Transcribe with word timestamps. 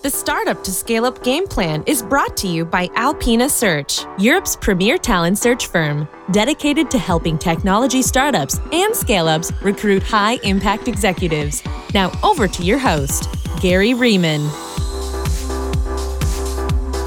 The 0.00 0.10
Startup 0.10 0.62
to 0.62 0.70
Scale 0.70 1.06
Up 1.06 1.24
game 1.24 1.48
plan 1.48 1.82
is 1.84 2.04
brought 2.04 2.36
to 2.36 2.46
you 2.46 2.64
by 2.64 2.88
Alpina 2.94 3.48
Search, 3.48 4.04
Europe's 4.16 4.54
premier 4.54 4.96
talent 4.96 5.38
search 5.38 5.66
firm, 5.66 6.08
dedicated 6.30 6.88
to 6.92 6.98
helping 6.98 7.36
technology 7.36 8.00
startups 8.00 8.60
and 8.72 8.94
scale 8.94 9.26
ups 9.26 9.50
recruit 9.60 10.04
high 10.04 10.34
impact 10.44 10.86
executives. 10.86 11.64
Now, 11.94 12.12
over 12.22 12.46
to 12.46 12.62
your 12.62 12.78
host, 12.78 13.28
Gary 13.60 13.92
Riemann. 13.92 14.48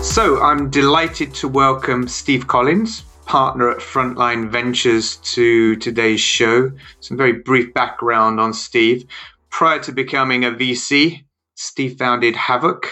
So, 0.04 0.42
I'm 0.42 0.70
delighted 0.70 1.34
to 1.36 1.48
welcome 1.48 2.10
Steve 2.10 2.48
Collins, 2.48 3.04
partner 3.26 3.72
at 3.72 3.78
Frontline 3.78 4.50
Ventures, 4.50 5.16
to 5.34 5.78
today's 5.78 6.20
show. 6.20 6.70
Some 7.00 7.16
very 7.16 7.32
brief 7.32 7.74
background 7.74 8.42
on 8.42 8.54
Steve. 8.54 9.06
Prior 9.50 9.80
to 9.80 9.94
becoming 9.94 10.44
a 10.44 10.52
VC, 10.52 11.24
Steve 11.62 11.98
founded 12.00 12.34
Havok, 12.34 12.86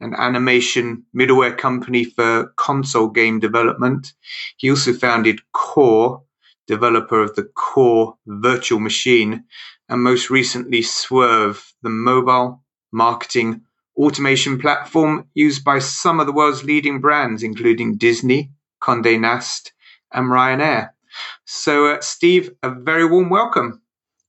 an 0.00 0.14
animation 0.14 1.04
middleware 1.16 1.58
company 1.58 2.04
for 2.04 2.52
console 2.56 3.08
game 3.08 3.40
development. 3.40 4.12
He 4.56 4.70
also 4.70 4.92
founded 4.92 5.40
Kore, 5.52 6.22
developer 6.68 7.20
of 7.20 7.34
the 7.34 7.42
Kore 7.42 8.16
virtual 8.26 8.78
machine, 8.78 9.44
and 9.88 10.00
most 10.02 10.30
recently 10.30 10.80
Swrve, 10.80 11.60
the 11.82 11.90
mobile 11.90 12.62
marketing 12.92 13.62
automation 13.96 14.60
platform 14.60 15.26
used 15.34 15.64
by 15.64 15.80
some 15.80 16.20
of 16.20 16.26
the 16.26 16.32
world's 16.32 16.62
leading 16.62 17.00
brands, 17.00 17.42
including 17.42 17.96
Disney, 17.96 18.52
Condé 18.80 19.18
Nast, 19.18 19.72
and 20.12 20.28
Ryanair. 20.28 20.90
So, 21.46 21.86
uh, 21.86 22.00
Steve, 22.00 22.52
a 22.62 22.70
very 22.70 23.06
warm 23.06 23.28
welcome. 23.28 23.82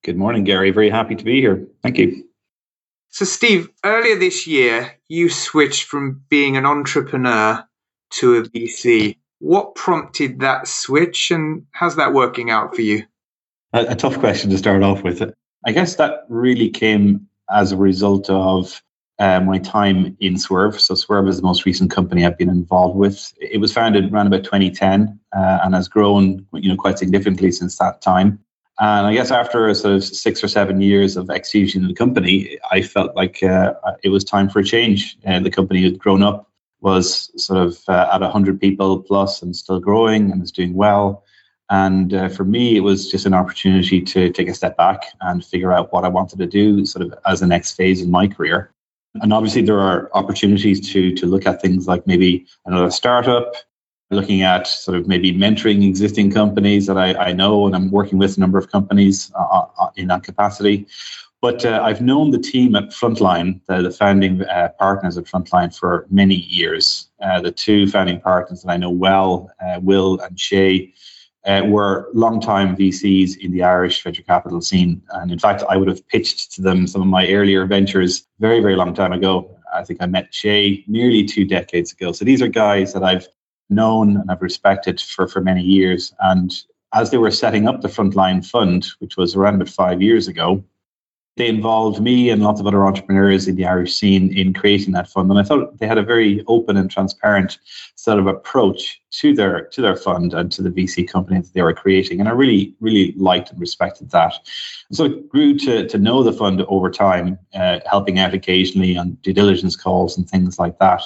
Good 0.03 0.17
morning, 0.17 0.43
Gary. 0.43 0.71
Very 0.71 0.89
happy 0.89 1.15
to 1.15 1.23
be 1.23 1.39
here. 1.39 1.67
Thank 1.83 1.99
you. 1.99 2.27
So, 3.15 3.23
Steve, 3.23 3.69
earlier 3.85 4.19
this 4.19 4.45
year, 4.45 4.91
you 5.07 5.29
switched 5.29 5.85
from 5.85 6.21
being 6.27 6.57
an 6.57 6.65
entrepreneur 6.65 7.63
to 8.15 8.35
a 8.35 8.41
VC. 8.43 9.15
What 9.39 9.73
prompted 9.75 10.41
that 10.41 10.67
switch, 10.67 11.31
and 11.31 11.65
how's 11.71 11.95
that 11.95 12.11
working 12.11 12.51
out 12.51 12.75
for 12.75 12.81
you? 12.81 13.05
A, 13.71 13.85
a 13.91 13.95
tough 13.95 14.19
question 14.19 14.49
to 14.49 14.57
start 14.57 14.83
off 14.83 15.01
with. 15.01 15.23
I 15.65 15.71
guess 15.71 15.95
that 15.95 16.25
really 16.27 16.69
came 16.69 17.25
as 17.49 17.71
a 17.71 17.77
result 17.77 18.29
of 18.29 18.83
uh, 19.17 19.39
my 19.39 19.59
time 19.59 20.17
in 20.19 20.33
Swrve. 20.33 20.77
So 20.77 20.93
Swrve 20.93 21.29
is 21.29 21.37
the 21.37 21.43
most 21.43 21.65
recent 21.65 21.91
company 21.91 22.25
I've 22.25 22.37
been 22.37 22.49
involved 22.49 22.97
with. 22.97 23.33
It 23.39 23.61
was 23.61 23.71
founded 23.71 24.11
around 24.11 24.27
about 24.27 24.43
2010 24.43 25.17
uh, 25.33 25.59
and 25.63 25.73
has 25.73 25.87
grown, 25.87 26.45
you 26.51 26.67
know, 26.67 26.75
quite 26.75 26.99
significantly 26.99 27.53
since 27.53 27.77
that 27.77 28.01
time. 28.01 28.43
And 28.79 29.07
I 29.07 29.13
guess 29.13 29.31
after 29.31 29.73
sort 29.73 29.95
of 29.95 30.03
six 30.03 30.43
or 30.43 30.47
seven 30.47 30.81
years 30.81 31.15
of 31.15 31.29
execution 31.29 31.83
in 31.83 31.87
the 31.87 31.93
company, 31.93 32.57
I 32.71 32.81
felt 32.81 33.15
like 33.15 33.41
uh, 33.41 33.73
it 34.03 34.09
was 34.09 34.23
time 34.23 34.49
for 34.49 34.59
a 34.59 34.63
change. 34.63 35.17
Uh, 35.25 35.39
the 35.39 35.49
company 35.49 35.83
had 35.83 35.97
grown 35.97 36.21
up, 36.21 36.49
was 36.81 37.31
sort 37.41 37.65
of 37.65 37.79
uh, 37.87 38.09
at 38.11 38.21
100 38.21 38.59
people 38.59 39.01
plus 39.01 39.41
and 39.41 39.55
still 39.55 39.79
growing 39.79 40.31
and 40.31 40.41
was 40.41 40.51
doing 40.51 40.73
well. 40.73 41.23
And 41.69 42.13
uh, 42.13 42.29
for 42.29 42.43
me, 42.43 42.75
it 42.75 42.81
was 42.81 43.09
just 43.09 43.25
an 43.25 43.33
opportunity 43.33 44.01
to 44.01 44.29
take 44.29 44.49
a 44.49 44.53
step 44.53 44.77
back 44.77 45.01
and 45.21 45.43
figure 45.43 45.71
out 45.71 45.91
what 45.91 46.03
I 46.03 46.09
wanted 46.09 46.37
to 46.39 46.45
do 46.45 46.85
sort 46.85 47.05
of 47.05 47.15
as 47.25 47.39
the 47.39 47.47
next 47.47 47.71
phase 47.71 48.01
in 48.01 48.11
my 48.11 48.27
career. 48.27 48.71
And 49.15 49.31
obviously, 49.31 49.61
there 49.61 49.79
are 49.79 50.09
opportunities 50.13 50.91
to, 50.91 51.15
to 51.15 51.25
look 51.25 51.45
at 51.45 51.61
things 51.61 51.87
like 51.87 52.05
maybe 52.05 52.45
another 52.65 52.91
startup, 52.91 53.55
looking 54.11 54.41
at 54.41 54.67
sort 54.67 54.97
of 54.97 55.07
maybe 55.07 55.33
mentoring 55.33 55.87
existing 55.87 56.31
companies 56.31 56.85
that 56.87 56.97
I, 56.97 57.13
I 57.15 57.33
know, 57.33 57.65
and 57.65 57.75
I'm 57.75 57.91
working 57.91 58.19
with 58.19 58.37
a 58.37 58.39
number 58.39 58.57
of 58.57 58.71
companies 58.71 59.31
uh, 59.35 59.65
uh 59.79 59.89
in 59.95 60.07
that 60.07 60.23
capacity. 60.23 60.87
But 61.41 61.65
uh, 61.65 61.81
I've 61.83 62.01
known 62.01 62.31
the 62.31 62.39
team 62.39 62.75
at 62.75 62.85
Frontline, 62.89 63.61
the, 63.67 63.81
the 63.81 63.91
founding 63.91 64.41
uh, 64.43 64.69
partners 64.79 65.17
at 65.17 65.25
Frontline, 65.25 65.75
for 65.75 66.07
many 66.09 66.35
years. 66.35 67.09
Uh, 67.21 67.39
the 67.41 67.51
two 67.51 67.87
founding 67.87 68.19
partners 68.19 68.63
that 68.63 68.71
I 68.71 68.77
know 68.77 68.89
well, 68.89 69.51
uh, 69.63 69.79
Will 69.81 70.19
and 70.21 70.39
Shay, 70.39 70.93
were 71.65 72.09
long-time 72.15 72.75
VCs 72.75 73.37
in 73.37 73.51
the 73.51 73.61
Irish 73.61 74.01
venture 74.01 74.23
capital 74.23 74.59
scene. 74.61 75.03
And 75.11 75.31
in 75.31 75.37
fact, 75.37 75.63
I 75.69 75.77
would 75.77 75.87
have 75.87 76.07
pitched 76.07 76.53
to 76.53 76.63
them 76.63 76.87
some 76.87 77.03
of 77.03 77.07
my 77.07 77.27
earlier 77.29 77.67
ventures 77.67 78.27
very, 78.39 78.59
very 78.59 78.75
long 78.75 78.95
time 78.95 79.13
ago. 79.13 79.55
I 79.75 79.83
think 79.83 80.01
I 80.01 80.07
met 80.07 80.33
Shay 80.33 80.83
nearly 80.87 81.23
two 81.23 81.45
decades 81.45 81.91
ago. 81.91 82.11
So 82.11 82.25
these 82.25 82.41
are 82.41 82.47
guys 82.47 82.93
that 82.93 83.03
I've 83.03 83.27
known 83.69 84.17
and 84.17 84.29
I've 84.29 84.41
respected 84.41 84.99
for, 85.01 85.27
for 85.27 85.41
many 85.41 85.61
years. 85.61 86.13
And 86.19 86.53
as 86.93 87.11
they 87.11 87.17
were 87.17 87.31
setting 87.31 87.67
up 87.67 87.81
the 87.81 87.87
Frontline 87.87 88.45
Fund, 88.45 88.87
which 88.99 89.17
was 89.17 89.35
around 89.35 89.55
about 89.55 89.69
five 89.69 90.01
years 90.01 90.27
ago, 90.27 90.63
they 91.37 91.47
involved 91.49 92.01
me 92.01 92.29
and 92.29 92.41
lots 92.41 92.61
of 92.61 92.67
other 92.67 92.85
entrepreneurs 92.85 93.47
in 93.47 93.55
the 93.55 93.65
Irish 93.65 93.93
scene 93.93 94.35
in 94.35 94.53
creating 94.53 94.93
that 94.93 95.09
fund. 95.09 95.29
And 95.29 95.39
I 95.39 95.43
thought 95.43 95.77
they 95.79 95.87
had 95.87 95.97
a 95.97 96.03
very 96.03 96.43
open 96.47 96.77
and 96.77 96.89
transparent 96.89 97.57
sort 97.95 98.19
of 98.19 98.27
approach 98.27 99.01
to 99.19 99.35
their 99.35 99.65
to 99.67 99.81
their 99.81 99.97
fund 99.97 100.33
and 100.33 100.51
to 100.53 100.61
the 100.61 100.69
VC 100.69 101.07
company 101.07 101.41
that 101.41 101.53
they 101.53 101.61
were 101.61 101.73
creating. 101.73 102.19
And 102.19 102.29
I 102.29 102.31
really, 102.31 102.73
really 102.79 103.13
liked 103.17 103.51
and 103.51 103.59
respected 103.59 104.11
that. 104.11 104.33
so 104.91 105.05
it 105.05 105.27
grew 105.27 105.57
to, 105.59 105.87
to 105.87 105.97
know 105.97 106.23
the 106.23 106.31
fund 106.31 106.61
over 106.69 106.89
time, 106.89 107.37
uh, 107.53 107.79
helping 107.85 108.17
out 108.17 108.33
occasionally 108.33 108.97
on 108.97 109.17
due 109.21 109.33
diligence 109.33 109.75
calls 109.75 110.17
and 110.17 110.29
things 110.29 110.57
like 110.57 110.79
that. 110.79 111.03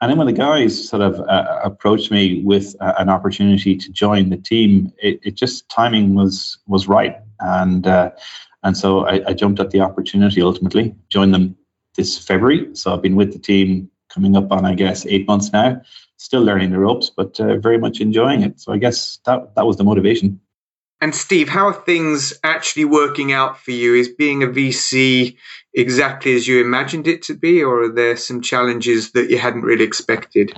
And 0.00 0.10
then 0.10 0.18
when 0.18 0.26
the 0.26 0.32
guys 0.34 0.88
sort 0.88 1.00
of 1.00 1.20
uh, 1.20 1.60
approached 1.64 2.10
me 2.10 2.42
with 2.42 2.76
uh, 2.80 2.94
an 2.98 3.08
opportunity 3.08 3.76
to 3.76 3.90
join 3.90 4.28
the 4.28 4.36
team, 4.36 4.92
it, 4.98 5.20
it 5.22 5.34
just 5.36 5.68
timing 5.70 6.14
was 6.14 6.58
was 6.66 6.86
right, 6.86 7.16
and 7.40 7.86
uh, 7.86 8.10
and 8.62 8.76
so 8.76 9.06
I, 9.06 9.22
I, 9.28 9.32
jumped 9.32 9.58
at 9.58 9.70
the 9.70 9.80
opportunity. 9.80 10.42
Ultimately, 10.42 10.94
joined 11.08 11.32
them 11.32 11.56
this 11.96 12.18
February. 12.18 12.68
So 12.74 12.92
I've 12.92 13.00
been 13.00 13.16
with 13.16 13.32
the 13.32 13.38
team 13.38 13.90
coming 14.10 14.36
up 14.36 14.52
on 14.52 14.66
I 14.66 14.74
guess 14.74 15.06
eight 15.06 15.26
months 15.26 15.50
now. 15.52 15.80
Still 16.18 16.42
learning 16.42 16.72
the 16.72 16.78
ropes, 16.78 17.10
but 17.10 17.40
uh, 17.40 17.56
very 17.56 17.78
much 17.78 18.00
enjoying 18.00 18.42
it. 18.42 18.60
So 18.60 18.74
I 18.74 18.78
guess 18.78 19.18
that 19.24 19.54
that 19.54 19.66
was 19.66 19.78
the 19.78 19.84
motivation. 19.84 20.40
And 21.00 21.14
Steve, 21.14 21.48
how 21.48 21.68
are 21.68 21.74
things 21.74 22.32
actually 22.42 22.86
working 22.86 23.32
out 23.32 23.58
for 23.58 23.70
you? 23.70 23.94
Is 23.94 24.08
being 24.08 24.42
a 24.42 24.46
VC 24.46 25.36
exactly 25.74 26.34
as 26.34 26.48
you 26.48 26.60
imagined 26.60 27.06
it 27.06 27.22
to 27.24 27.34
be, 27.34 27.62
or 27.62 27.84
are 27.84 27.92
there 27.92 28.16
some 28.16 28.40
challenges 28.40 29.12
that 29.12 29.28
you 29.28 29.38
hadn't 29.38 29.62
really 29.62 29.84
expected? 29.84 30.54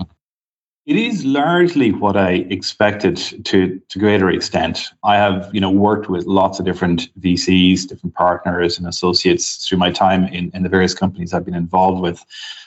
It 0.87 0.97
is 0.97 1.23
largely 1.25 1.93
what 1.93 2.17
I 2.17 2.47
expected 2.49 3.17
to 3.45 3.79
to 3.89 3.99
greater 3.99 4.31
extent. 4.31 4.81
I 5.05 5.17
have, 5.17 5.51
you 5.53 5.61
know, 5.61 5.71
worked 5.71 6.09
with 6.09 6.25
lots 6.25 6.59
of 6.59 6.65
different 6.65 7.11
VCs, 7.21 7.89
different 7.89 8.15
partners 8.15 8.79
and 8.79 8.87
associates 8.87 9.67
through 9.67 9.79
my 9.79 9.91
time 9.91 10.25
in, 10.25 10.51
in 10.55 10.63
the 10.63 10.69
various 10.71 10.95
companies 10.95 11.35
I've 11.35 11.45
been 11.45 11.55
involved 11.55 12.01
with. 12.01 12.25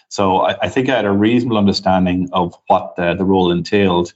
So 0.10 0.42
I, 0.42 0.56
I 0.62 0.70
think 0.70 0.90
I 0.90 0.98
had 0.98 1.06
a 1.06 1.12
reasonable 1.12 1.58
understanding 1.58 2.30
of 2.34 2.54
what 2.68 2.96
the, 2.98 3.16
the 3.16 3.26
role 3.26 3.50
entailed 3.50 4.14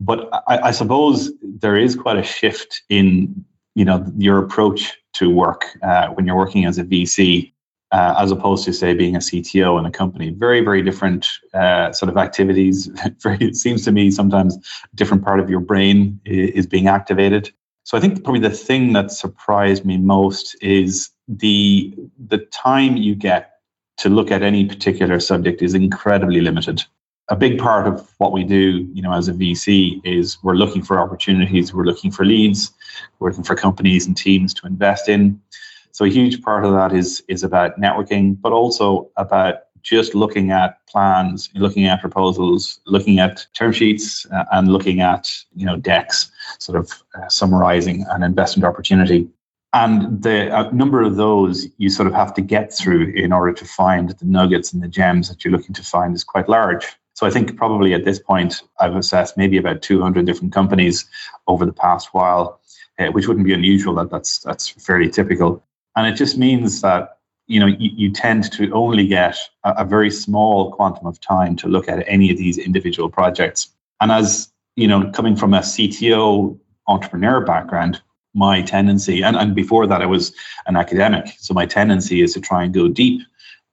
but 0.00 0.28
I, 0.48 0.58
I, 0.68 0.70
suppose 0.70 1.30
there 1.42 1.76
is 1.76 1.94
quite 1.94 2.16
a 2.16 2.22
shift 2.22 2.82
in 2.88 3.44
you 3.74 3.84
know 3.84 4.04
your 4.16 4.38
approach 4.38 4.98
to 5.14 5.30
work 5.30 5.66
uh, 5.82 6.08
when 6.08 6.26
you're 6.26 6.36
working 6.36 6.64
as 6.64 6.78
a 6.78 6.84
VC, 6.84 7.52
uh, 7.92 8.14
as 8.18 8.30
opposed 8.30 8.64
to 8.64 8.72
say 8.72 8.94
being 8.94 9.14
a 9.14 9.18
CTO 9.18 9.78
in 9.78 9.84
a 9.84 9.90
company. 9.90 10.30
Very 10.30 10.62
very 10.62 10.82
different 10.82 11.28
uh, 11.52 11.92
sort 11.92 12.08
of 12.08 12.16
activities. 12.16 12.90
It 13.24 13.56
seems 13.56 13.84
to 13.84 13.92
me 13.92 14.10
sometimes 14.10 14.56
a 14.56 14.96
different 14.96 15.22
part 15.22 15.38
of 15.38 15.50
your 15.50 15.60
brain 15.60 16.20
is, 16.24 16.66
being 16.66 16.88
activated. 16.88 17.50
So 17.84 17.96
I 17.98 18.00
think 18.00 18.24
probably 18.24 18.40
the 18.40 18.50
thing 18.50 18.92
that 18.94 19.10
surprised 19.10 19.84
me 19.84 19.98
most 19.98 20.56
is 20.62 21.10
the 21.28 21.94
the 22.28 22.38
time 22.38 22.96
you 22.96 23.14
get 23.14 23.52
to 23.98 24.08
look 24.08 24.30
at 24.30 24.42
any 24.42 24.64
particular 24.64 25.20
subject 25.20 25.60
is 25.60 25.74
incredibly 25.74 26.40
limited 26.40 26.82
a 27.30 27.36
big 27.36 27.58
part 27.58 27.86
of 27.86 28.10
what 28.18 28.32
we 28.32 28.42
do, 28.42 28.88
you 28.92 29.00
know, 29.00 29.12
as 29.12 29.28
a 29.28 29.32
VC 29.32 30.00
is 30.04 30.42
we're 30.42 30.54
looking 30.54 30.82
for 30.82 30.98
opportunities, 30.98 31.72
we're 31.72 31.84
looking 31.84 32.10
for 32.10 32.24
leads, 32.24 32.72
we're 33.18 33.28
looking 33.30 33.44
for 33.44 33.54
companies 33.54 34.06
and 34.06 34.16
teams 34.16 34.52
to 34.54 34.66
invest 34.66 35.08
in. 35.08 35.40
So 35.92 36.04
a 36.04 36.08
huge 36.08 36.42
part 36.42 36.64
of 36.64 36.72
that 36.72 36.92
is 36.92 37.22
is 37.28 37.44
about 37.44 37.80
networking, 37.80 38.40
but 38.40 38.52
also 38.52 39.10
about 39.16 39.60
just 39.82 40.14
looking 40.14 40.50
at 40.50 40.84
plans, 40.86 41.48
looking 41.54 41.86
at 41.86 42.00
proposals, 42.00 42.80
looking 42.86 43.18
at 43.20 43.46
term 43.54 43.72
sheets, 43.72 44.26
uh, 44.26 44.44
and 44.52 44.72
looking 44.72 45.00
at 45.00 45.30
you 45.54 45.64
know 45.64 45.76
decks, 45.76 46.30
sort 46.58 46.78
of 46.78 46.90
uh, 47.14 47.28
summarizing 47.28 48.04
an 48.10 48.24
investment 48.24 48.64
opportunity. 48.66 49.28
And 49.72 50.20
the 50.20 50.52
a 50.52 50.72
number 50.72 51.00
of 51.00 51.14
those 51.14 51.68
you 51.78 51.90
sort 51.90 52.08
of 52.08 52.14
have 52.14 52.34
to 52.34 52.42
get 52.42 52.74
through 52.74 53.12
in 53.14 53.32
order 53.32 53.52
to 53.52 53.64
find 53.64 54.10
the 54.10 54.24
nuggets 54.24 54.72
and 54.72 54.82
the 54.82 54.88
gems 54.88 55.28
that 55.28 55.44
you're 55.44 55.52
looking 55.52 55.74
to 55.76 55.84
find 55.84 56.14
is 56.14 56.24
quite 56.24 56.48
large. 56.48 56.86
So 57.14 57.26
I 57.26 57.30
think 57.30 57.56
probably 57.56 57.92
at 57.94 58.04
this 58.04 58.18
point, 58.18 58.62
I've 58.78 58.96
assessed 58.96 59.36
maybe 59.36 59.58
about 59.58 59.82
200 59.82 60.24
different 60.26 60.52
companies 60.52 61.04
over 61.46 61.66
the 61.66 61.72
past 61.72 62.08
while, 62.12 62.60
uh, 62.98 63.08
which 63.08 63.28
wouldn't 63.28 63.46
be 63.46 63.52
unusual. 63.52 63.94
That 63.94 64.10
that's 64.10 64.38
that's 64.38 64.68
fairly 64.68 65.10
typical, 65.10 65.62
and 65.96 66.06
it 66.06 66.16
just 66.16 66.38
means 66.38 66.80
that 66.80 67.18
you 67.46 67.60
know 67.60 67.66
you, 67.66 67.90
you 67.94 68.12
tend 68.12 68.50
to 68.52 68.70
only 68.72 69.06
get 69.06 69.36
a, 69.64 69.70
a 69.78 69.84
very 69.84 70.10
small 70.10 70.72
quantum 70.72 71.06
of 71.06 71.20
time 71.20 71.56
to 71.56 71.68
look 71.68 71.88
at 71.88 72.04
any 72.06 72.30
of 72.30 72.38
these 72.38 72.58
individual 72.58 73.10
projects. 73.10 73.68
And 74.00 74.12
as 74.12 74.50
you 74.76 74.88
know, 74.88 75.10
coming 75.10 75.36
from 75.36 75.52
a 75.52 75.60
CTO 75.60 76.58
entrepreneur 76.86 77.40
background, 77.44 78.00
my 78.34 78.62
tendency, 78.62 79.22
and, 79.22 79.36
and 79.36 79.54
before 79.54 79.86
that, 79.86 80.00
I 80.00 80.06
was 80.06 80.32
an 80.66 80.76
academic. 80.76 81.34
So 81.38 81.52
my 81.52 81.66
tendency 81.66 82.22
is 82.22 82.32
to 82.34 82.40
try 82.40 82.64
and 82.64 82.72
go 82.72 82.88
deep 82.88 83.20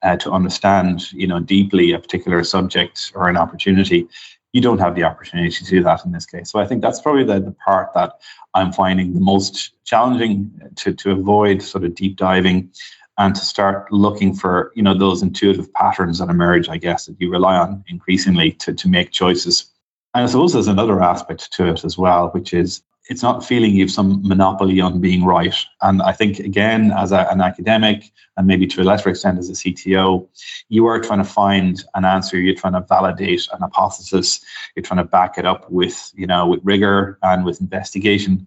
uh, 0.02 0.16
to 0.16 0.30
understand, 0.30 1.12
you 1.12 1.26
know, 1.26 1.40
deeply 1.40 1.92
a 1.92 1.98
particular 1.98 2.44
subject 2.44 3.12
or 3.14 3.28
an 3.28 3.36
opportunity. 3.36 4.08
You 4.52 4.60
don't 4.62 4.78
have 4.78 4.94
the 4.94 5.04
opportunity 5.04 5.50
to 5.50 5.64
do 5.64 5.82
that 5.82 6.04
in 6.04 6.12
this 6.12 6.26
case. 6.26 6.50
So 6.50 6.58
I 6.58 6.66
think 6.66 6.80
that's 6.82 7.00
probably 7.00 7.24
the, 7.24 7.40
the 7.40 7.52
part 7.52 7.92
that 7.94 8.20
I'm 8.54 8.72
finding 8.72 9.12
the 9.12 9.20
most 9.20 9.72
challenging 9.84 10.50
to, 10.76 10.94
to 10.94 11.10
avoid 11.10 11.62
sort 11.62 11.84
of 11.84 11.94
deep 11.94 12.16
diving 12.16 12.70
and 13.18 13.34
to 13.34 13.40
start 13.40 13.92
looking 13.92 14.34
for, 14.34 14.72
you 14.74 14.82
know, 14.82 14.96
those 14.96 15.22
intuitive 15.22 15.72
patterns 15.74 16.18
that 16.18 16.30
emerge, 16.30 16.68
I 16.68 16.78
guess, 16.78 17.06
that 17.06 17.20
you 17.20 17.30
rely 17.30 17.56
on 17.56 17.84
increasingly 17.88 18.52
to, 18.52 18.72
to 18.72 18.88
make 18.88 19.10
choices. 19.10 19.70
And 20.14 20.24
I 20.24 20.26
suppose 20.26 20.52
there's 20.52 20.68
another 20.68 21.02
aspect 21.02 21.52
to 21.54 21.68
it 21.68 21.84
as 21.84 21.98
well, 21.98 22.28
which 22.28 22.54
is 22.54 22.82
it's 23.08 23.22
not 23.22 23.44
feeling 23.44 23.74
you 23.74 23.84
have 23.84 23.90
some 23.90 24.26
monopoly 24.26 24.80
on 24.80 25.00
being 25.00 25.24
right. 25.24 25.54
And 25.80 26.02
I 26.02 26.12
think, 26.12 26.38
again, 26.40 26.92
as 26.92 27.10
a, 27.10 27.26
an 27.30 27.40
academic 27.40 28.12
and 28.36 28.46
maybe 28.46 28.66
to 28.66 28.82
a 28.82 28.84
lesser 28.84 29.08
extent 29.08 29.38
as 29.38 29.48
a 29.48 29.54
CTO, 29.54 30.28
you 30.68 30.86
are 30.86 31.00
trying 31.00 31.22
to 31.22 31.28
find 31.28 31.82
an 31.94 32.04
answer. 32.04 32.38
You're 32.38 32.54
trying 32.54 32.74
to 32.74 32.84
validate 32.86 33.48
an 33.52 33.60
hypothesis. 33.60 34.44
You're 34.76 34.82
trying 34.82 34.98
to 34.98 35.04
back 35.04 35.38
it 35.38 35.46
up 35.46 35.70
with, 35.70 36.12
you 36.14 36.26
know, 36.26 36.46
with 36.46 36.60
rigor 36.62 37.18
and 37.22 37.46
with 37.46 37.62
investigation. 37.62 38.46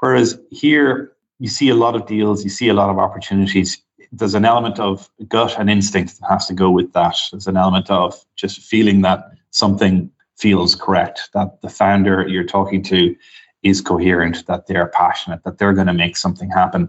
Whereas 0.00 0.40
here, 0.50 1.12
you 1.40 1.48
see 1.48 1.68
a 1.68 1.74
lot 1.74 1.96
of 1.96 2.06
deals, 2.06 2.44
you 2.44 2.50
see 2.50 2.68
a 2.68 2.74
lot 2.74 2.88
of 2.88 2.98
opportunities. 2.98 3.82
There's 4.12 4.34
an 4.34 4.44
element 4.44 4.78
of 4.78 5.10
gut 5.26 5.58
and 5.58 5.68
instinct 5.68 6.20
that 6.20 6.28
has 6.28 6.46
to 6.46 6.54
go 6.54 6.70
with 6.70 6.92
that. 6.92 7.16
There's 7.32 7.48
an 7.48 7.56
element 7.56 7.90
of 7.90 8.24
just 8.36 8.60
feeling 8.60 9.00
that 9.02 9.32
something 9.50 10.10
feels 10.36 10.76
correct, 10.76 11.30
that 11.34 11.60
the 11.62 11.68
founder 11.68 12.26
you're 12.28 12.44
talking 12.44 12.82
to 12.82 13.16
is 13.62 13.80
coherent, 13.80 14.46
that 14.46 14.66
they're 14.66 14.88
passionate, 14.88 15.44
that 15.44 15.58
they're 15.58 15.72
going 15.72 15.86
to 15.86 15.94
make 15.94 16.16
something 16.16 16.50
happen. 16.50 16.88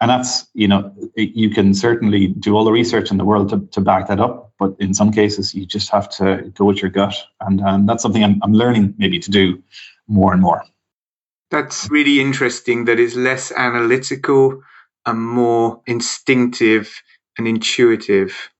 And 0.00 0.10
that's, 0.10 0.46
you 0.54 0.68
know, 0.68 0.92
you 1.16 1.50
can 1.50 1.72
certainly 1.72 2.28
do 2.28 2.54
all 2.54 2.64
the 2.64 2.72
research 2.72 3.10
in 3.10 3.16
the 3.16 3.24
world 3.24 3.50
to, 3.50 3.60
to 3.72 3.80
back 3.80 4.08
that 4.08 4.20
up. 4.20 4.52
But 4.58 4.74
in 4.78 4.92
some 4.92 5.12
cases, 5.12 5.54
you 5.54 5.66
just 5.66 5.90
have 5.90 6.08
to 6.16 6.52
go 6.54 6.64
with 6.64 6.82
your 6.82 6.90
gut. 6.90 7.14
And, 7.40 7.60
and 7.60 7.88
that's 7.88 8.02
something 8.02 8.24
I'm, 8.24 8.40
I'm 8.42 8.52
learning 8.52 8.94
maybe 8.98 9.18
to 9.20 9.30
do 9.30 9.62
more 10.06 10.32
and 10.32 10.42
more. 10.42 10.64
That's 11.50 11.88
really 11.90 12.20
interesting. 12.20 12.86
That 12.86 12.98
is 12.98 13.16
less 13.16 13.52
analytical 13.52 14.62
and 15.06 15.20
more 15.20 15.80
instinctive 15.86 17.02
and 17.38 17.46
intuitive. 17.46 18.50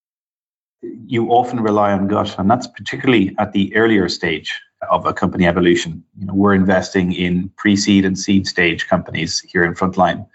You 0.83 1.29
often 1.29 1.61
rely 1.61 1.93
on 1.93 2.09
gut, 2.09 2.39
and 2.39 2.51
that's 2.51 2.67
particularly 2.67 3.35
at 3.39 3.53
the 3.53 3.75
earlier 3.75 4.09
stage 4.09 4.61
of 4.91 5.07
a 5.07 5.13
company 5.13 5.47
evolution. 5.47 6.03
You 6.19 6.27
know, 6.27 6.35
we're 6.35 6.55
investing 6.55 7.13
in 7.13 7.51
pre-seed 7.57 8.05
and 8.05 8.19
seed 8.19 8.47
stage 8.47 8.89
companies 8.89 9.41
here 9.41 9.65
in 9.65 9.75
Frontline. 9.75 10.27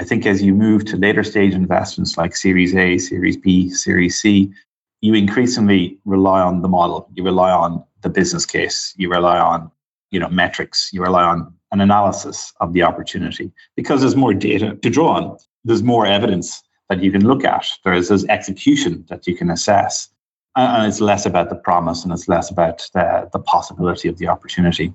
I 0.00 0.04
think 0.04 0.26
as 0.26 0.42
you 0.42 0.54
move 0.54 0.84
to 0.86 0.96
later 0.96 1.24
stage 1.24 1.54
investments 1.54 2.16
like 2.18 2.36
Series 2.36 2.74
A, 2.74 2.98
Series 2.98 3.36
B, 3.36 3.70
Series 3.70 4.20
C, 4.20 4.52
you 5.00 5.14
increasingly 5.14 5.98
rely 6.04 6.40
on 6.40 6.62
the 6.62 6.68
model. 6.68 7.08
You 7.14 7.24
rely 7.24 7.50
on 7.50 7.82
the 8.02 8.08
business 8.08 8.44
case. 8.44 8.94
You 8.96 9.10
rely 9.10 9.38
on, 9.38 9.70
you 10.10 10.20
know, 10.20 10.28
metrics. 10.28 10.90
You 10.92 11.02
rely 11.02 11.24
on 11.24 11.52
an 11.72 11.80
analysis 11.80 12.52
of 12.60 12.72
the 12.72 12.82
opportunity 12.82 13.50
because 13.74 14.00
there's 14.00 14.16
more 14.16 14.34
data 14.34 14.76
to 14.76 14.90
draw 14.90 15.16
on. 15.16 15.38
There's 15.64 15.82
more 15.82 16.06
evidence 16.06 16.62
that 16.88 17.02
you 17.02 17.10
can 17.10 17.26
look 17.26 17.44
at. 17.44 17.66
There 17.84 17.94
is 17.94 18.08
there's 18.08 18.24
execution 18.26 19.04
that 19.08 19.26
you 19.26 19.36
can 19.36 19.50
assess 19.50 20.08
and 20.56 20.86
it's 20.86 21.00
less 21.00 21.26
about 21.26 21.50
the 21.50 21.56
promise 21.56 22.02
and 22.02 22.12
it's 22.12 22.28
less 22.28 22.50
about 22.50 22.88
the, 22.94 23.28
the 23.32 23.38
possibility 23.38 24.08
of 24.08 24.18
the 24.18 24.28
opportunity. 24.28 24.92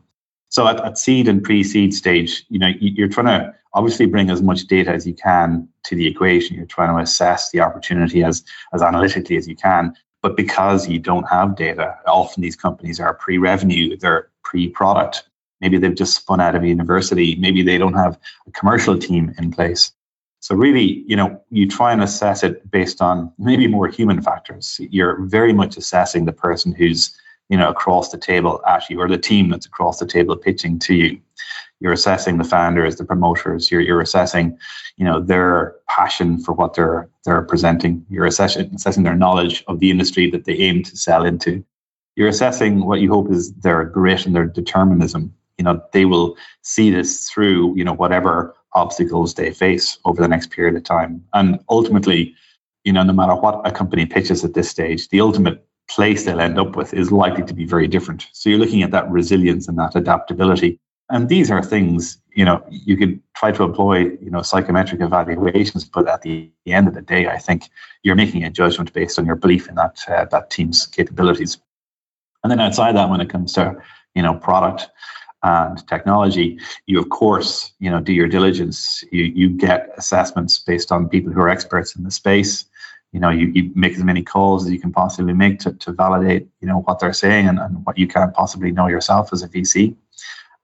So 0.49 0.67
at, 0.67 0.83
at 0.83 0.97
seed 0.97 1.27
and 1.27 1.41
pre-seed 1.43 1.93
stage, 1.93 2.45
you 2.49 2.59
know, 2.59 2.71
you're 2.79 3.07
trying 3.07 3.27
to 3.27 3.53
obviously 3.73 4.05
bring 4.05 4.29
as 4.29 4.41
much 4.41 4.65
data 4.65 4.91
as 4.91 5.07
you 5.07 5.13
can 5.13 5.67
to 5.85 5.95
the 5.95 6.07
equation. 6.07 6.57
You're 6.57 6.65
trying 6.65 6.93
to 6.95 7.01
assess 7.01 7.51
the 7.51 7.61
opportunity 7.61 8.23
as 8.23 8.43
as 8.73 8.81
analytically 8.81 9.37
as 9.37 9.47
you 9.47 9.55
can. 9.55 9.95
But 10.21 10.35
because 10.35 10.87
you 10.87 10.99
don't 10.99 11.27
have 11.29 11.55
data, 11.55 11.95
often 12.05 12.41
these 12.41 12.55
companies 12.55 12.99
are 12.99 13.13
pre-revenue, 13.13 13.97
they're 13.97 14.29
pre-product. 14.43 15.23
Maybe 15.61 15.77
they've 15.77 15.95
just 15.95 16.15
spun 16.15 16.41
out 16.41 16.55
of 16.55 16.63
a 16.63 16.67
university. 16.67 17.35
Maybe 17.35 17.63
they 17.63 17.77
don't 17.77 17.93
have 17.93 18.19
a 18.47 18.51
commercial 18.51 18.97
team 18.97 19.33
in 19.37 19.51
place. 19.51 19.93
So 20.41 20.55
really, 20.55 21.03
you 21.07 21.15
know, 21.15 21.39
you 21.51 21.67
try 21.67 21.93
and 21.93 22.01
assess 22.01 22.43
it 22.43 22.69
based 22.69 22.99
on 22.99 23.31
maybe 23.37 23.67
more 23.67 23.87
human 23.87 24.21
factors. 24.23 24.79
You're 24.89 25.21
very 25.27 25.53
much 25.53 25.77
assessing 25.77 26.25
the 26.25 26.33
person 26.33 26.73
who's, 26.73 27.15
you 27.49 27.57
know, 27.57 27.69
across 27.69 28.09
the 28.09 28.17
table 28.17 28.59
at 28.67 28.89
you 28.89 28.99
or 28.99 29.07
the 29.07 29.19
team 29.19 29.49
that's 29.49 29.67
across 29.67 29.99
the 29.99 30.07
table 30.07 30.35
pitching 30.35 30.79
to 30.79 30.95
you. 30.95 31.21
You're 31.79 31.93
assessing 31.93 32.39
the 32.39 32.43
founders, 32.43 32.95
the 32.95 33.05
promoters. 33.05 33.69
You're, 33.69 33.81
you're 33.81 34.01
assessing, 34.01 34.57
you 34.97 35.05
know, 35.05 35.19
their 35.21 35.75
passion 35.87 36.39
for 36.39 36.53
what 36.53 36.73
they're 36.73 37.07
they're 37.23 37.43
presenting. 37.43 38.03
You're 38.09 38.25
assessing 38.25 38.73
assessing 38.73 39.03
their 39.03 39.15
knowledge 39.15 39.63
of 39.67 39.79
the 39.79 39.91
industry 39.91 40.29
that 40.31 40.45
they 40.45 40.53
aim 40.53 40.81
to 40.83 40.97
sell 40.97 41.23
into. 41.23 41.63
You're 42.15 42.29
assessing 42.29 42.85
what 42.85 42.99
you 42.99 43.11
hope 43.11 43.31
is 43.31 43.53
their 43.53 43.83
grit 43.83 44.25
and 44.25 44.35
their 44.35 44.47
determinism. 44.47 45.33
You 45.59 45.65
know, 45.65 45.83
they 45.93 46.05
will 46.05 46.35
see 46.63 46.89
this 46.89 47.29
through, 47.29 47.77
you 47.77 47.83
know, 47.83 47.93
whatever 47.93 48.55
obstacles 48.73 49.33
they 49.33 49.51
face 49.51 49.97
over 50.05 50.21
the 50.21 50.27
next 50.27 50.51
period 50.51 50.75
of 50.75 50.83
time. 50.83 51.23
And 51.33 51.59
ultimately, 51.69 52.35
you 52.83 52.93
know, 52.93 53.03
no 53.03 53.13
matter 53.13 53.35
what 53.35 53.61
a 53.65 53.71
company 53.71 54.05
pitches 54.05 54.43
at 54.43 54.53
this 54.53 54.69
stage, 54.69 55.09
the 55.09 55.21
ultimate 55.21 55.65
place 55.89 56.23
they'll 56.23 56.39
end 56.39 56.57
up 56.57 56.75
with 56.75 56.93
is 56.93 57.11
likely 57.11 57.43
to 57.43 57.53
be 57.53 57.65
very 57.65 57.87
different. 57.87 58.27
So 58.31 58.49
you're 58.49 58.59
looking 58.59 58.83
at 58.83 58.91
that 58.91 59.09
resilience 59.09 59.67
and 59.67 59.77
that 59.77 59.95
adaptability. 59.95 60.79
And 61.09 61.27
these 61.27 61.51
are 61.51 61.61
things, 61.61 62.17
you 62.33 62.45
know, 62.45 62.63
you 62.69 62.95
could 62.95 63.19
try 63.35 63.51
to 63.51 63.63
employ, 63.63 63.97
you 64.21 64.31
know, 64.31 64.41
psychometric 64.41 65.01
evaluations, 65.01 65.83
but 65.83 66.07
at 66.07 66.21
the 66.21 66.49
end 66.65 66.87
of 66.87 66.93
the 66.93 67.01
day, 67.01 67.27
I 67.27 67.37
think 67.37 67.69
you're 68.03 68.15
making 68.15 68.45
a 68.45 68.49
judgment 68.49 68.93
based 68.93 69.19
on 69.19 69.25
your 69.25 69.35
belief 69.35 69.67
in 69.67 69.75
that 69.75 69.99
uh, 70.07 70.25
that 70.31 70.49
team's 70.49 70.87
capabilities. 70.87 71.57
And 72.43 72.49
then 72.49 72.61
outside 72.61 72.95
that, 72.95 73.09
when 73.09 73.19
it 73.19 73.29
comes 73.29 73.51
to, 73.53 73.75
you 74.15 74.21
know, 74.21 74.35
product, 74.35 74.89
and 75.43 75.85
technology, 75.87 76.59
you 76.85 76.99
of 76.99 77.09
course, 77.09 77.71
you 77.79 77.89
know, 77.89 77.99
do 77.99 78.13
your 78.13 78.27
diligence. 78.27 79.03
You 79.11 79.23
you 79.23 79.49
get 79.49 79.89
assessments 79.97 80.59
based 80.59 80.91
on 80.91 81.09
people 81.09 81.31
who 81.33 81.41
are 81.41 81.49
experts 81.49 81.95
in 81.95 82.03
the 82.03 82.11
space. 82.11 82.65
You 83.11 83.19
know, 83.19 83.29
you, 83.29 83.47
you 83.47 83.71
make 83.75 83.93
as 83.93 84.03
many 84.03 84.23
calls 84.23 84.65
as 84.65 84.71
you 84.71 84.79
can 84.79 84.91
possibly 84.91 85.33
make 85.33 85.59
to, 85.59 85.73
to 85.73 85.91
validate, 85.91 86.47
you 86.61 86.67
know, 86.67 86.79
what 86.81 86.99
they're 86.99 87.11
saying 87.11 87.47
and, 87.47 87.59
and 87.59 87.85
what 87.85 87.97
you 87.97 88.07
can't 88.07 88.33
possibly 88.33 88.71
know 88.71 88.87
yourself 88.87 89.33
as 89.33 89.43
a 89.43 89.49
VC. 89.49 89.95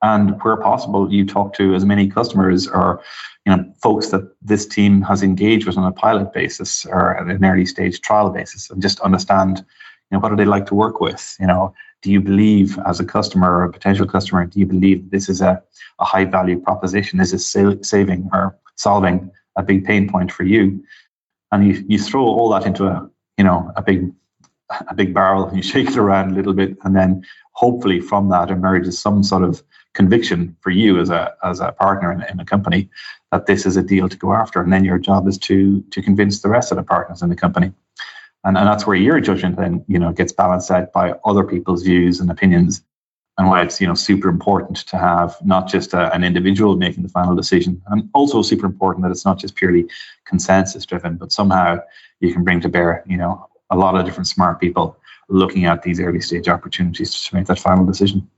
And 0.01 0.41
where 0.43 0.55
possible, 0.57 1.11
you 1.11 1.25
talk 1.25 1.53
to 1.55 1.73
as 1.73 1.83
many 1.83 2.07
customers 2.07 2.67
or, 2.67 3.01
you 3.45 3.53
know, 3.53 3.73
folks 3.81 4.09
that 4.09 4.31
this 4.41 4.65
team 4.65 5.01
has 5.01 5.23
engaged 5.23 5.65
with 5.65 5.77
on 5.77 5.85
a 5.85 5.91
pilot 5.91 6.31
basis 6.31 6.85
or 6.85 7.11
an 7.13 7.43
early 7.43 7.65
stage 7.65 7.99
trial 7.99 8.29
basis 8.29 8.69
and 8.69 8.81
just 8.81 8.99
understand, 9.01 9.57
you 9.57 9.65
know, 10.11 10.19
what 10.19 10.29
do 10.29 10.35
they 10.35 10.45
like 10.45 10.67
to 10.67 10.75
work 10.75 11.01
with? 11.01 11.35
You 11.39 11.47
know, 11.47 11.73
do 12.01 12.11
you 12.11 12.21
believe 12.21 12.77
as 12.85 12.99
a 12.99 13.05
customer 13.05 13.51
or 13.51 13.63
a 13.63 13.71
potential 13.71 14.05
customer 14.05 14.45
do 14.45 14.59
you 14.59 14.65
believe 14.65 15.09
this 15.09 15.29
is 15.29 15.41
a, 15.41 15.61
a 15.99 16.05
high 16.05 16.25
value 16.25 16.59
proposition? 16.59 17.19
Is 17.19 17.33
it 17.33 17.85
saving 17.85 18.29
or 18.33 18.57
solving 18.75 19.31
a 19.55 19.63
big 19.63 19.85
pain 19.85 20.09
point 20.09 20.31
for 20.31 20.43
you? 20.43 20.83
And 21.51 21.67
you, 21.67 21.83
you 21.87 21.99
throw 21.99 22.23
all 22.23 22.49
that 22.49 22.65
into 22.65 22.85
a 22.85 23.09
you 23.37 23.43
know 23.43 23.71
a 23.75 23.81
big 23.81 24.11
a 24.89 24.93
big 24.93 25.13
barrel 25.13 25.45
and 25.45 25.57
you 25.61 25.63
shake 25.63 25.87
it 25.87 25.97
around 25.97 26.31
a 26.31 26.35
little 26.35 26.53
bit 26.53 26.77
and 26.83 26.95
then 26.95 27.23
hopefully 27.53 27.99
from 27.99 28.29
that 28.29 28.51
emerges 28.51 28.99
some 28.99 29.23
sort 29.23 29.43
of 29.43 29.63
conviction 29.93 30.55
for 30.61 30.69
you 30.69 30.99
as 30.99 31.09
a 31.09 31.33
as 31.43 31.59
a 31.59 31.71
partner 31.71 32.11
in, 32.11 32.21
in 32.23 32.39
a 32.39 32.45
company 32.45 32.89
that 33.31 33.45
this 33.45 33.65
is 33.65 33.77
a 33.77 33.83
deal 33.83 34.09
to 34.09 34.17
go 34.17 34.33
after 34.33 34.61
and 34.61 34.71
then 34.71 34.83
your 34.83 34.97
job 34.97 35.27
is 35.27 35.37
to 35.37 35.81
to 35.91 36.01
convince 36.01 36.41
the 36.41 36.49
rest 36.49 36.71
of 36.71 36.77
the 36.77 36.83
partners 36.83 37.21
in 37.21 37.29
the 37.29 37.35
company 37.35 37.71
and, 38.47 38.57
and 38.57 38.67
that's 38.67 38.87
where 38.87 38.95
your 38.95 39.19
judgment 39.19 39.57
then 39.57 39.83
you 39.87 39.99
know 39.99 40.11
gets 40.11 40.31
balanced 40.31 40.71
out 40.71 40.91
by 40.93 41.13
other 41.25 41.43
people's 41.43 41.83
views 41.83 42.19
and 42.19 42.31
opinions 42.31 42.81
and 43.37 43.47
why 43.47 43.61
it's 43.61 43.79
you 43.79 43.87
know 43.87 43.93
super 43.93 44.29
important 44.29 44.77
to 44.77 44.97
have 44.97 45.37
not 45.45 45.67
just 45.67 45.93
a, 45.93 46.13
an 46.13 46.23
individual 46.23 46.75
making 46.75 47.03
the 47.03 47.09
final 47.09 47.35
decision 47.35 47.81
and 47.87 48.09
also 48.13 48.41
super 48.41 48.65
important 48.65 49.03
that 49.03 49.11
it's 49.11 49.25
not 49.25 49.37
just 49.37 49.55
purely 49.55 49.85
consensus 50.25 50.85
driven 50.85 51.17
but 51.17 51.31
somehow 51.31 51.77
you 52.19 52.33
can 52.33 52.43
bring 52.43 52.59
to 52.61 52.69
bear 52.69 53.03
you 53.05 53.17
know 53.17 53.47
a 53.69 53.77
lot 53.77 53.95
of 53.95 54.05
different 54.05 54.27
smart 54.27 54.59
people 54.59 54.97
looking 55.29 55.65
at 55.65 55.83
these 55.83 55.99
early 55.99 56.21
stage 56.21 56.47
opportunities 56.47 57.23
to 57.25 57.35
make 57.35 57.47
that 57.47 57.59
final 57.59 57.85
decision. 57.85 58.29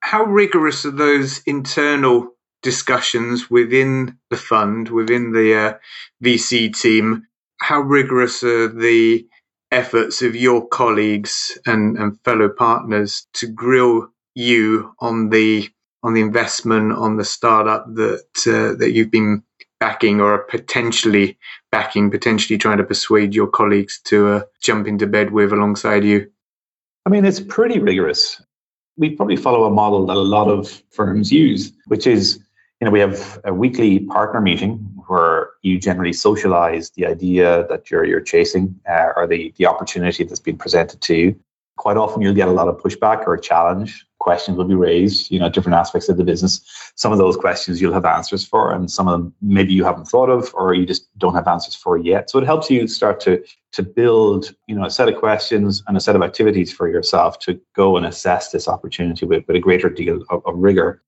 How 0.00 0.24
rigorous 0.24 0.84
are 0.84 0.90
those 0.90 1.42
internal 1.46 2.30
discussions 2.62 3.50
within 3.50 4.16
the 4.30 4.36
fund 4.36 4.88
within 4.88 5.32
the 5.32 5.54
uh, 5.54 5.74
vc 6.24 6.80
team? 6.80 7.26
How 7.60 7.80
rigorous 7.80 8.42
are 8.42 8.68
the 8.68 9.26
efforts 9.72 10.22
of 10.22 10.36
your 10.36 10.68
colleagues 10.68 11.58
and, 11.66 11.96
and 11.96 12.20
fellow 12.20 12.48
partners 12.48 13.26
to 13.32 13.46
grill 13.46 14.08
you 14.34 14.94
on 15.00 15.30
the 15.30 15.68
on 16.04 16.14
the 16.14 16.20
investment 16.20 16.92
on 16.92 17.16
the 17.16 17.24
startup 17.24 17.86
that 17.94 18.24
uh, 18.46 18.76
that 18.76 18.92
you've 18.92 19.10
been 19.10 19.42
backing 19.80 20.20
or 20.20 20.34
are 20.34 20.44
potentially 20.44 21.36
backing, 21.72 22.08
potentially 22.10 22.56
trying 22.56 22.78
to 22.78 22.84
persuade 22.84 23.34
your 23.34 23.48
colleagues 23.48 24.00
to 24.04 24.28
uh, 24.28 24.42
jump 24.62 24.86
into 24.86 25.08
bed 25.08 25.32
with 25.32 25.52
alongside 25.52 26.04
you? 26.04 26.30
I 27.04 27.10
mean, 27.10 27.24
it's 27.24 27.40
pretty 27.40 27.80
rigorous. 27.80 28.40
We 28.96 29.10
probably 29.10 29.36
follow 29.36 29.64
a 29.64 29.70
model 29.70 30.06
that 30.06 30.16
a 30.16 30.20
lot 30.20 30.48
of 30.48 30.82
firms 30.90 31.32
use, 31.32 31.72
which 31.86 32.06
is, 32.06 32.38
you 32.80 32.84
know, 32.84 32.92
we 32.92 33.00
have 33.00 33.40
a 33.44 33.52
weekly 33.52 34.00
partner 34.00 34.40
meeting 34.40 34.91
where 35.12 35.50
you 35.60 35.78
generally 35.78 36.14
socialize 36.14 36.88
the 36.96 37.04
idea 37.04 37.66
that 37.68 37.90
you're 37.90 38.06
you're 38.10 38.26
chasing 38.34 38.64
uh, 38.88 39.08
or 39.14 39.26
the 39.26 39.52
the 39.58 39.66
opportunity 39.66 40.24
that's 40.24 40.46
been 40.48 40.56
presented 40.56 41.02
to 41.02 41.14
you. 41.14 41.28
Quite 41.76 41.98
often, 41.98 42.22
you'll 42.22 42.40
get 42.42 42.48
a 42.48 42.58
lot 42.60 42.68
of 42.68 42.78
pushback 42.78 43.26
or 43.26 43.36
challenge. 43.36 44.06
Questions 44.20 44.56
will 44.56 44.70
be 44.74 44.74
raised, 44.74 45.30
you 45.30 45.38
know, 45.40 45.50
different 45.50 45.76
aspects 45.82 46.08
of 46.08 46.16
the 46.16 46.24
business. 46.24 46.52
Some 46.94 47.12
of 47.12 47.18
those 47.18 47.36
questions 47.36 47.80
you'll 47.80 47.98
have 47.98 48.04
answers 48.06 48.44
for, 48.46 48.72
and 48.72 48.90
some 48.90 49.06
of 49.08 49.12
them 49.14 49.34
maybe 49.42 49.72
you 49.74 49.84
haven't 49.84 50.06
thought 50.06 50.30
of, 50.30 50.50
or 50.54 50.72
you 50.72 50.86
just 50.86 51.04
don't 51.18 51.34
have 51.34 51.48
answers 51.48 51.74
for 51.74 51.98
yet. 51.98 52.30
So 52.30 52.38
it 52.38 52.46
helps 52.46 52.70
you 52.70 52.88
start 52.88 53.20
to 53.26 53.32
to 53.76 53.82
build, 53.82 54.54
you 54.66 54.74
know, 54.76 54.86
a 54.86 54.90
set 54.98 55.08
of 55.10 55.16
questions 55.26 55.82
and 55.86 55.96
a 55.96 56.00
set 56.00 56.16
of 56.16 56.22
activities 56.22 56.72
for 56.72 56.88
yourself 56.88 57.38
to 57.40 57.60
go 57.74 57.96
and 57.98 58.06
assess 58.06 58.50
this 58.50 58.66
opportunity 58.68 59.26
with, 59.26 59.42
with 59.46 59.56
a 59.56 59.66
greater 59.66 59.90
deal 59.90 60.16
of, 60.30 60.38
of 60.46 60.54
rigor 60.56 61.02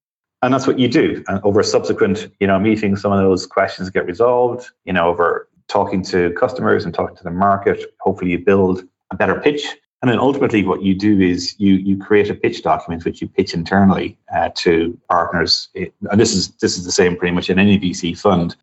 and 0.45 0.53
that's 0.53 0.67
what 0.67 0.79
you 0.79 0.87
do. 0.87 1.23
And 1.27 1.41
over 1.43 1.63
subsequent 1.63 2.31
you 2.39 2.47
know 2.47 2.59
meetings 2.59 3.01
some 3.01 3.11
of 3.11 3.19
those 3.19 3.45
questions 3.45 3.89
get 3.89 4.05
resolved 4.05 4.69
you 4.85 4.93
know 4.93 5.07
over 5.07 5.49
talking 5.67 6.03
to 6.03 6.31
customers 6.33 6.85
and 6.85 6.93
talking 6.93 7.15
to 7.17 7.23
the 7.23 7.31
market 7.31 7.83
hopefully 7.99 8.31
you 8.31 8.39
build 8.39 8.83
a 9.11 9.15
better 9.15 9.39
pitch. 9.39 9.65
And 10.01 10.11
then 10.11 10.19
ultimately 10.19 10.63
what 10.63 10.83
you 10.83 10.93
do 10.93 11.19
is 11.19 11.55
you 11.57 11.75
you 11.75 11.97
create 11.97 12.29
a 12.29 12.35
pitch 12.35 12.61
document 12.61 13.05
which 13.05 13.21
you 13.21 13.27
pitch 13.27 13.53
internally 13.53 14.17
uh, 14.33 14.49
to 14.55 14.97
partners. 15.09 15.69
And 15.75 16.19
this 16.19 16.33
is 16.33 16.49
this 16.61 16.77
is 16.77 16.85
the 16.85 16.91
same 16.91 17.17
pretty 17.17 17.33
much 17.33 17.49
in 17.49 17.57
any 17.59 17.79
vc 17.79 18.17
fund. 18.17 18.55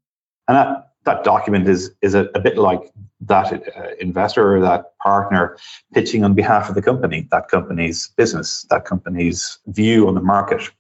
And 0.49 0.57
that 0.57 0.93
that 1.05 1.25
document 1.25 1.69
is 1.69 1.93
is 2.01 2.15
a, 2.15 2.29
a 2.35 2.41
bit 2.41 2.57
like 2.59 2.93
that 3.23 3.53
uh, 3.53 3.95
investor 4.01 4.57
or 4.57 4.61
that 4.61 4.97
partner 4.99 5.57
pitching 5.95 6.25
on 6.25 6.35
behalf 6.35 6.69
of 6.69 6.75
the 6.75 6.83
company 6.83 7.27
that 7.31 7.49
company's 7.49 8.09
business 8.17 8.67
that 8.71 8.85
company's 8.85 9.59
view 9.67 10.07
on 10.07 10.15
the 10.15 10.21
market 10.21 10.71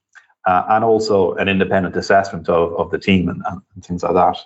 uh, 0.47 0.65
and 0.71 0.85
also 0.85 1.35
an 1.35 1.49
independent 1.49 1.97
assessment 1.97 2.49
of, 2.49 2.75
of 2.75 2.91
the 2.91 2.99
team 2.99 3.29
and, 3.29 3.43
and, 3.47 3.85
things 3.85 4.03
like 4.03 4.15
that. 4.15 4.39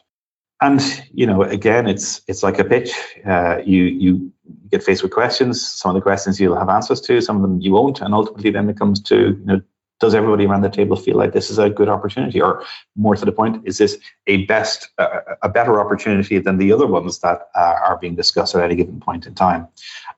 And 0.62 0.80
you 1.12 1.26
know, 1.26 1.42
again, 1.42 1.86
it's 1.86 2.22
it's 2.28 2.42
like 2.42 2.58
a 2.58 2.64
pitch. 2.64 2.92
Uh, 3.26 3.58
you 3.64 3.84
you 3.84 4.32
get 4.70 4.82
faced 4.82 5.02
with 5.02 5.12
questions. 5.12 5.66
Some 5.66 5.90
of 5.90 5.94
the 5.94 6.00
questions 6.00 6.40
you'll 6.40 6.58
have 6.58 6.70
answers 6.70 7.00
to, 7.02 7.20
some 7.20 7.36
of 7.36 7.42
them 7.42 7.60
you 7.60 7.72
won't, 7.72 8.00
and 8.00 8.14
ultimately, 8.14 8.50
then 8.50 8.68
it 8.70 8.78
comes 8.78 9.02
to 9.02 9.16
you 9.16 9.44
know, 9.44 9.60
does 10.00 10.14
everybody 10.14 10.46
around 10.46 10.62
the 10.62 10.70
table 10.70 10.96
feel 10.96 11.16
like 11.16 11.32
this 11.32 11.50
is 11.50 11.58
a 11.58 11.68
good 11.68 11.90
opportunity, 11.90 12.40
or 12.40 12.64
more 12.96 13.16
to 13.16 13.24
the 13.24 13.32
point, 13.32 13.66
is 13.66 13.76
this 13.78 13.98
a 14.26 14.44
best 14.46 14.88
uh, 14.96 15.20
a 15.42 15.48
better 15.48 15.78
opportunity 15.78 16.38
than 16.38 16.56
the 16.56 16.72
other 16.72 16.86
ones 16.86 17.18
that 17.18 17.48
uh, 17.54 17.74
are 17.84 17.98
being 17.98 18.14
discussed 18.14 18.54
at 18.54 18.62
any 18.62 18.76
given 18.76 18.98
point 18.98 19.26
in 19.26 19.34
time? 19.34 19.68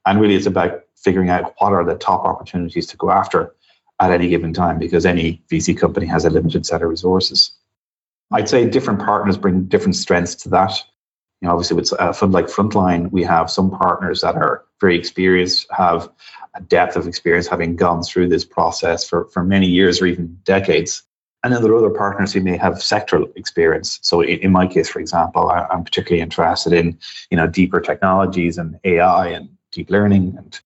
And 0.07 0.21
really, 0.21 0.37
it's 0.37 0.47
about 0.47 0.83
figuring 0.97 1.31
out 1.31 1.55
what 1.59 1.73
are 1.73 1.85
the 1.85 1.97
top 1.97 2.25
opportunities 2.25 2.87
to 2.89 2.97
go 2.97 3.11
after 3.11 3.55
at 4.01 4.11
any 4.11 4.29
given 4.29 4.53
time 4.53 4.79
because 4.79 5.05
any 5.05 5.43
VC 5.51 5.77
company 5.77 6.07
has 6.07 6.25
a 6.25 6.31
limited 6.31 6.65
set 6.65 6.83
of 6.83 6.89
resources. 6.89 7.53
I'd 8.31 8.49
say 8.49 8.69
different 8.69 9.01
partners 9.01 9.37
bring 9.37 9.65
different 9.65 9.97
strengths 9.97 10.35
to 10.37 10.49
that. 10.51 10.73
You 11.41 11.47
know, 11.47 11.53
obviously, 11.53 11.77
with 11.77 11.93
a 11.99 12.13
fund 12.13 12.33
like 12.33 12.47
Frontline, 12.47 13.11
we 13.11 13.23
have 13.23 13.51
some 13.51 13.71
partners 13.71 14.21
that 14.21 14.35
are 14.35 14.65
very 14.81 14.99
experienced, 14.99 15.67
have 15.71 16.09
a 16.55 16.61
depth 16.61 16.97
of 16.97 17.07
experience, 17.07 17.47
having 17.47 17.77
gone 17.77 18.03
through 18.03 18.29
this 18.29 18.45
process 18.45 19.09
for, 19.09 19.27
for 19.27 19.45
many 19.45 19.67
years 19.67 20.03
or 20.03 20.07
even 20.07 20.39
decades. 20.45 21.03
And 21.45 21.53
then 21.53 21.63
there 21.63 21.73
are 21.73 21.77
other 21.77 21.91
partners 21.91 22.33
who 22.33 22.41
may 22.41 22.57
have 22.57 22.75
sectoral 22.75 23.35
experience. 23.37 24.01
So 24.03 24.21
in, 24.21 24.41
in 24.41 24.51
my 24.51 24.67
case, 24.67 24.89
for 24.89 24.99
example, 24.99 25.51
I, 25.51 25.67
I'm 25.71 25.85
particularly 25.85 26.21
interested 26.21 26.73
in, 26.73 26.99
you 27.31 27.37
know, 27.37 27.47
deeper 27.47 27.81
technologies 27.81 28.59
and 28.59 28.79
AI 28.83 29.29
and 29.29 29.49
deep 29.71 29.91
learning 29.91 30.35
and 30.37 30.61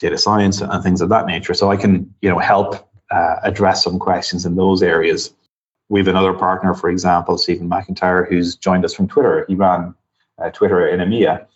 data 0.00 0.18
science 0.18 0.60
and 0.60 0.82
things 0.82 1.00
of 1.00 1.08
that 1.10 1.26
nature. 1.26 1.54
So 1.54 1.70
I 1.70 1.76
can, 1.76 2.12
you 2.22 2.28
know, 2.28 2.38
help 2.38 2.90
uh, 3.10 3.36
address 3.42 3.84
some 3.84 3.98
questions 3.98 4.46
in 4.46 4.56
those 4.56 4.82
areas. 4.82 5.34
We 5.88 6.00
have 6.00 6.08
another 6.08 6.32
partner, 6.32 6.74
for 6.74 6.90
example, 6.90 7.36
Stephen 7.38 7.68
McIntyre, 7.68 8.28
who's 8.28 8.56
joined 8.56 8.84
us 8.84 8.94
from 8.94 9.08
Twitter. 9.08 9.44
He 9.48 9.54
ran 9.54 9.94
uh, 10.42 10.50
Twitter 10.50 10.88
in 10.88 11.00
EMEA 11.00 11.46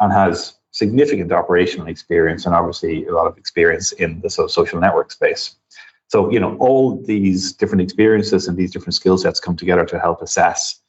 and 0.00 0.12
has 0.12 0.54
significant 0.72 1.32
operational 1.32 1.88
experience 1.88 2.46
and 2.46 2.54
obviously 2.54 3.06
a 3.06 3.12
lot 3.12 3.26
of 3.26 3.36
experience 3.36 3.92
in 3.92 4.20
the 4.20 4.30
social 4.30 4.80
network 4.80 5.12
space. 5.12 5.56
So, 6.08 6.30
you 6.30 6.40
know, 6.40 6.56
all 6.56 7.00
these 7.02 7.52
different 7.52 7.82
experiences 7.82 8.48
and 8.48 8.56
these 8.56 8.72
different 8.72 8.94
skill 8.94 9.18
sets 9.18 9.40
come 9.40 9.56
together 9.56 9.84
to 9.86 10.00
help 10.00 10.22
assess 10.22 10.80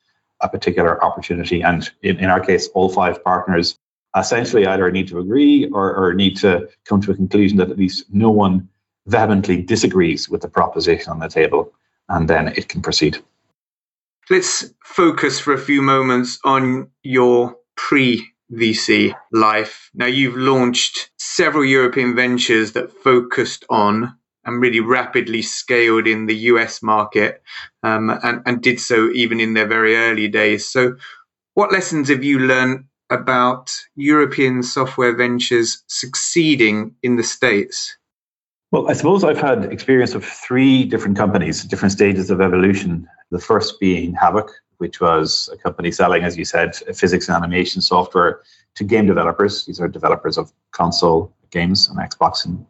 a 0.41 0.49
particular 0.49 1.03
opportunity. 1.03 1.61
And 1.61 1.89
in, 2.01 2.17
in 2.17 2.25
our 2.25 2.39
case, 2.39 2.69
all 2.73 2.89
five 2.89 3.23
partners 3.23 3.77
essentially 4.17 4.65
either 4.65 4.91
need 4.91 5.07
to 5.07 5.19
agree 5.19 5.69
or, 5.71 5.95
or 5.95 6.13
need 6.13 6.37
to 6.37 6.67
come 6.85 7.01
to 7.01 7.11
a 7.11 7.15
conclusion 7.15 7.57
that 7.57 7.71
at 7.71 7.77
least 7.77 8.05
no 8.11 8.29
one 8.29 8.67
vehemently 9.07 9.61
disagrees 9.61 10.29
with 10.29 10.41
the 10.41 10.47
proposition 10.47 11.11
on 11.11 11.19
the 11.19 11.27
table, 11.27 11.73
and 12.09 12.29
then 12.29 12.49
it 12.49 12.67
can 12.67 12.81
proceed. 12.81 13.17
Let's 14.29 14.73
focus 14.83 15.39
for 15.39 15.53
a 15.53 15.57
few 15.57 15.81
moments 15.81 16.39
on 16.43 16.89
your 17.03 17.55
pre 17.75 18.27
VC 18.53 19.13
life. 19.31 19.89
Now, 19.93 20.05
you've 20.07 20.35
launched 20.35 21.09
several 21.17 21.65
European 21.65 22.15
ventures 22.15 22.73
that 22.73 22.91
focused 22.91 23.65
on 23.69 24.15
and 24.43 24.61
really 24.61 24.79
rapidly 24.79 25.41
scaled 25.41 26.07
in 26.07 26.25
the 26.25 26.35
US 26.35 26.81
market 26.81 27.41
um, 27.83 28.09
and, 28.09 28.41
and 28.45 28.61
did 28.61 28.79
so 28.79 29.09
even 29.11 29.39
in 29.39 29.53
their 29.53 29.67
very 29.67 29.95
early 29.95 30.27
days. 30.27 30.67
So, 30.67 30.95
what 31.53 31.71
lessons 31.71 32.09
have 32.09 32.23
you 32.23 32.39
learned 32.39 32.85
about 33.11 33.71
European 33.95 34.63
software 34.63 35.15
ventures 35.15 35.83
succeeding 35.87 36.95
in 37.03 37.17
the 37.17 37.23
States? 37.23 37.97
Well, 38.71 38.89
I 38.89 38.93
suppose 38.93 39.23
I've 39.23 39.41
had 39.41 39.65
experience 39.65 40.15
of 40.15 40.23
three 40.23 40.85
different 40.85 41.17
companies, 41.17 41.63
different 41.65 41.91
stages 41.91 42.31
of 42.31 42.39
evolution. 42.39 43.07
The 43.29 43.39
first 43.39 43.79
being 43.81 44.15
Havok, 44.15 44.49
which 44.77 45.01
was 45.01 45.49
a 45.51 45.57
company 45.57 45.91
selling, 45.91 46.23
as 46.23 46.37
you 46.37 46.45
said, 46.45 46.75
physics 46.95 47.27
and 47.27 47.35
animation 47.35 47.81
software 47.81 48.41
to 48.75 48.83
game 48.85 49.05
developers. 49.05 49.65
These 49.65 49.81
are 49.81 49.89
developers 49.89 50.37
of 50.37 50.53
console 50.71 51.33
games 51.51 51.89
on 51.89 51.97
Xbox 51.97 52.45
and, 52.45 52.65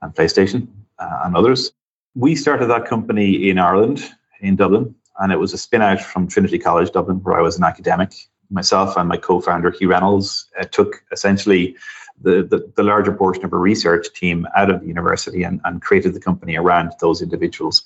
and 0.00 0.14
PlayStation 0.14 0.68
uh, 0.98 1.20
and 1.24 1.36
others. 1.36 1.70
We 2.14 2.34
started 2.34 2.66
that 2.68 2.86
company 2.86 3.50
in 3.50 3.58
Ireland, 3.58 4.10
in 4.40 4.56
Dublin, 4.56 4.94
and 5.18 5.32
it 5.32 5.38
was 5.38 5.52
a 5.52 5.58
spin 5.58 5.82
out 5.82 6.00
from 6.00 6.28
Trinity 6.28 6.58
College 6.58 6.92
Dublin, 6.92 7.18
where 7.22 7.38
I 7.38 7.42
was 7.42 7.58
an 7.58 7.64
academic 7.64 8.14
myself 8.52 8.96
and 8.96 9.08
my 9.08 9.16
co-founder 9.16 9.70
Hugh 9.70 9.88
Reynolds 9.88 10.46
uh, 10.60 10.64
took 10.64 11.02
essentially 11.10 11.76
the, 12.20 12.42
the, 12.42 12.70
the, 12.76 12.82
larger 12.82 13.12
portion 13.12 13.44
of 13.44 13.52
a 13.52 13.58
research 13.58 14.12
team 14.14 14.46
out 14.54 14.70
of 14.70 14.80
the 14.80 14.86
university 14.86 15.42
and, 15.42 15.60
and 15.64 15.82
created 15.82 16.14
the 16.14 16.20
company 16.20 16.56
around 16.56 16.92
those 17.00 17.22
individuals. 17.22 17.84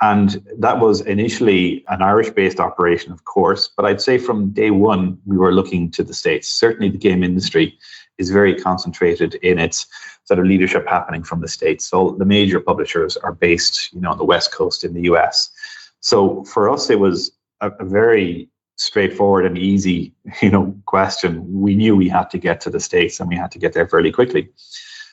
And 0.00 0.44
that 0.58 0.80
was 0.80 1.02
initially 1.02 1.84
an 1.88 2.02
Irish 2.02 2.30
based 2.30 2.58
operation, 2.58 3.12
of 3.12 3.24
course, 3.24 3.70
but 3.76 3.86
I'd 3.86 4.00
say 4.00 4.18
from 4.18 4.50
day 4.50 4.70
one, 4.70 5.18
we 5.24 5.36
were 5.36 5.54
looking 5.54 5.90
to 5.92 6.02
the 6.02 6.14
States. 6.14 6.48
Certainly, 6.48 6.90
the 6.90 6.98
game 6.98 7.22
industry 7.22 7.78
is 8.18 8.30
very 8.30 8.54
concentrated 8.54 9.34
in 9.36 9.58
its 9.58 9.86
sort 10.24 10.40
of 10.40 10.46
leadership 10.46 10.86
happening 10.88 11.22
from 11.22 11.40
the 11.40 11.48
States. 11.48 11.86
So 11.86 12.16
the 12.18 12.24
major 12.24 12.60
publishers 12.60 13.16
are 13.18 13.32
based, 13.32 13.92
you 13.92 14.00
know, 14.00 14.10
on 14.10 14.18
the 14.18 14.24
West 14.24 14.52
Coast 14.52 14.84
in 14.84 14.94
the 14.94 15.02
US. 15.02 15.50
So 16.00 16.44
for 16.44 16.70
us, 16.70 16.90
it 16.90 16.98
was 16.98 17.32
a, 17.60 17.70
a 17.70 17.84
very 17.84 18.48
straightforward 18.76 19.46
and 19.46 19.58
easy, 19.58 20.12
you 20.42 20.50
know, 20.50 20.74
question. 20.86 21.60
We 21.60 21.74
knew 21.74 21.96
we 21.96 22.08
had 22.08 22.30
to 22.30 22.38
get 22.38 22.60
to 22.62 22.70
the 22.70 22.80
States 22.80 23.20
and 23.20 23.28
we 23.28 23.36
had 23.36 23.50
to 23.52 23.58
get 23.58 23.72
there 23.72 23.88
fairly 23.88 24.12
quickly. 24.12 24.48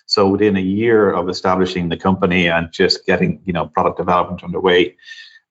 So 0.06 0.28
within 0.28 0.58
a 0.58 0.62
year 0.62 1.12
of 1.12 1.30
establishing 1.30 1.88
the 1.90 1.98
company 1.98 2.48
and 2.48 2.72
just 2.72 3.06
getting, 3.06 3.42
you 3.46 3.54
know, 3.54 3.68
product 3.68 3.98
development 3.98 4.44
underway, 4.44 4.98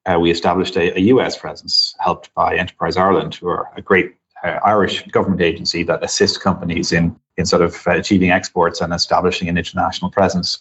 uh, 0.06 0.18
we 0.20 0.30
established 0.30 0.76
a, 0.76 0.96
a, 0.98 1.00
US 1.14 1.38
presence, 1.38 1.94
helped 1.98 2.32
by 2.34 2.56
Enterprise 2.56 2.96
Ireland, 2.96 3.34
who 3.34 3.48
are 3.48 3.70
a 3.76 3.82
great 3.82 4.16
uh, 4.42 4.58
Irish 4.64 5.06
government 5.08 5.40
agency 5.40 5.82
that 5.84 6.02
assists 6.02 6.36
companies 6.36 6.92
in 6.92 7.16
in 7.36 7.46
sort 7.46 7.62
of 7.62 7.86
uh, 7.86 7.92
achieving 7.92 8.30
exports 8.30 8.80
and 8.80 8.92
establishing 8.92 9.48
an 9.48 9.56
international 9.56 10.10
presence. 10.10 10.60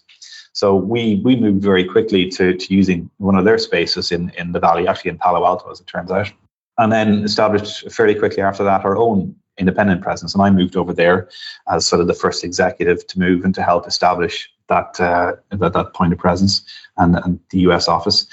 So 0.54 0.76
we 0.76 1.22
we 1.24 1.36
moved 1.36 1.62
very 1.62 1.86
quickly 1.86 2.30
to, 2.32 2.54
to 2.54 2.74
using 2.74 3.10
one 3.18 3.36
of 3.36 3.46
their 3.46 3.58
spaces 3.58 4.12
in, 4.12 4.30
in 4.38 4.52
the 4.52 4.60
valley, 4.60 4.88
actually 4.88 5.12
in 5.12 5.18
Palo 5.18 5.46
Alto, 5.46 5.72
as 5.72 5.80
it 5.80 5.88
turns 5.88 6.12
out 6.12 6.32
and 6.80 6.92
then 6.92 7.24
established 7.24 7.92
fairly 7.92 8.16
quickly 8.16 8.42
after 8.42 8.64
that 8.64 8.84
our 8.86 8.98
own 8.98 9.36
independent 9.58 10.02
presence. 10.02 10.34
And 10.34 10.42
I 10.42 10.50
moved 10.50 10.78
over 10.78 10.94
there 10.94 11.30
as 11.70 11.86
sort 11.86 12.02
of 12.02 12.08
the 12.08 12.14
first 12.14 12.44
executive 12.44 13.06
to 13.08 13.20
move 13.20 13.44
and 13.44 13.54
to 13.56 13.62
help 13.62 13.86
establish 13.86 14.50
that 14.70 15.00
uh, 15.00 15.34
that, 15.52 15.74
that 15.74 15.94
point 15.94 16.14
of 16.14 16.20
presence 16.20 16.64
and, 16.98 17.16
and 17.18 17.40
the 17.50 17.60
US 17.70 17.88
office. 17.88 18.26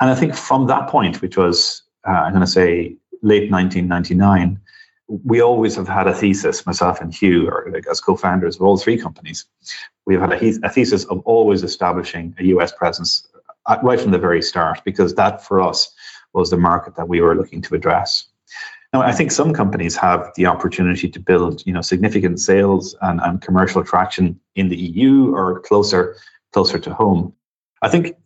And 0.00 0.10
I 0.10 0.14
think 0.16 0.34
from 0.34 0.66
that 0.66 0.88
point, 0.88 1.22
which 1.22 1.36
was 1.36 1.82
uh, 2.06 2.10
I'm 2.10 2.32
going 2.32 2.44
to 2.44 2.50
say 2.50 2.96
late 3.22 3.50
1999, 3.50 4.60
we 5.06 5.40
always 5.40 5.76
have 5.76 5.88
had 5.88 6.08
a 6.08 6.14
thesis, 6.14 6.66
myself 6.66 7.00
and 7.00 7.14
Hugh, 7.14 7.48
or 7.48 7.70
like 7.72 7.86
as 7.86 8.00
co-founders 8.00 8.56
of 8.56 8.62
all 8.62 8.76
three 8.76 8.98
companies, 8.98 9.46
we've 10.06 10.20
had 10.20 10.32
a, 10.32 10.66
a 10.66 10.68
thesis 10.68 11.04
of 11.04 11.20
always 11.20 11.62
establishing 11.62 12.34
a 12.38 12.44
US 12.54 12.72
presence 12.72 13.28
uh, 13.66 13.78
right 13.82 14.00
from 14.00 14.10
the 14.10 14.18
very 14.18 14.42
start, 14.42 14.82
because 14.84 15.14
that 15.14 15.44
for 15.44 15.60
us 15.60 15.94
was 16.34 16.50
the 16.50 16.56
market 16.56 16.96
that 16.96 17.08
we 17.08 17.20
were 17.20 17.34
looking 17.34 17.62
to 17.62 17.74
address. 17.74 18.26
Now, 18.92 19.02
I 19.02 19.12
think 19.12 19.32
some 19.32 19.52
companies 19.52 19.96
have 19.96 20.30
the 20.36 20.46
opportunity 20.46 21.08
to 21.08 21.18
build, 21.18 21.66
you 21.66 21.72
know, 21.72 21.80
significant 21.80 22.38
sales 22.38 22.94
and, 23.02 23.20
and 23.20 23.40
commercial 23.40 23.82
traction 23.82 24.38
in 24.54 24.68
the 24.68 24.76
EU 24.76 25.34
or 25.34 25.60
closer, 25.60 26.16
closer 26.52 26.78
to 26.78 26.94
home. 26.94 27.32
I 27.82 27.88
think 27.88 28.16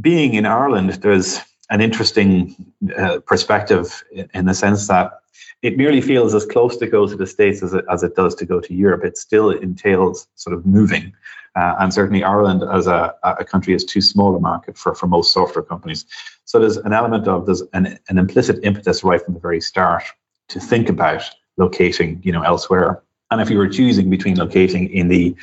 being 0.00 0.34
in 0.34 0.44
Ireland, 0.44 0.90
there's 1.02 1.40
an 1.70 1.80
interesting 1.80 2.54
uh, 2.98 3.20
perspective 3.26 4.04
in, 4.12 4.28
in, 4.34 4.44
the 4.44 4.54
sense 4.54 4.88
that 4.88 5.20
it 5.62 5.78
merely 5.78 6.00
feels 6.00 6.34
as 6.34 6.44
close 6.44 6.76
to 6.78 6.86
go 6.86 7.06
to 7.06 7.16
the 7.16 7.26
States 7.26 7.62
as 7.62 7.72
it, 7.72 7.84
as 7.90 8.02
it 8.02 8.14
does 8.14 8.34
to 8.36 8.44
go 8.44 8.60
to 8.60 8.74
Europe. 8.74 9.04
It 9.04 9.16
still 9.16 9.50
entails 9.50 10.26
sort 10.34 10.54
of 10.54 10.66
moving. 10.66 11.14
Uh, 11.56 11.74
and 11.80 11.92
certainly 11.92 12.22
Ireland 12.22 12.62
as 12.62 12.86
a, 12.86 13.14
a 13.24 13.44
country 13.44 13.74
is 13.74 13.84
too 13.84 14.00
small 14.00 14.36
a 14.36 14.40
market 14.40 14.78
for, 14.78 14.94
for 14.94 15.06
most 15.06 15.32
software 15.32 15.64
companies. 15.64 16.06
So 16.44 16.58
there's 16.60 16.76
an 16.76 16.92
element 16.92 17.26
of, 17.26 17.46
there's 17.46 17.62
an, 17.72 17.98
an 18.08 18.18
implicit 18.18 18.60
impetus 18.62 19.02
right 19.02 19.20
from 19.22 19.34
the 19.34 19.40
very 19.40 19.60
start 19.60 20.04
to 20.48 20.60
think 20.60 20.88
about 20.88 21.22
locating, 21.56 22.20
you 22.22 22.32
know, 22.32 22.42
elsewhere. 22.42 23.02
And 23.30 23.40
if 23.40 23.50
you 23.50 23.58
were 23.58 23.68
choosing 23.68 24.10
between 24.10 24.36
locating 24.36 24.90
in 24.90 25.08
the 25.08 25.36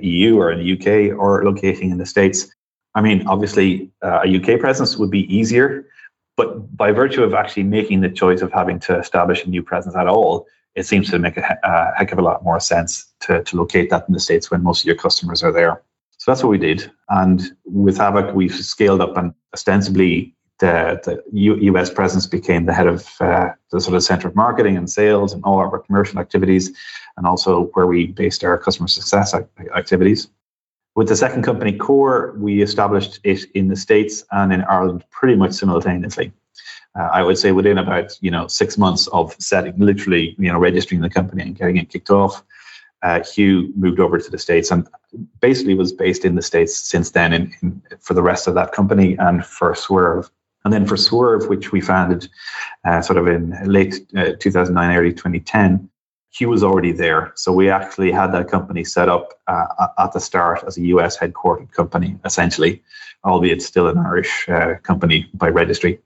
EU 0.00 0.38
or 0.38 0.52
in 0.52 0.58
the 0.58 0.72
UK 0.72 1.16
or 1.18 1.44
locating 1.44 1.90
in 1.90 1.98
the 1.98 2.06
States, 2.06 2.52
I 2.94 3.00
mean, 3.00 3.26
obviously, 3.26 3.90
uh, 4.02 4.20
a 4.24 4.36
UK 4.36 4.60
presence 4.60 4.96
would 4.96 5.10
be 5.10 5.34
easier, 5.34 5.86
but 6.36 6.76
by 6.76 6.92
virtue 6.92 7.22
of 7.24 7.34
actually 7.34 7.64
making 7.64 8.00
the 8.00 8.10
choice 8.10 8.42
of 8.42 8.52
having 8.52 8.78
to 8.80 8.98
establish 8.98 9.44
a 9.44 9.48
new 9.48 9.62
presence 9.62 9.96
at 9.96 10.06
all, 10.06 10.46
it 10.74 10.86
seems 10.86 11.10
to 11.10 11.18
make 11.18 11.36
a, 11.36 11.58
a 11.62 11.92
heck 11.96 12.12
of 12.12 12.18
a 12.18 12.22
lot 12.22 12.44
more 12.44 12.60
sense 12.60 13.06
to, 13.20 13.42
to 13.44 13.56
locate 13.56 13.90
that 13.90 14.04
in 14.08 14.14
the 14.14 14.20
States 14.20 14.50
when 14.50 14.62
most 14.62 14.80
of 14.80 14.86
your 14.86 14.96
customers 14.96 15.42
are 15.42 15.52
there. 15.52 15.82
So 16.18 16.30
that's 16.30 16.42
what 16.42 16.50
we 16.50 16.58
did. 16.58 16.90
And 17.08 17.42
with 17.64 17.98
Havok, 17.98 18.34
we've 18.34 18.54
scaled 18.54 19.00
up 19.00 19.16
and 19.16 19.34
ostensibly 19.52 20.34
the, 20.60 21.00
the 21.04 21.22
U, 21.32 21.56
US 21.74 21.90
presence 21.90 22.26
became 22.26 22.66
the 22.66 22.72
head 22.72 22.86
of 22.86 23.08
uh, 23.20 23.48
the 23.72 23.80
sort 23.80 23.96
of 23.96 24.02
center 24.04 24.28
of 24.28 24.36
marketing 24.36 24.76
and 24.76 24.88
sales 24.88 25.32
and 25.32 25.42
all 25.44 25.58
our 25.58 25.78
commercial 25.80 26.20
activities, 26.20 26.70
and 27.16 27.26
also 27.26 27.64
where 27.74 27.88
we 27.88 28.06
based 28.06 28.44
our 28.44 28.56
customer 28.56 28.86
success 28.86 29.34
activities. 29.74 30.28
With 30.94 31.08
the 31.08 31.16
second 31.16 31.42
company, 31.42 31.72
Kore, 31.72 32.34
we 32.36 32.62
established 32.62 33.18
it 33.24 33.44
in 33.54 33.68
the 33.68 33.76
States 33.76 34.24
and 34.30 34.52
in 34.52 34.62
Ireland 34.62 35.04
pretty 35.10 35.34
much 35.34 35.52
simultaneously. 35.52 36.32
Uh, 36.98 37.08
I 37.12 37.22
would 37.22 37.38
say 37.38 37.52
within 37.52 37.78
about 37.78 38.18
you 38.20 38.30
know 38.30 38.46
six 38.46 38.76
months 38.76 39.06
of 39.08 39.34
setting, 39.38 39.74
literally 39.78 40.34
you 40.38 40.52
know 40.52 40.58
registering 40.58 41.00
the 41.00 41.10
company 41.10 41.42
and 41.42 41.56
getting 41.56 41.76
it 41.76 41.88
kicked 41.88 42.10
off, 42.10 42.42
uh, 43.02 43.22
Hugh 43.24 43.72
moved 43.76 44.00
over 44.00 44.18
to 44.18 44.30
the 44.30 44.38
States 44.38 44.70
and 44.70 44.86
basically 45.40 45.74
was 45.74 45.92
based 45.92 46.24
in 46.24 46.34
the 46.34 46.42
States 46.42 46.76
since 46.76 47.10
then 47.10 47.32
in, 47.32 47.52
in, 47.62 47.82
for 48.00 48.14
the 48.14 48.22
rest 48.22 48.46
of 48.46 48.54
that 48.54 48.72
company 48.72 49.16
and 49.18 49.44
for 49.44 49.72
Swrve. 49.72 50.30
And 50.64 50.72
then 50.72 50.86
for 50.86 50.94
Swrve, 50.94 51.48
which 51.48 51.72
we 51.72 51.80
founded 51.80 52.28
uh, 52.84 53.02
sort 53.02 53.18
of 53.18 53.26
in 53.26 53.50
late 53.64 54.06
uh, 54.16 54.32
2009, 54.38 54.96
early 54.96 55.10
2010, 55.10 55.88
Hugh 56.30 56.48
was 56.48 56.62
already 56.62 56.92
there. 56.92 57.32
So 57.34 57.52
we 57.52 57.68
actually 57.68 58.12
had 58.12 58.32
that 58.32 58.48
company 58.48 58.84
set 58.84 59.08
up 59.08 59.34
uh, 59.48 59.88
at 59.98 60.12
the 60.12 60.20
start 60.20 60.62
as 60.66 60.78
a 60.78 60.82
US 60.82 61.18
headquartered 61.18 61.72
company, 61.72 62.18
essentially, 62.24 62.82
albeit 63.24 63.60
still 63.60 63.88
an 63.88 63.98
Irish 63.98 64.48
uh, 64.48 64.76
company 64.82 65.28
by 65.34 65.48
registry. 65.48 65.98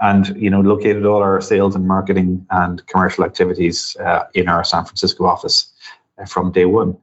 And, 0.00 0.28
you 0.36 0.50
know, 0.50 0.60
located 0.60 1.06
all 1.06 1.22
our 1.22 1.40
sales 1.40 1.76
and 1.76 1.86
marketing 1.86 2.44
and 2.50 2.84
commercial 2.86 3.24
activities 3.24 3.96
uh, 4.00 4.24
in 4.34 4.48
our 4.48 4.64
San 4.64 4.84
Francisco 4.84 5.26
office 5.26 5.72
uh, 6.18 6.24
from 6.24 6.50
day 6.50 6.64
one. 6.64 6.96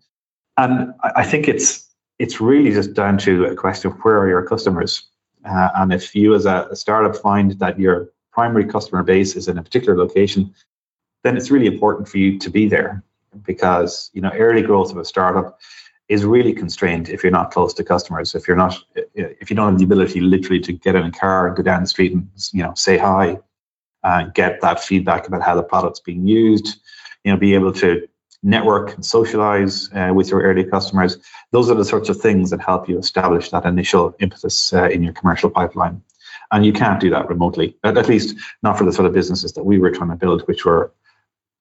And 0.57 0.93
I 1.15 1.23
think 1.23 1.47
it's 1.47 1.88
it's 2.19 2.41
really 2.41 2.71
just 2.71 2.93
down 2.93 3.17
to 3.19 3.45
a 3.45 3.55
question 3.55 3.91
of 3.91 3.97
where 3.99 4.19
are 4.19 4.27
your 4.27 4.45
customers? 4.45 5.03
Uh, 5.45 5.69
and 5.75 5.93
if 5.93 6.13
you 6.13 6.35
as 6.35 6.45
a, 6.45 6.67
a 6.69 6.75
startup 6.75 7.15
find 7.15 7.51
that 7.59 7.79
your 7.79 8.09
primary 8.33 8.65
customer 8.65 9.01
base 9.03 9.38
is 9.38 9.47
in 9.47 9.57
a 9.57 9.63
particular 9.63 9.97
location, 9.97 10.53
then 11.23 11.38
it's 11.38 11.49
really 11.49 11.67
important 11.67 12.09
for 12.09 12.17
you 12.17 12.38
to 12.38 12.49
be 12.49 12.67
there 12.67 13.01
because 13.45 14.09
you 14.13 14.21
know 14.21 14.31
early 14.31 14.61
growth 14.61 14.91
of 14.91 14.97
a 14.97 15.05
startup 15.05 15.59
is 16.10 16.25
really 16.25 16.54
constrained 16.54 17.08
if 17.08 17.24
you're 17.24 17.32
not 17.32 17.51
close 17.51 17.74
to 17.75 17.84
customers. 17.84 18.36
If 18.36 18.48
you're 18.48 18.58
not 18.58 18.75
if 19.16 19.50
you 19.50 19.56
don't 19.56 19.70
have 19.70 19.78
the 19.78 19.86
ability 19.86 20.20
literally 20.20 20.60
to 20.62 20.74
get 20.74 20.96
in 20.96 21.04
a 21.04 21.12
car 21.12 21.54
go 21.54 21.63
down 21.63 21.84
the 21.84 21.88
street 21.88 22.13
and 22.13 22.28
you 22.51 22.63
know 22.63 22.74
say 22.75 22.98
hi 22.98 23.39
and 24.04 24.34
get 24.34 24.62
that 24.62 24.84
feedback 24.84 25.28
about 25.28 25.44
how 25.44 25.56
the 25.56 25.63
product's 25.63 26.00
being 26.00 26.25
used 26.25 26.78
you 27.24 27.32
know 27.32 27.38
be 27.38 27.54
able 27.54 27.72
to 27.74 28.08
network 28.42 28.96
and 28.96 29.06
socialize 29.06 29.89
uh, 29.94 30.12
with 30.13 30.30
your 30.30 30.42
early 30.42 30.63
customers 30.63 31.18
those 31.51 31.70
are 31.70 31.75
the 31.75 31.86
sorts 31.86 32.10
of 32.10 32.20
things 32.20 32.50
that 32.50 32.62
help 32.62 32.88
you 32.88 32.98
establish 32.98 33.50
that 33.50 33.66
initial 33.66 34.16
impetus 34.20 34.74
uh, 34.74 34.89
in 34.89 35.04
your 35.04 35.13
commercial 35.13 35.50
pipeline. 35.50 36.02
And 36.52 36.65
you 36.65 36.74
can't 36.74 37.00
do 37.00 37.10
that 37.12 37.30
remotely 37.30 37.76
at, 37.84 37.98
at 37.98 38.08
least 38.08 38.36
not 38.63 38.78
for 38.78 38.86
the 38.86 38.93
sort 38.93 39.06
of 39.06 39.13
businesses 39.13 39.54
that 39.54 39.65
we 39.65 39.80
were 39.80 39.91
trying 39.91 40.10
to 40.10 40.15
build 40.15 40.41
which 40.48 40.65
were 40.65 40.91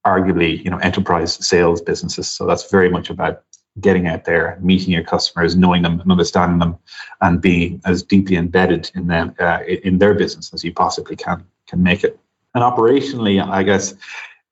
arguably 0.07 0.63
you 0.65 0.71
know 0.71 0.79
enterprise 0.79 1.35
sales 1.47 1.83
businesses. 1.83 2.31
So 2.31 2.47
that's 2.47 2.71
very 2.71 2.89
much 2.89 3.11
about 3.11 3.43
getting 3.81 4.07
out 4.07 4.25
there 4.25 4.59
meeting 4.61 4.93
your 4.93 5.05
customers 5.05 5.57
knowing 5.57 5.83
them 5.83 6.01
and 6.01 6.11
understanding 6.11 6.59
them 6.59 6.79
and 7.21 7.41
being 7.41 7.81
as 7.85 8.03
deeply 8.03 8.37
embedded 8.37 8.91
in 8.95 9.07
them 9.07 9.35
uh, 9.41 9.61
in 9.85 9.99
their 9.99 10.14
business 10.14 10.53
as 10.53 10.64
you 10.64 10.73
possibly 10.73 11.17
can 11.17 11.45
can 11.67 11.83
make 11.83 12.05
it. 12.05 12.19
And 12.55 12.64
operationally 12.64 13.43
i 13.43 13.62
guess 13.62 13.95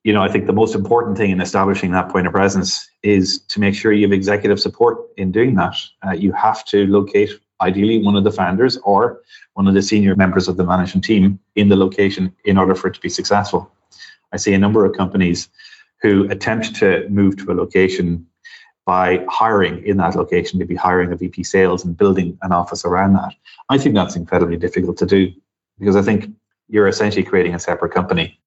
you 0.05 0.13
know 0.13 0.23
i 0.23 0.29
think 0.31 0.47
the 0.47 0.53
most 0.53 0.75
important 0.75 1.17
thing 1.17 1.31
in 1.31 1.41
establishing 1.41 1.93
that 1.93 2.11
point 2.11 2.27
of 2.27 2.33
presence 2.33 2.89
is 3.07 3.41
to 3.49 3.61
make 3.61 3.75
sure 3.75 3.93
you 3.93 4.07
have 4.07 4.13
executive 4.13 4.61
support 4.61 4.99
in 5.17 5.31
doing 5.31 5.55
that. 5.55 5.77
Uh, 6.05 6.11
you 6.11 6.33
have 6.33 6.65
to 6.67 6.87
locate 6.87 7.31
ideally 7.61 8.03
one 8.03 8.17
of 8.17 8.25
the 8.25 8.33
founders 8.33 8.77
or 8.79 9.23
one 9.55 9.69
of 9.69 9.75
the 9.75 9.83
senior 9.83 10.15
members 10.17 10.49
of 10.49 10.57
the 10.57 10.65
management 10.65 11.05
team 11.05 11.39
in 11.55 11.69
the 11.69 11.77
location 11.77 12.35
in 12.45 12.59
order 12.59 12.75
for 12.75 12.89
it 12.89 12.95
to 12.95 13.01
be 13.01 13.09
successful. 13.09 13.71
I 14.33 14.37
see 14.37 14.53
a 14.53 14.59
number 14.59 14.85
of 14.85 14.97
companies 14.97 15.49
who 16.03 16.29
attempt 16.29 16.75
to 16.77 17.09
move 17.09 17.37
to 17.39 17.53
a 17.53 17.55
location 17.55 18.27
by 18.87 19.25
hiring 19.29 19.85
in 19.85 19.97
that 19.97 20.15
location, 20.15 20.59
maybe 20.61 20.77
hiring 20.77 21.13
a 21.13 21.17
VP 21.17 21.43
sales 21.43 21.85
and 21.85 21.97
building 21.97 22.39
an 22.43 22.53
office 22.53 22.85
around 22.85 23.15
that. 23.15 23.35
I 23.69 23.79
think 23.79 23.97
that's 23.97 24.15
incredibly 24.15 24.57
difficult 24.57 24.97
to 24.99 25.07
do 25.07 25.33
because 25.79 25.97
I 25.97 26.03
think 26.03 26.31
you're 26.69 26.87
essentially 26.87 27.25
creating 27.25 27.55
a 27.55 27.59
separate 27.59 27.93
company. 27.93 28.41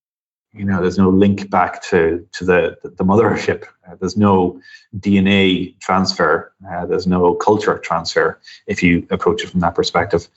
You 0.54 0.66
know, 0.66 0.82
there's 0.82 0.98
no 0.98 1.10
link 1.10 1.50
back 1.50 1.84
to 1.90 2.28
to 2.32 2.46
the 2.46 2.78
the 2.84 3.06
mothership. 3.06 3.66
Uh, 3.88 3.96
there's 4.00 4.18
no 4.18 4.60
DNA 4.98 5.80
transfer. 5.80 6.52
Uh, 6.68 6.86
there's 6.88 7.06
no 7.06 7.36
culture 7.36 7.78
transfer 7.78 8.40
if 8.66 8.82
you 8.82 9.06
approach 9.12 9.44
it 9.44 9.50
from 9.50 9.60
that 9.60 9.76
perspective. 9.76 10.28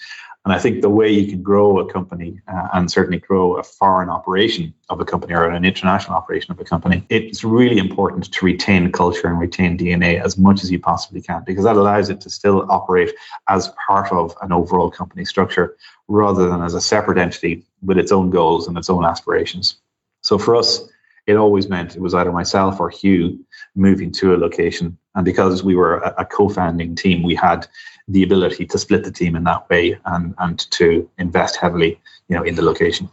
And 0.44 0.52
I 0.52 0.58
think 0.58 0.82
the 0.82 0.90
way 0.90 1.08
you 1.08 1.30
can 1.30 1.40
grow 1.40 1.78
a 1.78 1.90
company 1.90 2.40
uh, 2.48 2.68
and 2.72 2.90
certainly 2.90 3.20
grow 3.20 3.56
a 3.56 3.62
foreign 3.62 4.08
operation 4.08 4.74
of 4.88 5.00
a 5.00 5.04
company 5.04 5.34
or 5.34 5.48
an 5.48 5.64
international 5.64 6.16
operation 6.16 6.50
of 6.50 6.58
a 6.58 6.64
company, 6.64 7.06
it's 7.10 7.44
really 7.44 7.78
important 7.78 8.32
to 8.32 8.44
retain 8.44 8.90
culture 8.90 9.28
and 9.28 9.38
retain 9.38 9.78
DNA 9.78 10.20
as 10.20 10.36
much 10.36 10.64
as 10.64 10.70
you 10.70 10.80
possibly 10.80 11.22
can 11.22 11.44
because 11.46 11.62
that 11.62 11.76
allows 11.76 12.10
it 12.10 12.20
to 12.22 12.28
still 12.30 12.66
operate 12.70 13.12
as 13.48 13.72
part 13.86 14.10
of 14.10 14.36
an 14.42 14.50
overall 14.50 14.90
company 14.90 15.24
structure 15.24 15.76
rather 16.08 16.48
than 16.48 16.60
as 16.60 16.74
a 16.74 16.80
separate 16.80 17.18
entity 17.18 17.64
with 17.80 17.96
its 17.96 18.10
own 18.10 18.28
goals 18.28 18.66
and 18.66 18.76
its 18.76 18.90
own 18.90 19.04
aspirations. 19.04 19.76
So 20.22 20.38
for 20.38 20.56
us, 20.56 20.80
it 21.26 21.36
always 21.36 21.68
meant 21.68 21.94
it 21.94 22.02
was 22.02 22.14
either 22.14 22.32
myself 22.32 22.80
or 22.80 22.90
Hugh 22.90 23.38
moving 23.76 24.10
to 24.12 24.34
a 24.34 24.36
location. 24.36 24.98
And 25.14 25.24
because 25.24 25.62
we 25.62 25.76
were 25.76 25.98
a, 25.98 26.14
a 26.18 26.24
co 26.24 26.48
founding 26.48 26.96
team, 26.96 27.22
we 27.22 27.34
had 27.34 27.66
the 28.08 28.22
ability 28.22 28.66
to 28.66 28.78
split 28.78 29.04
the 29.04 29.12
team 29.12 29.36
in 29.36 29.44
that 29.44 29.68
way 29.70 29.98
and, 30.04 30.34
and 30.38 30.58
to 30.72 31.08
invest 31.18 31.56
heavily 31.56 32.00
you 32.28 32.36
know, 32.36 32.42
in 32.42 32.56
the 32.56 32.62
location. 32.62 33.08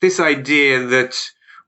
This 0.00 0.20
idea 0.20 0.84
that 0.86 1.16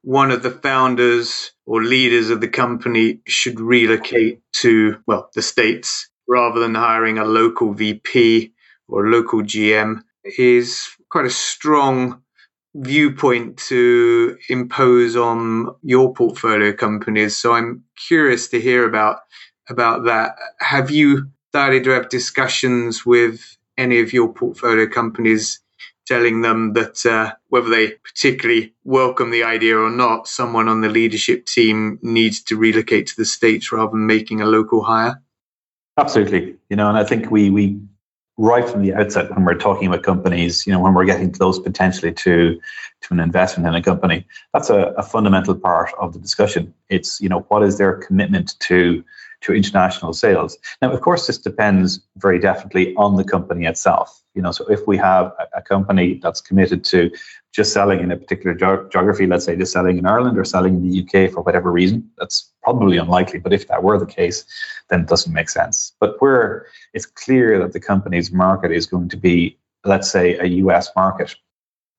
one 0.03 0.31
of 0.31 0.43
the 0.43 0.51
founders 0.51 1.53
or 1.65 1.83
leaders 1.83 2.31
of 2.31 2.41
the 2.41 2.49
company 2.49 3.21
should 3.27 3.59
relocate 3.59 4.41
to, 4.53 5.03
well, 5.07 5.31
the 5.35 5.43
States 5.43 6.09
rather 6.29 6.61
than 6.61 6.75
hiring 6.75 7.19
a 7.19 7.25
local 7.25 7.73
VP 7.73 8.53
or 8.89 9.09
local 9.09 9.43
GM 9.43 10.03
is 10.39 10.89
quite 11.09 11.25
a 11.25 11.31
strong 11.31 12.23
viewpoint 12.81 13.57
to 13.57 14.37
impose 14.49 15.17
on 15.17 15.75
your 15.83 16.13
portfolio 16.13 16.73
companies. 16.73 17.37
So 17.37 17.53
I'm 17.53 17.83
curious 18.09 18.49
to 18.49 18.61
hear 18.61 18.87
about 18.87 19.21
about 19.69 20.05
that. 20.05 20.37
Have 20.61 20.91
you 20.91 21.29
started 21.51 21.85
to 21.85 21.91
have 21.91 22.09
discussions 22.09 23.05
with 23.05 23.57
any 23.79 24.01
of 24.01 24.13
your 24.13 24.33
portfolio 24.33 24.87
companies, 24.87 25.61
telling 26.07 26.43
them 26.43 26.75
that 26.75 27.05
uh, 27.05 27.33
whether 27.49 27.69
they 27.69 27.93
particularly 28.05 28.75
welcome 28.85 29.31
the 29.31 29.43
idea 29.43 29.77
or 29.77 29.91
not, 29.91 30.29
someone 30.29 30.69
on 30.69 30.81
the 30.81 30.89
leadership 30.89 31.47
team 31.47 31.99
needs 32.03 32.43
to 32.43 32.57
relocate 32.57 33.07
to 33.09 33.17
the 33.17 33.25
states 33.25 33.73
rather 33.73 33.91
than 33.91 34.07
making 34.07 34.41
a 34.41 34.47
local 34.47 34.83
hire? 34.83 35.21
Absolutely, 35.99 36.57
you 36.69 36.77
know, 36.77 36.89
and 36.89 36.99
I 36.99 37.05
think 37.05 37.31
we 37.31 37.51
we 37.51 37.81
right 38.39 38.69
from 38.69 38.83
the 38.83 38.95
outset 38.95 39.31
when 39.31 39.45
we're 39.45 39.55
talking 39.55 39.89
about 39.89 40.03
companies, 40.03 40.67
you 40.67 40.73
know, 40.73 40.81
when 40.81 40.95
we're 40.95 41.05
getting 41.05 41.33
close 41.33 41.59
potentially 41.59 42.13
to 42.13 42.61
to 43.03 43.15
an 43.15 43.21
investment 43.21 43.69
in 43.69 43.75
a 43.75 43.83
company, 43.83 44.27
that's 44.53 44.71
a, 44.71 44.95
a 44.97 45.03
fundamental 45.03 45.55
part 45.55 45.91
of 45.99 46.13
the 46.13 46.19
discussion. 46.19 46.73
It's 46.89 47.21
you 47.21 47.29
know 47.29 47.41
what 47.49 47.63
is 47.63 47.79
their 47.79 47.95
commitment 47.95 48.59
to 48.61 49.05
to 49.43 49.53
international 49.53 50.13
sales. 50.13 50.57
Now, 50.81 50.93
of 50.93 51.01
course, 51.01 51.27
this 51.27 51.39
depends 51.39 52.01
very 52.17 52.39
definitely 52.39 52.95
on 52.97 53.17
the 53.17 53.25
company 53.25 53.67
itself. 53.67 54.23
You 54.37 54.43
know, 54.43 54.53
so 54.53 54.65
if 54.67 54.87
we 54.87 54.97
have 54.99 55.33
a, 55.39 55.59
a 55.59 55.63
company 55.63 56.21
that's 56.23 56.41
committed 56.41 56.85
to 56.85 57.11
just 57.53 57.73
selling 57.73 58.01
in 58.01 58.13
a 58.13 58.17
particular 58.17 58.55
ge- 58.55 58.93
geography, 58.93 59.27
let's 59.27 59.47
say 59.47 59.57
just 59.57 59.73
selling 59.73 59.99
in 59.99 60.07
Ireland 60.07 60.39
or 60.39 60.45
selling 60.45 60.77
in 60.77 60.89
the 60.89 61.03
UK 61.03 61.33
for 61.33 61.41
whatever 61.41 61.73
reason, 61.73 62.09
that's 62.19 62.53
probably 62.63 62.99
unlikely. 62.99 63.41
But 63.41 63.55
if 63.55 63.67
that 63.69 63.83
were 63.83 63.99
the 63.99 64.07
case, 64.07 64.45
then 64.91 65.01
it 65.01 65.09
doesn't 65.09 65.33
make 65.33 65.49
sense. 65.49 65.95
But 65.99 66.21
where 66.21 66.67
it's 66.93 67.07
clear 67.07 67.59
that 67.59 67.73
the 67.73 67.81
company's 67.81 68.31
market 68.31 68.71
is 68.71 68.87
going 68.87 69.09
to 69.09 69.17
be, 69.17 69.59
let's 69.85 70.11
say, 70.11 70.37
a 70.37 70.45
US 70.45 70.91
market, 70.95 71.35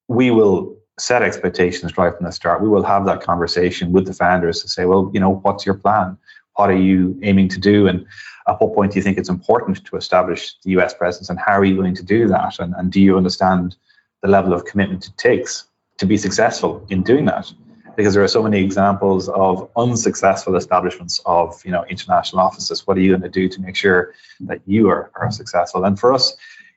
we 0.07 0.31
will 0.31 0.77
set 0.99 1.21
expectations 1.21 1.97
right 1.97 2.15
from 2.15 2.25
the 2.25 2.31
start. 2.31 2.61
We 2.61 2.69
will 2.69 2.83
have 2.83 3.05
that 3.05 3.21
conversation 3.21 3.91
with 3.91 4.05
the 4.05 4.13
founders 4.13 4.61
to 4.61 4.69
say, 4.69 4.85
well, 4.85 5.11
you 5.13 5.19
know, 5.19 5.35
what's 5.43 5.65
your 5.65 5.75
plan? 5.75 6.17
What 6.57 6.69
are 6.69 6.77
you 6.77 7.17
aiming 7.23 7.49
to 7.49 7.59
do? 7.59 7.87
And 7.87 8.05
at 8.47 8.59
what 8.59 8.73
point 8.73 8.91
do 8.91 8.99
you 8.99 9.03
think 9.03 9.17
it's 9.17 9.29
important 9.29 9.85
to 9.85 9.95
establish 9.95 10.55
the 10.63 10.71
US 10.71 10.93
presence? 10.93 11.29
And 11.29 11.39
how 11.39 11.53
are 11.53 11.63
you 11.63 11.75
going 11.75 11.95
to 11.95 12.03
do 12.03 12.27
that? 12.27 12.59
And, 12.59 12.73
and 12.75 12.91
do 12.91 12.99
you 12.99 13.15
understand 13.15 13.75
the 14.21 14.27
level 14.27 14.53
of 14.53 14.65
commitment 14.65 15.07
it 15.07 15.17
takes 15.17 15.65
to 15.97 16.05
be 16.05 16.17
successful 16.17 16.85
in 16.89 17.03
doing 17.03 17.25
that? 17.25 17.53
Because 17.95 18.13
there 18.13 18.23
are 18.23 18.27
so 18.27 18.43
many 18.43 18.63
examples 18.63 19.29
of 19.29 19.69
unsuccessful 19.75 20.55
establishments 20.55 21.19
of 21.25 21.63
you 21.65 21.71
know 21.71 21.83
international 21.85 22.41
offices. 22.41 22.85
What 22.85 22.97
are 22.97 23.01
you 23.01 23.11
going 23.11 23.21
to 23.21 23.29
do 23.29 23.47
to 23.49 23.61
make 23.61 23.75
sure 23.75 24.13
that 24.41 24.61
you 24.65 24.89
are, 24.89 25.11
are 25.15 25.31
successful? 25.31 25.83
And 25.83 25.99
for 25.99 26.13
us, 26.13 26.35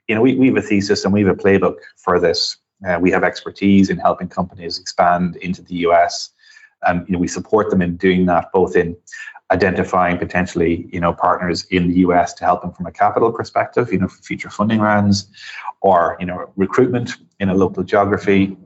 you 0.09 0.15
know, 0.15 0.23
we, 0.23 0.35
we 0.35 0.49
have 0.49 0.57
a 0.57 0.63
thesis 0.63 1.05
and 1.05 1.13
we 1.13 1.23
have 1.23 1.39
a 1.39 1.43
playbook 1.43 1.77
for 1.97 2.19
this. 2.19 2.57
Uh, 2.87 2.99
we 3.01 3.11
have 3.11 3.23
expertise 3.23 3.91
in 3.91 3.99
helping 3.99 4.29
companies 4.29 4.79
expand 4.79 5.37
into 5.37 5.63
the 5.63 5.77
US. 5.87 6.31
And 6.87 7.07
you 7.09 7.15
know, 7.15 7.19
we 7.19 7.29
support 7.29 7.71
them 7.71 7.83
in 7.83 7.97
doing 7.97 8.27
that, 8.27 8.53
both 8.53 8.77
in 8.77 8.97
identifying 9.51 10.17
potentially 10.17 10.89
you 10.93 11.01
know 11.01 11.13
partners 11.13 11.65
in 11.71 11.89
the 11.89 11.95
US 12.07 12.33
to 12.35 12.45
help 12.45 12.63
them 12.63 12.73
from 12.73 12.87
a 12.87 12.93
capital 12.93 13.33
perspective, 13.33 13.93
you 13.93 13.99
know, 13.99 14.09
for 14.09 14.23
future 14.23 14.51
funding 14.51 14.81
rounds, 14.81 15.29
or 15.81 16.17
you 16.21 16.27
know 16.27 16.51
recruitment 16.57 17.13
in 17.41 17.49
a 17.49 17.55
local 17.55 17.83
geography, 17.83 18.57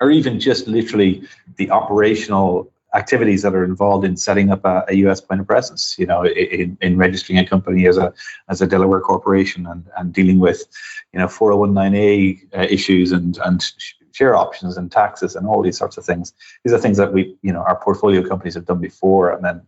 or 0.00 0.10
even 0.10 0.38
just 0.38 0.66
literally 0.68 1.22
the 1.56 1.70
operational 1.70 2.70
activities 2.94 3.42
that 3.42 3.54
are 3.54 3.64
involved 3.64 4.04
in 4.04 4.16
setting 4.16 4.50
up 4.50 4.64
a, 4.64 4.84
a 4.88 4.94
US 4.96 5.20
point 5.20 5.40
of 5.40 5.46
presence. 5.46 5.96
You 5.98 6.06
know, 6.06 6.24
in, 6.24 6.76
in 6.80 6.96
registering 6.96 7.38
a 7.38 7.46
company 7.46 7.86
as 7.86 7.96
a 7.96 8.12
as 8.48 8.60
a 8.60 8.66
Delaware 8.66 9.00
corporation 9.00 9.66
and, 9.66 9.84
and 9.96 10.12
dealing 10.12 10.38
with 10.38 10.64
you 11.12 11.18
know 11.18 11.26
401(9)A 11.26 12.56
uh, 12.56 12.66
issues 12.70 13.12
and 13.12 13.38
and 13.44 13.64
share 14.12 14.36
options 14.36 14.76
and 14.76 14.90
taxes 14.90 15.36
and 15.36 15.46
all 15.46 15.62
these 15.62 15.78
sorts 15.78 15.96
of 15.96 16.04
things. 16.04 16.32
These 16.64 16.72
are 16.72 16.78
things 16.78 16.96
that 16.96 17.12
we 17.12 17.36
you 17.42 17.52
know 17.52 17.60
our 17.60 17.80
portfolio 17.80 18.26
companies 18.26 18.54
have 18.54 18.66
done 18.66 18.80
before, 18.80 19.32
and 19.32 19.44
then 19.44 19.62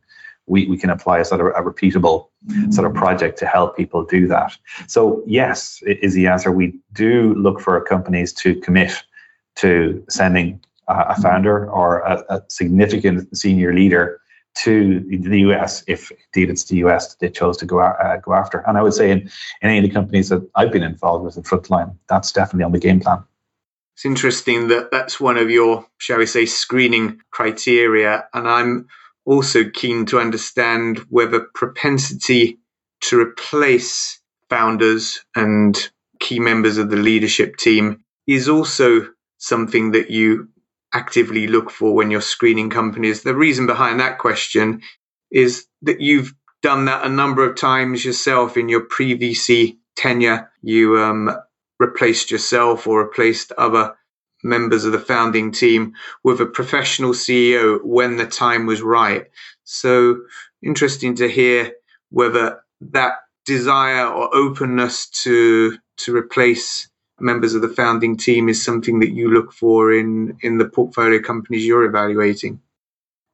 we, 0.47 0.67
we 0.67 0.77
can 0.77 0.91
apply 0.91 1.19
a 1.21 1.25
sort 1.25 1.41
of 1.41 1.47
a 1.49 1.71
repeatable 1.71 2.29
sort 2.71 2.87
of 2.87 2.95
project 2.95 3.39
to 3.39 3.47
help 3.47 3.77
people 3.77 4.05
do 4.05 4.27
that. 4.27 4.57
So 4.89 5.23
yes, 5.27 5.81
is 5.87 6.15
the 6.15 6.27
answer. 6.27 6.51
We 6.51 6.79
do 6.93 7.35
look 7.35 7.61
for 7.61 7.81
companies 7.83 8.33
to 8.35 8.57
commit 8.57 8.93
to 9.57 10.05
sending 10.09 10.61
a 10.89 11.21
founder 11.21 11.71
or 11.71 12.01
a, 12.01 12.25
a 12.29 12.43
significant 12.49 13.37
senior 13.37 13.73
leader 13.73 14.21
to 14.57 15.01
the 15.09 15.41
US 15.41 15.85
if 15.87 16.11
indeed 16.11 16.51
it's 16.51 16.65
the 16.65 16.77
US 16.79 17.15
that 17.15 17.21
they 17.21 17.31
chose 17.31 17.57
to 17.59 17.67
go 17.67 17.79
uh, 17.79 18.17
go 18.17 18.35
after. 18.35 18.59
And 18.67 18.77
I 18.77 18.83
would 18.83 18.95
say 18.95 19.11
in, 19.11 19.21
in 19.21 19.31
any 19.63 19.79
of 19.79 19.85
the 19.85 19.91
companies 19.91 20.29
that 20.31 20.49
I've 20.57 20.73
been 20.73 20.83
involved 20.83 21.25
with 21.25 21.37
in 21.37 21.45
Frontline, 21.45 21.95
that's 22.09 22.33
definitely 22.33 22.65
on 22.65 22.73
the 22.73 22.81
game 22.81 23.01
plan. 23.01 23.23
It's 24.01 24.07
interesting 24.07 24.69
that 24.69 24.91
that's 24.91 25.21
one 25.21 25.37
of 25.37 25.51
your, 25.51 25.85
shall 25.99 26.17
we 26.17 26.25
say, 26.25 26.47
screening 26.47 27.21
criteria. 27.31 28.25
And 28.33 28.49
I'm 28.49 28.89
also 29.27 29.69
keen 29.69 30.07
to 30.07 30.19
understand 30.19 31.01
whether 31.11 31.49
propensity 31.55 32.61
to 33.03 33.21
replace 33.21 34.19
founders 34.49 35.23
and 35.37 35.77
key 36.19 36.41
members 36.41 36.79
of 36.79 36.89
the 36.89 36.97
leadership 36.97 37.59
team 37.59 38.03
is 38.27 38.49
also 38.49 39.03
something 39.37 39.91
that 39.91 40.11
you 40.11 40.49
actively 40.95 41.47
look 41.47 41.71
for 41.71 41.95
when 41.95 42.11
you're 42.11 42.23
screening 42.23 42.71
companies. 42.71 43.23
The 43.23 43.37
reason 43.37 43.67
behind 43.67 44.01
that 44.01 44.19
question 44.19 44.81
is 45.31 45.67
that 45.83 46.01
you've 46.01 46.33
done 46.63 46.87
that 46.87 47.05
a 47.05 47.11
number 47.11 47.47
of 47.47 47.55
times 47.55 48.03
yourself 48.03 48.57
in 48.57 48.71
your 48.71 48.81
pre 48.81 49.19
VC 49.19 49.77
tenure. 49.95 50.51
You 50.63 50.99
um, 50.99 51.37
replaced 51.81 52.31
yourself 52.31 52.87
or 52.87 53.03
replaced 53.03 53.51
other 53.53 53.97
members 54.45 54.85
of 54.85 54.93
the 54.93 55.01
founding 55.01 55.51
team 55.51 55.95
with 56.23 56.41
a 56.41 56.47
professional 56.47 57.13
CEO 57.13 57.83
when 57.83 58.17
the 58.17 58.27
time 58.27 58.67
was 58.67 58.83
right. 58.83 59.27
So 59.65 60.21
interesting 60.63 61.17
to 61.17 61.29
hear 61.29 61.73
whether 62.11 62.63
that 62.81 63.15
desire 63.47 64.07
or 64.07 64.35
openness 64.35 65.09
to 65.25 65.77
to 65.97 66.17
replace 66.17 66.89
members 67.19 67.55
of 67.55 67.63
the 67.63 67.69
founding 67.69 68.17
team 68.17 68.49
is 68.49 68.63
something 68.63 69.01
that 69.01 69.11
you 69.11 69.31
look 69.31 69.53
for 69.53 69.93
in 69.93 70.39
in 70.43 70.59
the 70.59 70.69
portfolio 70.69 71.21
companies 71.21 71.67
you're 71.67 71.85
evaluating. 71.85 72.61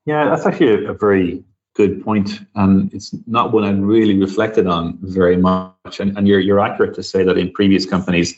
Yeah, 0.06 0.28
that's 0.28 0.46
actually 0.46 0.86
a, 0.86 0.90
a 0.90 0.94
very 0.94 1.44
good 1.76 2.02
point, 2.02 2.40
and 2.54 2.92
it's 2.94 3.14
not 3.26 3.52
one 3.52 3.64
I've 3.64 3.78
really 3.78 4.18
reflected 4.18 4.66
on 4.66 4.98
very 5.02 5.36
much. 5.36 6.00
And, 6.00 6.16
and 6.16 6.26
you're 6.26 6.40
you're 6.40 6.60
accurate 6.60 6.94
to 6.94 7.02
say 7.02 7.22
that 7.24 7.38
in 7.38 7.52
previous 7.52 7.86
companies, 7.86 8.36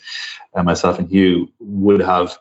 uh, 0.55 0.63
myself 0.63 0.99
and 0.99 1.09
Hugh 1.09 1.51
would 1.61 2.01
have 2.01 2.37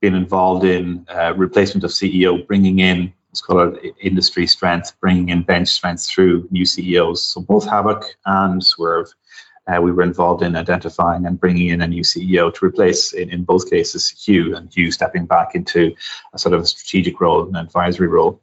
been 0.00 0.14
involved 0.14 0.64
in 0.64 1.06
uh, 1.08 1.34
replacement 1.36 1.84
of 1.84 1.90
CEO, 1.90 2.46
bringing 2.46 2.78
in 2.78 3.12
let's 3.30 3.40
call 3.40 3.60
it 3.60 3.94
industry 4.00 4.46
strength, 4.46 4.92
bringing 5.00 5.28
in 5.28 5.42
bench 5.42 5.68
strength 5.68 6.04
through 6.06 6.48
new 6.50 6.64
CEOs. 6.64 7.22
So 7.22 7.40
both 7.40 7.66
Havok 7.66 8.04
and 8.26 8.60
Swrve, 8.60 9.08
uh, 9.68 9.80
we 9.80 9.92
were 9.92 10.02
involved 10.02 10.42
in 10.42 10.56
identifying 10.56 11.24
and 11.26 11.38
bringing 11.38 11.68
in 11.68 11.80
a 11.80 11.86
new 11.86 12.02
CEO 12.02 12.52
to 12.52 12.66
replace, 12.66 13.12
in, 13.12 13.30
in 13.30 13.44
both 13.44 13.70
cases, 13.70 14.08
Hugh, 14.08 14.56
and 14.56 14.72
Hugh 14.74 14.90
stepping 14.90 15.26
back 15.26 15.54
into 15.54 15.94
a 16.32 16.38
sort 16.38 16.54
of 16.54 16.66
strategic 16.66 17.20
role, 17.20 17.48
an 17.48 17.54
advisory 17.54 18.08
role. 18.08 18.40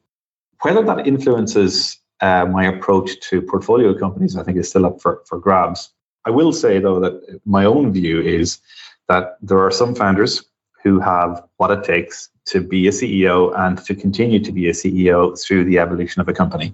Whether 0.61 0.83
that 0.83 1.07
influences 1.07 1.99
uh, 2.21 2.45
my 2.45 2.65
approach 2.65 3.19
to 3.29 3.41
portfolio 3.41 3.97
companies, 3.97 4.35
I 4.35 4.43
think 4.43 4.57
is 4.57 4.69
still 4.69 4.85
up 4.85 5.01
for, 5.01 5.21
for 5.27 5.39
grabs. 5.39 5.91
I 6.25 6.31
will 6.31 6.51
say, 6.51 6.79
though, 6.79 6.99
that 6.99 7.39
my 7.45 7.65
own 7.65 7.93
view 7.93 8.21
is 8.21 8.59
that 9.07 9.37
there 9.41 9.59
are 9.59 9.71
some 9.71 9.95
founders 9.95 10.43
who 10.83 10.99
have 10.99 11.43
what 11.57 11.71
it 11.71 11.83
takes 11.83 12.29
to 12.45 12.61
be 12.61 12.87
a 12.87 12.91
CEO 12.91 13.57
and 13.57 13.77
to 13.85 13.95
continue 13.95 14.39
to 14.39 14.51
be 14.51 14.67
a 14.67 14.73
CEO 14.73 15.39
through 15.39 15.65
the 15.65 15.79
evolution 15.79 16.21
of 16.21 16.27
a 16.27 16.33
company, 16.33 16.73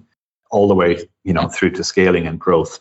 all 0.50 0.68
the 0.68 0.74
way, 0.74 1.06
you 1.24 1.32
know, 1.32 1.48
through 1.48 1.70
to 1.70 1.84
scaling 1.84 2.26
and 2.26 2.38
growth. 2.38 2.80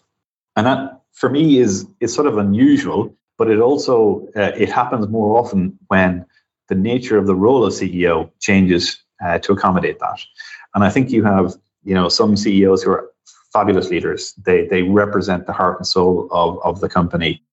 And 0.56 0.66
that, 0.68 1.02
for 1.12 1.30
me, 1.30 1.58
is 1.58 1.88
is 2.00 2.13
sort 2.13 2.28
of 2.28 2.38
unusual, 2.38 3.16
but 3.38 3.50
it 3.50 3.60
also 3.60 4.28
uh, 4.36 4.52
it 4.56 4.70
happens 4.70 5.08
more 5.08 5.38
often 5.38 5.78
when 5.88 6.26
the 6.70 6.76
nature 6.76 7.18
of 7.18 7.28
the 7.28 7.36
role 7.36 7.66
of 7.66 7.74
CEO 7.74 8.32
changes 8.39 9.03
uh, 9.23 9.39
to 9.39 9.54
accommodate 9.54 9.99
that. 9.99 10.19
And 10.76 10.84
I 10.84 10.89
think 10.89 11.12
you 11.12 11.23
have, 11.23 11.56
you 11.84 11.93
know, 11.93 12.10
some 12.10 12.38
CEOs 12.38 12.84
who 12.84 12.91
are 12.91 13.10
fabulous 13.52 13.89
leaders. 13.89 14.34
They 14.45 14.67
they 14.67 14.84
represent 14.84 15.45
the 15.45 15.54
heart 15.54 15.78
and 15.78 15.88
soul 15.88 16.28
of, 16.32 16.60
of 16.63 16.80
the 16.80 16.89
company 16.89 17.43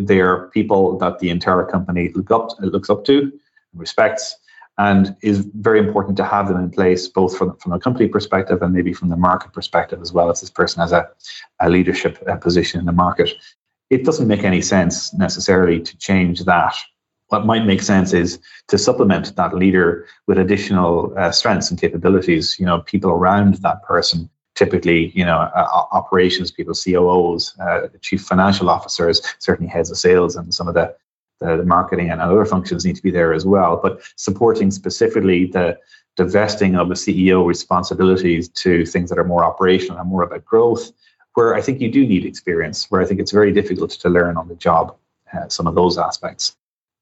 they 0.00 0.20
are 0.20 0.48
people 0.48 0.98
that 0.98 1.18
the 1.18 1.30
entire 1.30 1.64
company 1.64 2.10
look 2.14 2.30
up, 2.30 2.50
looks 2.60 2.90
up 2.90 3.04
to, 3.04 3.32
respects, 3.74 4.36
and 4.78 5.14
is 5.22 5.46
very 5.54 5.78
important 5.78 6.16
to 6.16 6.24
have 6.24 6.48
them 6.48 6.58
in 6.58 6.70
place, 6.70 7.06
both 7.06 7.36
from, 7.36 7.56
from 7.56 7.72
a 7.72 7.78
company 7.78 8.08
perspective 8.08 8.62
and 8.62 8.72
maybe 8.72 8.92
from 8.92 9.10
the 9.10 9.16
market 9.16 9.52
perspective 9.52 10.00
as 10.00 10.12
well, 10.12 10.30
If 10.30 10.40
this 10.40 10.50
person 10.50 10.80
has 10.80 10.92
a, 10.92 11.08
a 11.60 11.68
leadership 11.68 12.22
uh, 12.26 12.36
position 12.36 12.80
in 12.80 12.86
the 12.86 12.92
market. 12.92 13.30
It 13.90 14.04
doesn't 14.04 14.26
make 14.26 14.44
any 14.44 14.62
sense 14.62 15.12
necessarily 15.12 15.80
to 15.80 15.96
change 15.98 16.44
that. 16.44 16.74
What 17.32 17.46
might 17.46 17.64
make 17.64 17.80
sense 17.80 18.12
is 18.12 18.38
to 18.68 18.76
supplement 18.76 19.34
that 19.36 19.54
leader 19.54 20.06
with 20.26 20.36
additional 20.36 21.14
uh, 21.16 21.30
strengths 21.30 21.70
and 21.70 21.80
capabilities, 21.80 22.58
you 22.60 22.66
know, 22.66 22.80
people 22.82 23.10
around 23.10 23.54
that 23.62 23.82
person 23.84 24.28
typically, 24.54 25.12
you 25.18 25.24
know, 25.24 25.38
uh, 25.38 25.86
operations 25.92 26.50
people, 26.50 26.74
COOs, 26.74 27.58
uh, 27.58 27.88
chief 28.02 28.20
financial 28.20 28.68
officers, 28.68 29.22
certainly 29.38 29.72
heads 29.72 29.90
of 29.90 29.96
sales, 29.96 30.36
and 30.36 30.52
some 30.52 30.68
of 30.68 30.74
the, 30.74 30.94
the, 31.40 31.64
marketing 31.64 32.10
and 32.10 32.20
other 32.20 32.44
functions 32.44 32.84
need 32.84 32.96
to 32.96 33.02
be 33.02 33.10
there 33.10 33.32
as 33.32 33.46
well. 33.46 33.80
But 33.82 34.02
supporting 34.16 34.70
specifically 34.70 35.46
the 35.46 35.78
divesting 36.16 36.76
of 36.76 36.90
the 36.90 36.94
CEO 36.96 37.46
responsibilities 37.46 38.50
to 38.50 38.84
things 38.84 39.08
that 39.08 39.18
are 39.18 39.24
more 39.24 39.42
operational 39.42 39.98
and 39.98 40.10
more 40.10 40.24
about 40.24 40.44
growth, 40.44 40.92
where 41.32 41.54
I 41.54 41.62
think 41.62 41.80
you 41.80 41.90
do 41.90 42.06
need 42.06 42.26
experience, 42.26 42.90
where 42.90 43.00
I 43.00 43.06
think 43.06 43.20
it's 43.20 43.32
very 43.32 43.52
difficult 43.52 43.92
to 43.92 44.10
learn 44.10 44.36
on 44.36 44.48
the 44.48 44.56
job 44.56 44.94
uh, 45.32 45.48
some 45.48 45.66
of 45.66 45.74
those 45.74 45.96
aspects. 45.96 46.56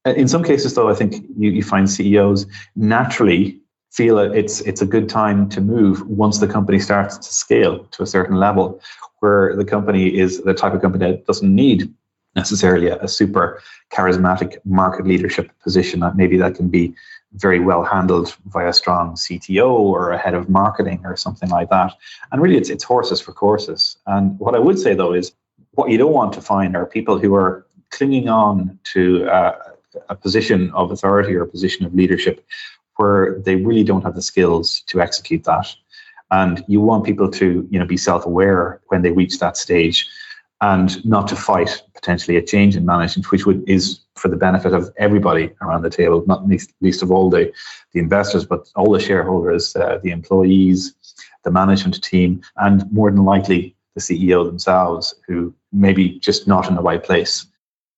Uh, 0.05 0.11
in 0.11 0.27
some 0.27 0.43
cases, 0.43 0.73
though, 0.73 0.89
I 0.89 0.95
think 0.95 1.25
you, 1.37 1.51
you 1.51 1.63
find 1.63 1.89
CEOs 1.89 2.45
naturally 2.75 3.59
feel 3.91 4.17
it's 4.17 4.61
it's 4.61 4.81
a 4.81 4.85
good 4.85 5.09
time 5.09 5.49
to 5.49 5.59
move 5.59 6.07
once 6.07 6.39
the 6.39 6.47
company 6.47 6.79
starts 6.79 7.17
to 7.17 7.33
scale 7.33 7.83
to 7.85 8.03
a 8.03 8.07
certain 8.07 8.37
level, 8.37 8.81
where 9.19 9.55
the 9.55 9.65
company 9.65 10.17
is 10.17 10.41
the 10.41 10.53
type 10.53 10.73
of 10.73 10.81
company 10.81 11.11
that 11.11 11.25
doesn't 11.27 11.53
need 11.53 11.93
necessarily 12.35 12.87
a, 12.87 12.97
a 12.99 13.07
super 13.07 13.61
charismatic 13.91 14.57
market 14.63 15.05
leadership 15.05 15.51
position. 15.61 15.99
That 15.99 16.15
maybe 16.15 16.37
that 16.37 16.55
can 16.55 16.69
be 16.69 16.95
very 17.33 17.59
well 17.59 17.83
handled 17.83 18.35
by 18.45 18.63
a 18.63 18.73
strong 18.73 19.15
CTO 19.15 19.69
or 19.69 20.11
a 20.11 20.17
head 20.17 20.33
of 20.33 20.49
marketing 20.49 21.01
or 21.05 21.15
something 21.15 21.49
like 21.49 21.69
that. 21.69 21.93
And 22.31 22.41
really, 22.41 22.57
it's 22.57 22.69
it's 22.69 22.83
horses 22.83 23.21
for 23.21 23.33
courses. 23.33 23.97
And 24.07 24.39
what 24.39 24.55
I 24.55 24.59
would 24.59 24.79
say 24.79 24.95
though 24.95 25.13
is, 25.13 25.33
what 25.73 25.91
you 25.91 25.97
don't 25.97 26.13
want 26.13 26.33
to 26.33 26.41
find 26.41 26.75
are 26.75 26.85
people 26.85 27.19
who 27.19 27.35
are 27.35 27.67
clinging 27.91 28.29
on 28.29 28.79
to 28.93 29.25
uh, 29.29 29.70
a 30.09 30.15
position 30.15 30.71
of 30.71 30.91
authority 30.91 31.35
or 31.35 31.43
a 31.43 31.47
position 31.47 31.85
of 31.85 31.93
leadership 31.93 32.45
where 32.97 33.39
they 33.39 33.55
really 33.55 33.83
don't 33.83 34.03
have 34.03 34.15
the 34.15 34.21
skills 34.21 34.81
to 34.87 35.01
execute 35.01 35.43
that. 35.45 35.73
And 36.29 36.63
you 36.67 36.79
want 36.81 37.03
people 37.03 37.29
to, 37.31 37.67
you 37.69 37.79
know, 37.79 37.85
be 37.85 37.97
self-aware 37.97 38.81
when 38.87 39.01
they 39.01 39.11
reach 39.11 39.39
that 39.39 39.57
stage 39.57 40.07
and 40.61 41.03
not 41.03 41.27
to 41.27 41.35
fight 41.35 41.81
potentially 41.95 42.37
a 42.37 42.41
change 42.41 42.75
in 42.75 42.85
management, 42.85 43.31
which 43.31 43.45
would 43.45 43.67
is 43.67 44.01
for 44.15 44.27
the 44.29 44.37
benefit 44.37 44.73
of 44.73 44.91
everybody 44.97 45.51
around 45.61 45.81
the 45.81 45.89
table, 45.89 46.23
not 46.27 46.47
least, 46.47 46.71
least 46.81 47.01
of 47.01 47.11
all 47.11 47.29
the, 47.29 47.51
the 47.93 47.99
investors, 47.99 48.45
but 48.45 48.69
all 48.75 48.91
the 48.91 48.99
shareholders, 48.99 49.75
uh, 49.75 49.99
the 50.03 50.11
employees, 50.11 50.93
the 51.43 51.51
management 51.51 52.01
team, 52.03 52.41
and 52.57 52.89
more 52.91 53.11
than 53.11 53.25
likely 53.25 53.75
the 53.95 54.01
CEO 54.01 54.45
themselves, 54.45 55.15
who 55.27 55.53
maybe 55.73 56.19
just 56.19 56.47
not 56.47 56.69
in 56.69 56.75
the 56.75 56.81
right 56.81 57.03
place. 57.03 57.47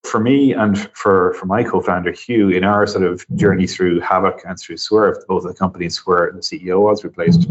For 0.03 0.19
me 0.19 0.53
and 0.53 0.77
for, 0.95 1.33
for 1.35 1.45
my 1.45 1.63
co-founder 1.63 2.11
Hugh, 2.11 2.49
in 2.49 2.63
our 2.63 2.85
sort 2.85 3.05
of 3.05 3.25
journey 3.35 3.67
through 3.67 4.01
Havok 4.01 4.41
and 4.45 4.59
through 4.59 4.75
Swrve, 4.75 5.25
both 5.27 5.45
of 5.45 5.51
the 5.51 5.57
companies 5.57 6.05
where 6.05 6.31
the 6.31 6.41
CEO 6.41 6.81
was 6.81 7.03
replaced, 7.03 7.47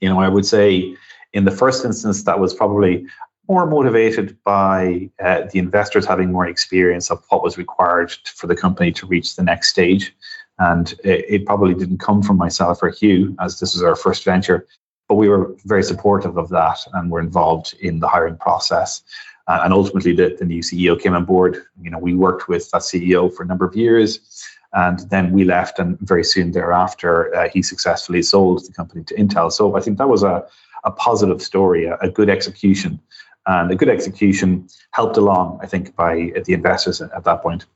you 0.00 0.08
know, 0.08 0.18
I 0.18 0.28
would 0.28 0.46
say 0.46 0.96
in 1.32 1.44
the 1.44 1.50
first 1.50 1.84
instance 1.84 2.24
that 2.24 2.40
was 2.40 2.54
probably 2.54 3.06
more 3.48 3.66
motivated 3.66 4.38
by 4.44 5.10
uh, 5.22 5.42
the 5.52 5.58
investors 5.58 6.06
having 6.06 6.30
more 6.30 6.46
experience 6.46 7.10
of 7.10 7.22
what 7.30 7.42
was 7.42 7.58
required 7.58 8.12
for 8.36 8.46
the 8.46 8.54
company 8.54 8.92
to 8.92 9.06
reach 9.06 9.36
the 9.36 9.42
next 9.42 9.70
stage. 9.70 10.14
And 10.58 10.92
it, 11.04 11.24
it, 11.28 11.46
probably 11.46 11.74
didn't 11.74 11.98
come 11.98 12.22
from 12.22 12.36
myself 12.36 12.82
or 12.82 12.90
Hugh, 12.90 13.34
as 13.40 13.58
this 13.58 13.74
was 13.74 13.82
our 13.82 13.96
first 13.96 14.24
venture, 14.24 14.66
but 15.08 15.16
we 15.16 15.28
were 15.28 15.56
very 15.64 15.82
supportive 15.82 16.36
of 16.36 16.48
that 16.50 16.78
and 16.92 17.10
were 17.10 17.18
involved 17.18 17.74
in 17.80 17.98
the 17.98 18.06
hiring 18.06 18.36
process. 18.36 19.02
Uh, 19.50 19.62
and 19.64 19.72
ultimately, 19.72 20.12
the, 20.12 20.36
the 20.38 20.44
new 20.44 20.62
CEO 20.62 21.00
came 21.00 21.12
on 21.12 21.24
board. 21.24 21.52
You 21.82 21.90
know, 21.90 21.98
we 21.98 22.14
worked 22.14 22.48
with 22.48 22.70
that 22.70 22.82
CEO 22.82 23.34
for 23.34 23.42
a 23.42 23.46
number 23.46 23.64
of 23.64 23.74
years. 23.74 24.10
And 24.72 25.00
then 25.10 25.32
we 25.32 25.42
left, 25.42 25.80
and 25.80 25.98
very 26.00 26.22
soon 26.22 26.52
thereafter, 26.52 27.34
uh, 27.34 27.48
he 27.48 27.60
successfully 27.60 28.22
sold 28.22 28.64
the 28.64 28.72
company 28.72 29.02
to 29.04 29.14
Intel. 29.16 29.50
So 29.50 29.76
I 29.76 29.80
think 29.80 29.98
that 29.98 30.08
was 30.08 30.22
a, 30.22 30.46
a 30.84 30.92
positive 30.92 31.42
story, 31.42 31.86
a, 31.86 31.96
a 31.96 32.08
good 32.08 32.30
execution 32.30 33.00
and 33.46 33.70
a 33.70 33.74
good 33.74 33.88
execution 33.88 34.68
helped 34.92 35.16
along, 35.16 35.58
I 35.62 35.66
think, 35.66 35.96
by 35.96 36.32
the 36.44 36.52
investors 36.52 37.00
at 37.00 37.24
that 37.24 37.42
point. 37.42 37.66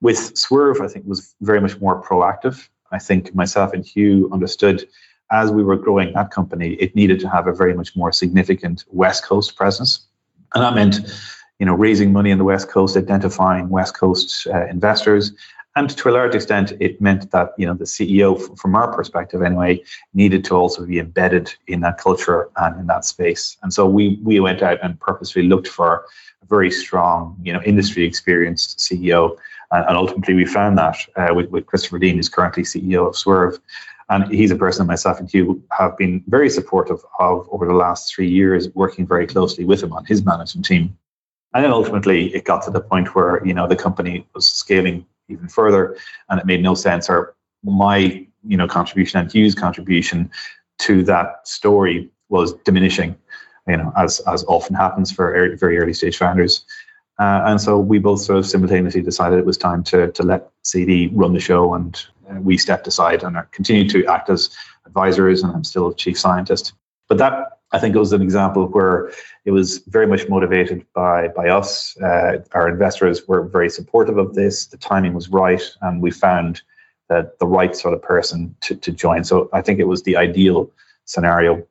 With 0.00 0.18
Swrve, 0.34 0.80
I 0.82 0.88
think 0.88 1.06
was 1.06 1.34
very 1.40 1.60
much 1.60 1.80
more 1.80 2.02
proactive. 2.02 2.68
I 2.92 2.98
think 2.98 3.34
myself 3.34 3.72
and 3.72 3.84
Hugh 3.84 4.28
understood 4.32 4.86
as 5.30 5.50
we 5.50 5.62
were 5.62 5.76
growing 5.76 6.12
that 6.14 6.30
company, 6.30 6.72
it 6.74 6.94
needed 6.94 7.20
to 7.20 7.28
have 7.28 7.46
a 7.46 7.52
very 7.52 7.74
much 7.74 7.94
more 7.94 8.12
significant 8.12 8.84
West 8.88 9.24
Coast 9.24 9.56
presence, 9.56 10.07
and 10.54 10.62
that 10.62 10.74
meant, 10.74 11.00
you 11.58 11.66
know, 11.66 11.74
raising 11.74 12.12
money 12.12 12.30
in 12.30 12.38
the 12.38 12.44
West 12.44 12.68
Coast, 12.68 12.96
identifying 12.96 13.68
West 13.68 13.96
Coast 13.96 14.46
uh, 14.46 14.66
investors, 14.66 15.32
and 15.78 15.90
to 15.90 16.08
a 16.08 16.10
large 16.10 16.34
extent, 16.34 16.72
it 16.80 17.00
meant 17.00 17.30
that 17.30 17.52
you 17.56 17.64
know 17.64 17.74
the 17.74 17.84
CEO, 17.84 18.58
from 18.58 18.74
our 18.74 18.92
perspective 18.92 19.42
anyway, 19.42 19.80
needed 20.12 20.42
to 20.46 20.54
also 20.54 20.84
be 20.84 20.98
embedded 20.98 21.54
in 21.68 21.80
that 21.82 21.98
culture 21.98 22.50
and 22.56 22.80
in 22.80 22.86
that 22.88 23.04
space. 23.04 23.56
And 23.62 23.72
so 23.72 23.86
we 23.86 24.18
we 24.24 24.40
went 24.40 24.60
out 24.60 24.78
and 24.82 24.98
purposely 24.98 25.44
looked 25.44 25.68
for 25.68 26.04
a 26.42 26.46
very 26.46 26.72
strong, 26.72 27.36
you 27.44 27.52
know, 27.52 27.62
industry 27.62 28.04
experienced 28.04 28.78
CEO, 28.78 29.36
and, 29.70 29.84
and 29.86 29.96
ultimately 29.96 30.34
we 30.34 30.46
found 30.46 30.78
that 30.78 30.96
uh, 31.14 31.32
with, 31.32 31.48
with 31.50 31.66
Christopher 31.66 32.00
Dean, 32.00 32.16
who's 32.16 32.28
currently 32.28 32.64
CEO 32.64 33.06
of 33.06 33.14
Swrve. 33.14 33.60
And 34.10 34.32
he's 34.32 34.50
a 34.50 34.56
person 34.56 34.86
myself 34.86 35.20
and 35.20 35.30
Hugh 35.30 35.62
have 35.76 35.96
been 35.98 36.24
very 36.28 36.48
supportive 36.48 37.00
of 37.18 37.46
over 37.50 37.66
the 37.66 37.74
last 37.74 38.14
three 38.14 38.28
years, 38.28 38.68
working 38.74 39.06
very 39.06 39.26
closely 39.26 39.64
with 39.64 39.82
him 39.82 39.92
on 39.92 40.04
his 40.06 40.24
management 40.24 40.64
team. 40.64 40.96
And 41.54 41.64
then 41.64 41.72
ultimately, 41.72 42.34
it 42.34 42.44
got 42.44 42.62
to 42.64 42.70
the 42.70 42.80
point 42.80 43.14
where 43.14 43.44
you 43.46 43.54
know 43.54 43.66
the 43.66 43.76
company 43.76 44.26
was 44.34 44.46
scaling 44.48 45.06
even 45.28 45.48
further, 45.48 45.96
and 46.28 46.40
it 46.40 46.46
made 46.46 46.62
no 46.62 46.74
sense. 46.74 47.08
Or 47.08 47.34
my 47.62 48.26
you 48.46 48.56
know 48.56 48.68
contribution 48.68 49.20
and 49.20 49.30
Hugh's 49.30 49.54
contribution 49.54 50.30
to 50.80 51.02
that 51.04 51.46
story 51.48 52.10
was 52.28 52.54
diminishing, 52.64 53.16
you 53.66 53.76
know, 53.76 53.92
as 53.96 54.20
as 54.20 54.44
often 54.44 54.74
happens 54.74 55.10
for 55.10 55.56
very 55.56 55.78
early 55.78 55.94
stage 55.94 56.16
founders. 56.16 56.64
Uh, 57.18 57.42
and 57.46 57.60
so 57.60 57.78
we 57.78 57.98
both 57.98 58.20
sort 58.20 58.38
of 58.38 58.46
simultaneously 58.46 59.02
decided 59.02 59.38
it 59.38 59.46
was 59.46 59.58
time 59.58 59.82
to 59.84 60.12
to 60.12 60.22
let 60.22 60.50
CD 60.62 61.08
run 61.12 61.32
the 61.32 61.40
show, 61.40 61.74
and 61.74 62.06
we 62.36 62.58
stepped 62.58 62.86
aside 62.86 63.22
and 63.22 63.36
continued 63.52 63.90
to 63.90 64.06
act 64.06 64.30
as 64.30 64.50
advisors. 64.86 65.42
And 65.42 65.52
I'm 65.52 65.64
still 65.64 65.92
chief 65.92 66.18
scientist. 66.18 66.72
But 67.08 67.18
that 67.18 67.58
I 67.72 67.78
think 67.78 67.94
was 67.94 68.12
an 68.12 68.22
example 68.22 68.66
where 68.66 69.12
it 69.44 69.50
was 69.50 69.78
very 69.88 70.06
much 70.06 70.28
motivated 70.28 70.86
by 70.94 71.28
by 71.28 71.48
us. 71.48 71.96
Uh, 71.98 72.38
our 72.52 72.68
investors 72.68 73.26
were 73.28 73.42
very 73.42 73.70
supportive 73.70 74.18
of 74.18 74.34
this. 74.34 74.66
The 74.66 74.78
timing 74.78 75.14
was 75.14 75.28
right, 75.28 75.62
and 75.82 76.02
we 76.02 76.10
found 76.10 76.62
that 77.08 77.38
the 77.38 77.46
right 77.46 77.74
sort 77.74 77.94
of 77.94 78.02
person 78.02 78.54
to, 78.60 78.74
to 78.76 78.92
join. 78.92 79.24
So 79.24 79.48
I 79.52 79.62
think 79.62 79.80
it 79.80 79.88
was 79.88 80.02
the 80.02 80.16
ideal 80.16 80.70
scenario. 81.04 81.66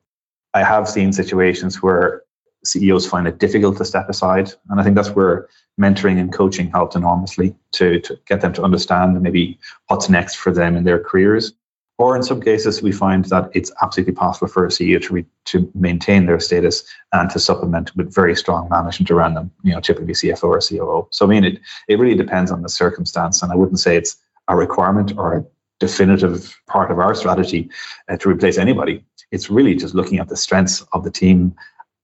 I 0.54 0.64
have 0.64 0.88
seen 0.88 1.12
situations 1.12 1.82
where 1.82 2.22
CEOs 2.68 3.06
find 3.06 3.26
it 3.26 3.38
difficult 3.38 3.76
to 3.78 3.84
step 3.84 4.08
aside, 4.08 4.52
and 4.68 4.80
I 4.80 4.84
think 4.84 4.96
that's 4.96 5.10
where 5.10 5.48
mentoring 5.80 6.18
and 6.18 6.32
coaching 6.32 6.70
helped 6.70 6.96
enormously 6.96 7.54
to 7.72 8.00
to 8.00 8.18
get 8.26 8.40
them 8.40 8.52
to 8.54 8.62
understand 8.62 9.20
maybe 9.20 9.58
what's 9.86 10.08
next 10.08 10.36
for 10.36 10.52
them 10.52 10.76
in 10.76 10.84
their 10.84 11.02
careers. 11.02 11.52
Or 11.98 12.14
in 12.14 12.22
some 12.22 12.40
cases, 12.40 12.80
we 12.80 12.92
find 12.92 13.24
that 13.24 13.50
it's 13.54 13.72
absolutely 13.82 14.14
possible 14.14 14.46
for 14.46 14.64
a 14.64 14.68
CEO 14.68 15.02
to, 15.02 15.12
re- 15.12 15.26
to 15.46 15.68
maintain 15.74 16.26
their 16.26 16.38
status 16.38 16.84
and 17.12 17.28
to 17.30 17.40
supplement 17.40 17.94
with 17.96 18.14
very 18.14 18.36
strong 18.36 18.68
management 18.68 19.10
around 19.10 19.34
them, 19.34 19.50
you 19.64 19.72
know, 19.72 19.80
typically 19.80 20.12
CFO 20.12 20.44
or 20.44 20.60
COO. 20.60 21.08
So, 21.10 21.26
I 21.26 21.28
mean, 21.28 21.42
it, 21.42 21.58
it 21.88 21.98
really 21.98 22.14
depends 22.14 22.52
on 22.52 22.62
the 22.62 22.68
circumstance. 22.68 23.42
And 23.42 23.50
I 23.50 23.56
wouldn't 23.56 23.80
say 23.80 23.96
it's 23.96 24.16
a 24.46 24.54
requirement 24.54 25.18
or 25.18 25.38
a 25.38 25.44
definitive 25.80 26.56
part 26.68 26.92
of 26.92 27.00
our 27.00 27.16
strategy 27.16 27.68
uh, 28.08 28.16
to 28.18 28.28
replace 28.28 28.58
anybody. 28.58 29.04
It's 29.32 29.50
really 29.50 29.74
just 29.74 29.94
looking 29.94 30.20
at 30.20 30.28
the 30.28 30.36
strengths 30.36 30.82
of 30.92 31.02
the 31.02 31.10
team, 31.10 31.56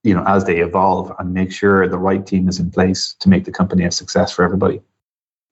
you 0.04 0.14
know, 0.14 0.22
as 0.26 0.44
they 0.44 0.58
evolve 0.58 1.12
and 1.18 1.34
make 1.34 1.50
sure 1.50 1.88
the 1.88 1.98
right 1.98 2.24
team 2.24 2.48
is 2.48 2.60
in 2.60 2.70
place 2.70 3.16
to 3.20 3.28
make 3.28 3.44
the 3.44 3.52
company 3.52 3.84
a 3.84 3.90
success 3.90 4.30
for 4.30 4.44
everybody. 4.44 4.80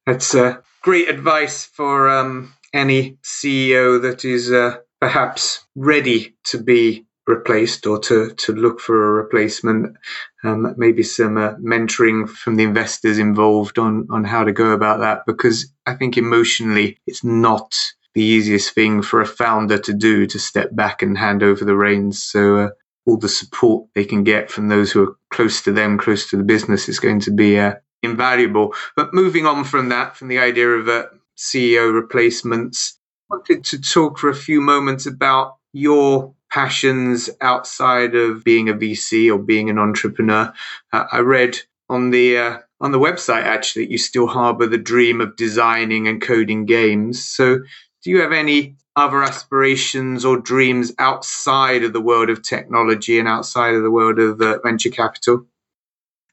That's 0.06 0.34
uh, 0.34 0.58
great 0.82 1.08
advice 1.08 1.64
for 1.64 2.08
um, 2.08 2.54
any 2.72 3.18
CEO 3.22 4.00
that 4.02 4.24
is 4.24 4.52
uh, 4.52 4.76
perhaps 5.00 5.64
ready 5.74 6.36
to 6.44 6.62
be 6.62 7.06
replaced 7.26 7.86
or 7.86 7.98
to, 8.00 8.30
to 8.34 8.52
look 8.52 8.80
for 8.80 9.08
a 9.08 9.22
replacement. 9.22 9.96
Um, 10.44 10.74
maybe 10.76 11.02
some 11.02 11.38
uh, 11.38 11.54
mentoring 11.54 12.28
from 12.28 12.56
the 12.56 12.64
investors 12.64 13.18
involved 13.18 13.78
on, 13.78 14.06
on 14.10 14.24
how 14.24 14.44
to 14.44 14.52
go 14.52 14.70
about 14.70 15.00
that 15.00 15.22
because 15.26 15.72
I 15.86 15.94
think 15.94 16.16
emotionally 16.16 16.98
it's 17.06 17.24
not 17.24 17.74
the 18.14 18.22
easiest 18.22 18.74
thing 18.74 19.02
for 19.02 19.22
a 19.22 19.26
founder 19.26 19.78
to 19.78 19.92
do 19.94 20.26
to 20.26 20.38
step 20.38 20.74
back 20.74 21.00
and 21.00 21.16
hand 21.16 21.42
over 21.42 21.64
the 21.64 21.76
reins. 21.76 22.22
So, 22.22 22.56
uh, 22.56 22.68
all 23.06 23.16
the 23.16 23.28
support 23.28 23.88
they 23.94 24.04
can 24.04 24.24
get 24.24 24.50
from 24.50 24.68
those 24.68 24.92
who 24.92 25.02
are 25.02 25.16
close 25.30 25.62
to 25.62 25.72
them, 25.72 25.98
close 25.98 26.30
to 26.30 26.36
the 26.36 26.44
business, 26.44 26.88
is 26.88 27.00
going 27.00 27.20
to 27.20 27.30
be 27.30 27.58
uh, 27.58 27.74
invaluable. 28.02 28.74
But 28.96 29.14
moving 29.14 29.46
on 29.46 29.64
from 29.64 29.88
that, 29.88 30.16
from 30.16 30.28
the 30.28 30.38
idea 30.38 30.68
of 30.68 30.88
uh, 30.88 31.06
CEO 31.36 31.92
replacements. 31.92 32.98
I 33.30 33.36
wanted 33.36 33.64
to 33.64 33.80
talk 33.80 34.18
for 34.18 34.28
a 34.28 34.34
few 34.34 34.60
moments 34.60 35.06
about 35.06 35.56
your 35.72 36.34
passions 36.50 37.30
outside 37.40 38.14
of 38.14 38.44
being 38.44 38.68
a 38.68 38.74
VC 38.74 39.32
or 39.32 39.38
being 39.38 39.70
an 39.70 39.78
entrepreneur. 39.78 40.52
Uh, 40.92 41.04
I 41.10 41.20
read 41.20 41.58
on 41.88 42.10
the 42.10 42.38
uh, 42.38 42.58
on 42.80 42.92
the 42.92 42.98
website 42.98 43.44
actually 43.44 43.86
that 43.86 43.92
you 43.92 43.98
still 43.98 44.26
harbor 44.26 44.66
the 44.66 44.78
dream 44.78 45.20
of 45.20 45.36
designing 45.36 46.08
and 46.08 46.20
coding 46.20 46.66
games. 46.66 47.24
So, 47.24 47.58
do 48.02 48.10
you 48.10 48.20
have 48.20 48.32
any 48.32 48.76
other 48.96 49.22
aspirations 49.22 50.24
or 50.24 50.38
dreams 50.38 50.92
outside 50.98 51.82
of 51.82 51.92
the 51.92 52.00
world 52.00 52.30
of 52.30 52.42
technology 52.42 53.18
and 53.18 53.28
outside 53.28 53.74
of 53.74 53.82
the 53.82 53.90
world 53.90 54.18
of 54.18 54.40
uh, 54.40 54.58
venture 54.62 54.90
capital? 54.90 55.46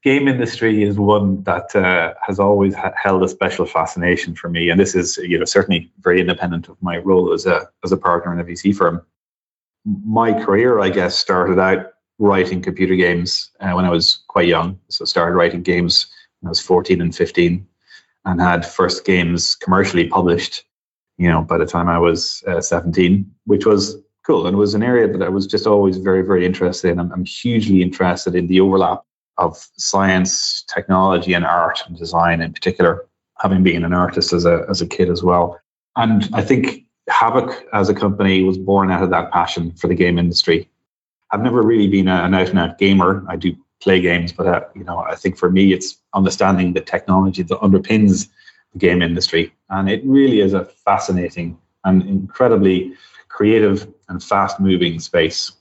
game 0.03 0.27
industry 0.27 0.83
is 0.83 0.97
one 0.97 1.43
that 1.43 1.75
uh, 1.75 2.13
has 2.25 2.39
always 2.39 2.75
ha- 2.75 2.93
held 3.01 3.23
a 3.23 3.27
special 3.27 3.65
fascination 3.65 4.35
for 4.35 4.49
me, 4.49 4.69
and 4.69 4.79
this 4.79 4.95
is 4.95 5.17
you 5.17 5.37
know 5.37 5.45
certainly 5.45 5.91
very 6.01 6.19
independent 6.19 6.69
of 6.69 6.81
my 6.81 6.97
role 6.97 7.33
as 7.33 7.45
a 7.45 7.69
as 7.83 7.91
a 7.91 7.97
partner 7.97 8.33
in 8.33 8.39
a 8.39 8.43
VC 8.43 8.75
firm. 8.75 9.05
My 9.85 10.33
career, 10.33 10.79
I 10.79 10.89
guess, 10.89 11.17
started 11.17 11.59
out 11.59 11.93
writing 12.17 12.61
computer 12.61 12.95
games 12.95 13.49
uh, 13.61 13.71
when 13.71 13.85
I 13.85 13.89
was 13.89 14.23
quite 14.27 14.47
young. 14.47 14.77
So 14.89 15.05
started 15.05 15.35
writing 15.35 15.63
games 15.63 16.07
when 16.41 16.49
I 16.49 16.51
was 16.51 16.59
14 16.59 17.01
and 17.01 17.15
15, 17.15 17.65
and 18.25 18.41
had 18.41 18.65
first 18.65 19.05
games 19.05 19.55
commercially 19.55 20.07
published. 20.07 20.65
You 21.19 21.29
know, 21.29 21.41
by 21.41 21.57
the 21.57 21.65
time 21.65 21.89
I 21.89 21.99
was 21.99 22.43
uh, 22.47 22.61
17, 22.61 23.29
which 23.45 23.65
was 23.65 23.97
cool, 24.25 24.47
and 24.47 24.55
it 24.55 24.57
was 24.57 24.73
an 24.73 24.83
area 24.83 25.07
that 25.11 25.21
I 25.21 25.29
was 25.29 25.45
just 25.45 25.67
always 25.67 25.97
very, 25.97 26.21
very 26.23 26.45
interested 26.45 26.89
in. 26.91 26.99
I'm, 26.99 27.11
I'm 27.11 27.25
hugely 27.25 27.81
interested 27.81 28.35
in 28.35 28.47
the 28.47 28.61
overlap 28.61 29.03
of 29.37 29.57
science, 29.77 30.63
technology, 30.73 31.33
and 31.33 31.45
art 31.45 31.79
and 31.87 31.97
design 31.97 32.41
in 32.41 32.53
particular, 32.53 33.05
having 33.39 33.63
been 33.63 33.83
an 33.83 33.93
artist 33.93 34.33
as 34.33 34.45
a, 34.45 34.65
as 34.69 34.81
a 34.81 34.87
kid 34.87 35.09
as 35.09 35.21
well. 35.21 35.59
And 35.95 36.29
I 36.33 36.41
think 36.41 36.85
Havok 37.09 37.63
as 37.73 37.89
a 37.89 37.93
company 37.93 38.43
was 38.43 38.57
born 38.57 38.91
out 38.91 39.03
of 39.03 39.09
that 39.09 39.31
passion 39.31 39.73
for 39.73 39.87
the 39.87 39.95
game 39.95 40.17
industry. 40.17 40.69
I've 41.31 41.41
never 41.41 41.61
really 41.61 41.87
been 41.87 42.07
a, 42.07 42.23
an 42.23 42.33
out 42.33 42.49
and 42.49 42.59
out 42.59 42.77
gamer. 42.77 43.25
I 43.27 43.35
do 43.35 43.55
play 43.81 44.01
games, 44.01 44.31
but 44.31 44.47
uh, 44.47 44.61
you 44.75 44.83
know, 44.83 44.99
I 44.99 45.15
think 45.15 45.37
for 45.37 45.49
me, 45.49 45.73
it's 45.73 45.97
understanding 46.13 46.73
the 46.73 46.81
technology 46.81 47.43
that 47.43 47.59
underpins 47.59 48.27
the 48.73 48.79
game 48.79 49.01
industry, 49.01 49.53
and 49.69 49.89
it 49.89 50.01
really 50.05 50.41
is 50.41 50.53
a 50.53 50.65
fascinating 50.65 51.57
and 51.85 52.03
incredibly 52.03 52.93
creative 53.27 53.87
and 54.09 54.23
fast 54.23 54.59
moving 54.59 54.99
space 54.99 55.51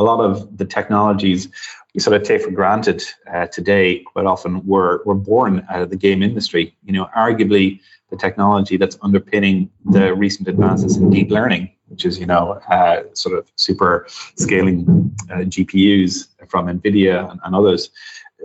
a 0.00 0.02
lot 0.02 0.20
of 0.20 0.56
the 0.56 0.64
technologies 0.64 1.48
we 1.94 2.00
sort 2.00 2.16
of 2.16 2.22
take 2.22 2.42
for 2.42 2.50
granted 2.50 3.02
uh, 3.32 3.46
today 3.46 3.98
quite 3.98 4.24
often 4.24 4.64
were, 4.66 5.02
were 5.04 5.14
born 5.14 5.66
out 5.68 5.82
of 5.82 5.90
the 5.90 5.96
game 5.96 6.22
industry. 6.22 6.74
You 6.84 6.92
know, 6.92 7.08
arguably 7.16 7.80
the 8.10 8.16
technology 8.16 8.76
that's 8.76 8.96
underpinning 9.02 9.70
the 9.84 10.14
recent 10.14 10.48
advances 10.48 10.96
in 10.96 11.10
deep 11.10 11.30
learning, 11.30 11.70
which 11.88 12.06
is, 12.06 12.18
you 12.18 12.26
know, 12.26 12.60
uh, 12.70 13.02
sort 13.12 13.36
of 13.36 13.50
super 13.56 14.06
scaling 14.36 15.14
uh, 15.30 15.44
GPUs 15.54 16.28
from 16.48 16.66
NVIDIA 16.66 17.30
and, 17.30 17.40
and, 17.44 17.54
others, 17.54 17.90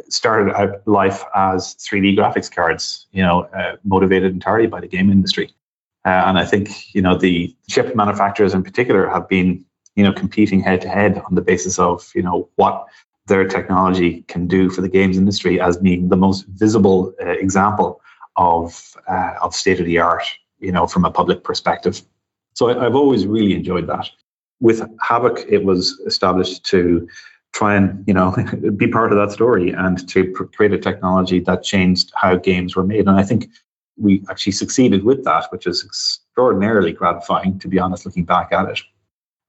started 0.10 0.54
out 0.54 0.88
life 0.88 1.24
as 1.36 1.76
3D 1.76 2.18
graphics 2.18 2.54
cards, 2.54 3.08
you 3.12 3.24
know, 3.24 3.44
uh, 3.56 3.76
motivated 3.84 4.34
entirely 4.34 4.68
by 4.68 4.82
the 4.82 4.88
game 4.88 5.12
industry. 5.12 5.52
Uh, 6.06 6.24
and 6.28 6.38
I 6.38 6.46
think, 6.46 6.94
you 6.94 7.02
know, 7.02 7.18
the 7.18 7.56
chip 7.68 7.96
manufacturers 7.96 8.54
in 8.54 8.64
particular 8.64 9.10
have 9.10 9.28
been, 9.28 9.66
you 9.96 10.04
know, 10.04 10.14
competing 10.14 10.60
head 10.60 10.82
to 10.82 10.90
head 10.90 11.22
on 11.28 11.36
the 11.36 11.42
basis 11.42 11.80
of, 11.80 12.12
you 12.14 12.22
know, 12.22 12.48
what 12.56 12.86
their 13.28 13.48
technology 13.48 14.24
can 14.28 14.48
do 14.48 14.70
for 14.70 14.82
the 14.82 14.90
games 14.90 15.18
industry 15.18 15.60
as 15.60 15.78
being 15.78 16.10
the 16.10 16.18
most 16.18 16.46
visible 16.48 17.14
uh, 17.22 17.30
example 17.30 18.02
of 18.38 18.96
uh, 19.08 19.34
of 19.42 19.56
state 19.56 19.80
of 19.80 19.86
the 19.86 19.98
art, 19.98 20.24
you 20.60 20.72
know, 20.72 20.86
from 20.86 21.06
a 21.06 21.12
public 21.12 21.44
perspective. 21.44 22.02
So 22.54 22.70
I, 22.70 22.84
have 22.84 22.96
always 22.96 23.26
really 23.26 23.54
enjoyed 23.54 23.88
that. 23.88 24.10
With 24.60 24.82
Havok, 25.00 25.46
it 25.50 25.64
was 25.64 26.00
established 26.06 26.66
to 26.66 27.08
try 27.56 27.74
and 27.74 28.04
you 28.06 28.14
know 28.14 28.36
be 28.76 28.88
part 28.88 29.12
of 29.12 29.18
that 29.18 29.32
story 29.32 29.72
and 29.72 30.08
to 30.10 30.32
create 30.54 30.74
a 30.74 30.78
technology 30.78 31.40
that 31.40 31.64
changed 31.64 32.12
how 32.16 32.36
games 32.36 32.76
were 32.76 32.84
made. 32.84 33.08
And 33.08 33.18
I 33.18 33.24
think 33.24 33.48
we 33.98 34.22
actually 34.30 34.52
succeeded 34.52 35.06
with 35.06 35.24
that, 35.24 35.46
which 35.52 35.66
is 35.66 35.84
extraordinarily 35.84 36.92
gratifying, 36.92 37.58
to 37.60 37.70
be 37.70 37.80
honest, 37.80 38.06
looking 38.06 38.26
back 38.26 38.52
at 38.52 38.68
it. 38.68 38.82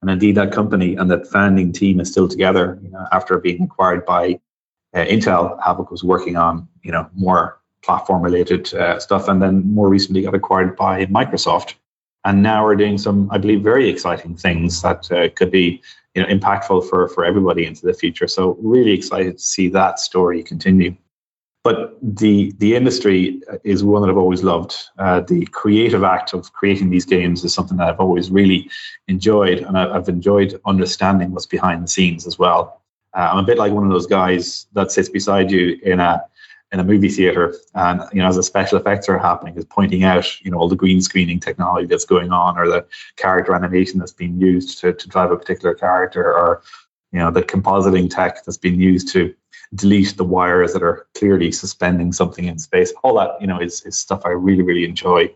And 0.01 0.09
indeed, 0.09 0.35
that 0.35 0.53
company 0.53 0.95
and 0.95 1.11
that 1.11 1.27
founding 1.27 1.73
team 1.73 1.99
is 1.99 2.09
still 2.09 2.29
together. 2.29 2.79
You 2.81 2.89
know, 2.91 3.05
after 3.11 3.37
being 3.39 3.63
acquired 3.63 4.05
by 4.05 4.39
uh, 4.93 5.03
Intel, 5.05 5.59
Havok 5.59 5.91
was 5.91 6.03
working 6.03 6.37
on 6.37 6.67
you 6.83 6.91
know 6.91 7.09
more 7.13 7.59
platform 7.83 8.21
related 8.21 8.73
uh, 8.73 8.99
stuff, 8.99 9.27
and 9.27 9.41
then 9.41 9.63
more 9.73 9.89
recently 9.89 10.21
got 10.21 10.33
acquired 10.33 10.77
by 10.77 11.05
Microsoft. 11.07 11.73
And 12.23 12.41
now 12.43 12.65
we're 12.65 12.75
doing 12.75 12.97
some, 12.97 13.29
I 13.31 13.37
believe, 13.37 13.63
very 13.63 13.89
exciting 13.89 14.35
things 14.35 14.81
that 14.81 15.09
uh, 15.11 15.29
could 15.29 15.51
be 15.51 15.81
you 16.17 16.23
know 16.23 16.29
impactful 16.29 16.89
for 16.89 17.07
for 17.09 17.23
everybody 17.23 17.65
into 17.65 17.85
the 17.85 17.93
future. 17.93 18.27
So 18.27 18.57
really 18.59 18.91
excited 18.91 19.37
to 19.37 19.43
see 19.43 19.69
that 19.69 19.99
story 19.99 20.41
continue. 20.41 20.97
But 21.63 21.97
the 22.01 22.53
the 22.57 22.75
industry 22.75 23.41
is 23.63 23.83
one 23.83 24.01
that 24.01 24.09
I've 24.09 24.17
always 24.17 24.43
loved. 24.43 24.75
Uh, 24.97 25.19
the 25.19 25.45
creative 25.47 26.03
act 26.03 26.33
of 26.33 26.51
creating 26.53 26.89
these 26.89 27.05
games 27.05 27.43
is 27.43 27.53
something 27.53 27.77
that 27.77 27.87
I've 27.87 27.99
always 27.99 28.31
really 28.31 28.67
enjoyed, 29.07 29.59
and 29.59 29.77
I've 29.77 30.09
enjoyed 30.09 30.59
understanding 30.65 31.31
what's 31.31 31.45
behind 31.45 31.83
the 31.83 31.87
scenes 31.87 32.25
as 32.25 32.39
well. 32.39 32.81
Uh, 33.13 33.29
I'm 33.31 33.43
a 33.43 33.43
bit 33.43 33.59
like 33.59 33.71
one 33.71 33.85
of 33.85 33.91
those 33.91 34.07
guys 34.07 34.65
that 34.73 34.91
sits 34.91 35.09
beside 35.09 35.51
you 35.51 35.77
in 35.83 35.99
a 35.99 36.23
in 36.71 36.79
a 36.79 36.83
movie 36.83 37.09
theater. 37.09 37.55
And 37.75 38.01
you 38.11 38.21
know 38.21 38.27
as 38.27 38.35
the 38.35 38.43
special 38.43 38.77
effects 38.77 39.07
are 39.09 39.17
happening 39.17 39.55
is 39.55 39.65
pointing 39.65 40.03
out 40.03 40.43
you 40.43 40.51
know 40.51 40.57
all 40.57 40.69
the 40.69 40.75
green 40.75 41.01
screening 41.01 41.39
technology 41.39 41.87
that's 41.87 42.05
going 42.05 42.31
on 42.31 42.57
or 42.57 42.67
the 42.67 42.85
character 43.15 43.55
animation 43.55 43.99
that's 43.99 44.11
being 44.11 44.39
used 44.39 44.79
to, 44.81 44.93
to 44.93 45.07
drive 45.07 45.31
a 45.31 45.37
particular 45.37 45.73
character 45.73 46.23
or 46.23 46.61
you 47.11 47.19
know 47.19 47.31
the 47.31 47.41
compositing 47.41 48.09
tech 48.09 48.43
that's 48.45 48.57
being 48.57 48.79
used 48.79 49.11
to 49.13 49.33
delete 49.75 50.15
the 50.17 50.23
wires 50.23 50.73
that 50.73 50.83
are 50.83 51.07
clearly 51.17 51.51
suspending 51.51 52.13
something 52.13 52.45
in 52.45 52.57
space. 52.59 52.93
All 53.03 53.15
that 53.15 53.39
you 53.41 53.47
know 53.47 53.59
is, 53.59 53.83
is 53.85 53.97
stuff 53.97 54.21
i 54.25 54.29
really 54.29 54.63
really 54.63 54.85
enjoy. 54.85 55.33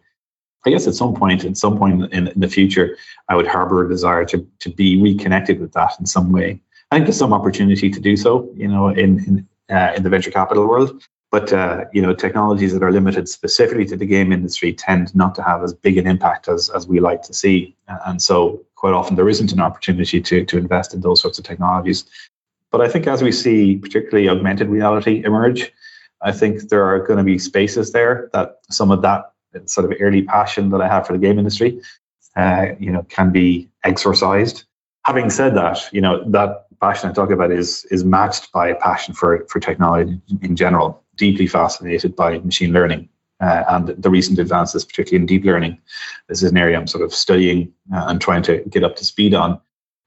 I 0.64 0.70
guess 0.70 0.86
at 0.86 0.94
some 0.94 1.16
point 1.16 1.44
at 1.44 1.58
some 1.58 1.78
point 1.78 2.14
in, 2.14 2.28
in 2.28 2.40
the 2.40 2.48
future 2.48 2.98
i 3.30 3.36
would 3.36 3.48
harbor 3.48 3.86
a 3.86 3.90
desire 3.90 4.26
to, 4.26 4.46
to 4.60 4.70
be 4.70 5.02
reconnected 5.02 5.60
with 5.60 5.72
that 5.74 5.94
in 6.00 6.06
some 6.06 6.32
way. 6.32 6.62
I 6.92 6.98
think 6.98 7.06
there's 7.06 7.18
some 7.18 7.34
opportunity 7.34 7.90
to 7.90 8.00
do 8.00 8.18
so 8.18 8.50
you 8.56 8.68
know 8.68 8.90
in 8.90 9.20
in, 9.26 9.48
uh, 9.76 9.94
in 9.96 10.04
the 10.04 10.10
venture 10.10 10.32
capital 10.32 10.68
world 10.68 11.02
but 11.32 11.54
uh, 11.54 11.86
you 11.94 12.02
know, 12.02 12.14
technologies 12.14 12.74
that 12.74 12.84
are 12.84 12.92
limited 12.92 13.28
specifically 13.30 13.86
to 13.86 13.96
the 13.96 14.06
game 14.06 14.34
industry 14.34 14.74
tend 14.74 15.16
not 15.16 15.34
to 15.36 15.42
have 15.42 15.64
as 15.64 15.74
big 15.74 15.98
an 15.98 16.06
impact 16.06 16.50
as, 16.50 16.70
as 16.70 16.88
we 16.88 17.00
like 17.00 17.22
to 17.24 17.34
see, 17.34 17.74
and 18.06 18.22
so 18.22 18.62
quite 18.76 18.94
often 18.94 19.16
there 19.16 19.30
isn't 19.30 19.54
an 19.54 19.62
opportunity 19.62 20.22
to 20.22 20.46
to 20.46 20.58
invest 20.58 20.94
in 20.94 21.00
those 21.00 21.22
sorts 21.22 21.40
of 21.40 21.46
technologies. 21.46 22.06
But 22.70 22.82
I 22.82 22.90
think 22.90 23.08
as 23.08 23.24
we 23.24 23.32
see, 23.32 23.78
particularly 23.78 24.28
augmented 24.28 24.68
reality 24.68 25.24
emerge, 25.26 25.72
I 26.22 26.34
think 26.34 26.70
there 26.70 26.84
are 26.84 27.00
going 27.00 27.18
to 27.18 27.24
be 27.24 27.40
spaces 27.40 27.92
there 27.94 28.30
that 28.34 28.60
some 28.70 28.92
of 28.92 29.02
that 29.02 29.32
sort 29.66 29.90
of 29.90 29.98
early 30.02 30.24
passion 30.24 30.70
that 30.72 30.82
I 30.82 30.88
have 30.88 31.08
for 31.08 31.14
the 31.14 31.20
game 31.20 31.40
industry, 31.40 31.82
uh, 32.36 32.68
you 32.78 32.92
know, 32.92 33.04
can 33.04 33.32
be 33.32 33.70
exorcised. 33.86 34.66
Having 35.06 35.30
said 35.30 35.56
that, 35.56 35.80
you 35.94 36.02
know 36.02 36.30
that 36.30 36.66
passion 36.82 37.10
I 37.10 37.14
talk 37.14 37.32
about 37.32 37.52
is 37.52 37.86
is 37.86 38.04
matched 38.04 38.52
by 38.52 38.68
a 38.68 38.76
passion 38.76 39.14
for 39.14 39.46
for 39.48 39.62
technology 39.62 40.20
in 40.42 40.58
general 40.58 41.01
deeply 41.16 41.48
fascinated 41.48 42.16
by 42.16 42.40
machine 42.40 42.74
learning 42.74 43.10
uh, 43.42 43.64
and 43.70 43.88
the 43.88 44.10
recent 44.10 44.40
advances, 44.40 44.86
particularly 44.86 45.22
in 45.22 45.26
deep 45.26 45.44
learning. 45.44 45.78
This 46.30 46.44
is 46.44 46.52
an 46.52 46.58
area 46.58 46.78
I'm 46.78 46.88
sort 46.88 47.04
of 47.04 47.14
studying 47.14 47.74
uh, 47.94 48.06
and 48.08 48.22
trying 48.22 48.44
to 48.44 48.60
get 48.70 48.84
up 48.84 48.96
to 48.98 49.06
speed 49.06 49.34
on. 49.34 49.60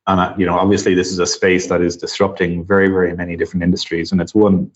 And 0.06 0.20
uh, 0.20 0.34
you 0.36 0.46
know, 0.46 0.58
obviously, 0.58 0.94
this 0.94 1.10
is 1.10 1.18
a 1.18 1.26
space 1.26 1.68
that 1.68 1.80
is 1.80 1.96
disrupting 1.96 2.64
very, 2.64 2.88
very 2.88 3.14
many 3.16 3.36
different 3.36 3.62
industries, 3.62 4.12
and 4.12 4.20
it's 4.20 4.34
one 4.34 4.70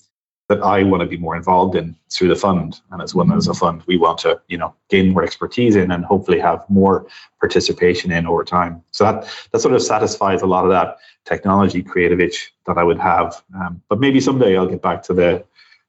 that 0.49 0.63
I 0.63 0.83
want 0.83 1.03
to 1.03 1.07
be 1.07 1.19
more 1.19 1.37
involved 1.37 1.77
in 1.77 1.95
through 2.11 2.29
the 2.29 2.37
fund. 2.37 2.81
And 2.91 3.03
it's 3.03 3.15
one 3.15 3.31
as 3.33 3.49
a 3.49 3.55
fund 3.55 3.83
we 3.87 3.99
want 3.99 4.19
to, 4.21 4.41
you 4.49 4.57
know, 4.57 4.75
gain 4.89 5.11
more 5.11 5.23
expertise 5.23 5.77
in 5.77 5.91
and 5.91 6.07
hopefully 6.07 6.41
have 6.41 6.65
more 6.71 7.07
participation 7.39 8.11
in 8.11 8.27
over 8.27 8.45
time. 8.45 8.83
So 8.91 9.05
that 9.05 9.29
that 9.53 9.61
sort 9.61 9.75
of 9.75 9.83
satisfies 9.83 10.41
a 10.41 10.47
lot 10.47 10.65
of 10.65 10.71
that 10.71 10.97
technology 11.27 11.83
creative 11.83 12.21
itch 12.21 12.51
that 12.67 12.79
I 12.79 12.83
would 12.83 12.99
have. 12.99 13.43
Um, 13.55 13.83
but 13.91 14.01
maybe 14.01 14.21
someday 14.21 14.57
I'll 14.57 14.67
get 14.67 14.81
back 14.81 15.03
to 15.05 15.13
the 15.13 15.45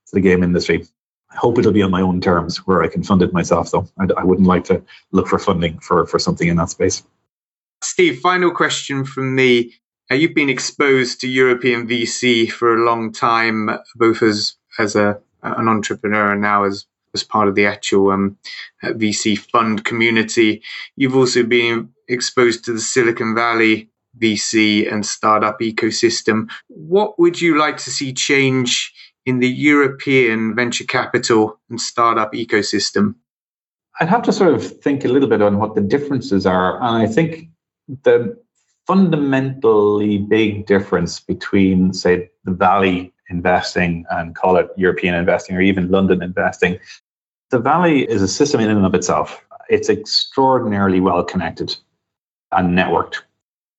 to 0.10 0.16
the 0.16 0.22
game 0.22 0.44
industry. 0.44 0.86
I 1.32 1.36
hope 1.36 1.60
it'll 1.60 1.72
be 1.72 1.84
on 1.84 1.92
my 1.92 2.02
own 2.02 2.22
terms 2.22 2.58
where 2.66 2.82
I 2.82 2.88
can 2.88 3.04
fund 3.04 3.22
it 3.22 3.34
myself, 3.34 3.72
though. 3.72 3.88
I, 4.00 4.08
I 4.18 4.24
wouldn't 4.24 4.48
like 4.48 4.64
to 4.66 4.82
look 5.12 5.28
for 5.28 5.40
funding 5.40 5.80
for, 5.80 6.06
for 6.06 6.20
something 6.20 6.48
in 6.48 6.58
that 6.58 6.70
space. 6.70 7.04
Steve, 7.82 8.20
final 8.20 8.52
question 8.52 9.06
from 9.06 9.36
me. 9.36 9.74
Uh, 10.12 10.16
you've 10.16 10.34
been 10.34 10.50
exposed 10.50 11.22
to 11.22 11.28
European 11.28 11.88
VC 11.88 12.52
for 12.52 12.74
a 12.74 12.84
long 12.84 13.12
time, 13.12 13.70
both 13.96 14.24
as 14.24 14.56
as 14.80 14.96
a 14.96 15.20
an 15.44 15.68
entrepreneur 15.68 16.32
and 16.32 16.42
now 16.42 16.64
as 16.64 16.86
as 17.14 17.24
part 17.24 17.48
of 17.48 17.56
the 17.56 17.66
actual 17.66 18.12
um, 18.12 18.38
VC 18.84 19.38
fund 19.38 19.86
community. 19.86 20.62
You've 20.96 21.16
also 21.16 21.44
been 21.44 21.90
exposed 22.08 22.66
to 22.66 22.74
the 22.74 22.80
Silicon 22.80 23.36
Valley 23.36 23.90
VC 24.18 24.92
and 24.92 25.06
startup 25.06 25.60
ecosystem. 25.60 26.50
What 26.68 27.20
would 27.20 27.40
you 27.40 27.58
like 27.58 27.78
to 27.78 27.92
see 27.92 28.14
change 28.14 28.94
in 29.30 29.38
the 29.40 29.48
European 29.48 30.56
venture 30.56 30.84
capital 30.84 31.60
and 31.70 31.80
startup 31.80 32.34
ecosystem? 32.34 33.14
I'd 34.00 34.10
have 34.10 34.24
to 34.24 34.34
sort 34.34 34.56
of 34.56 34.82
think 34.82 35.06
a 35.06 35.08
little 35.08 35.30
bit 35.30 35.44
on 35.44 35.60
what 35.60 35.76
the 35.76 35.82
differences 35.82 36.48
are. 36.48 36.78
And 36.78 36.96
I 37.04 37.06
think 37.06 37.48
the 38.04 38.36
fundamentally 38.88 40.18
big 40.18 40.66
difference 40.66 41.20
between, 41.20 41.94
say, 41.94 42.32
the 42.44 42.52
Valley 42.52 43.14
investing 43.30 44.04
and 44.10 44.36
call 44.36 44.58
it 44.58 44.68
European 44.78 45.14
investing 45.14 45.56
or 45.56 45.62
even 45.62 45.92
London 45.92 46.24
investing, 46.24 46.80
the 47.52 47.60
Valley 47.60 48.10
is 48.10 48.24
a 48.24 48.28
system 48.28 48.60
in 48.60 48.72
and 48.72 48.84
of 48.84 48.96
itself. 48.96 49.46
It's 49.70 49.90
extraordinarily 49.90 51.02
well 51.02 51.24
connected 51.24 51.76
and 52.52 52.76
networked 52.76 53.18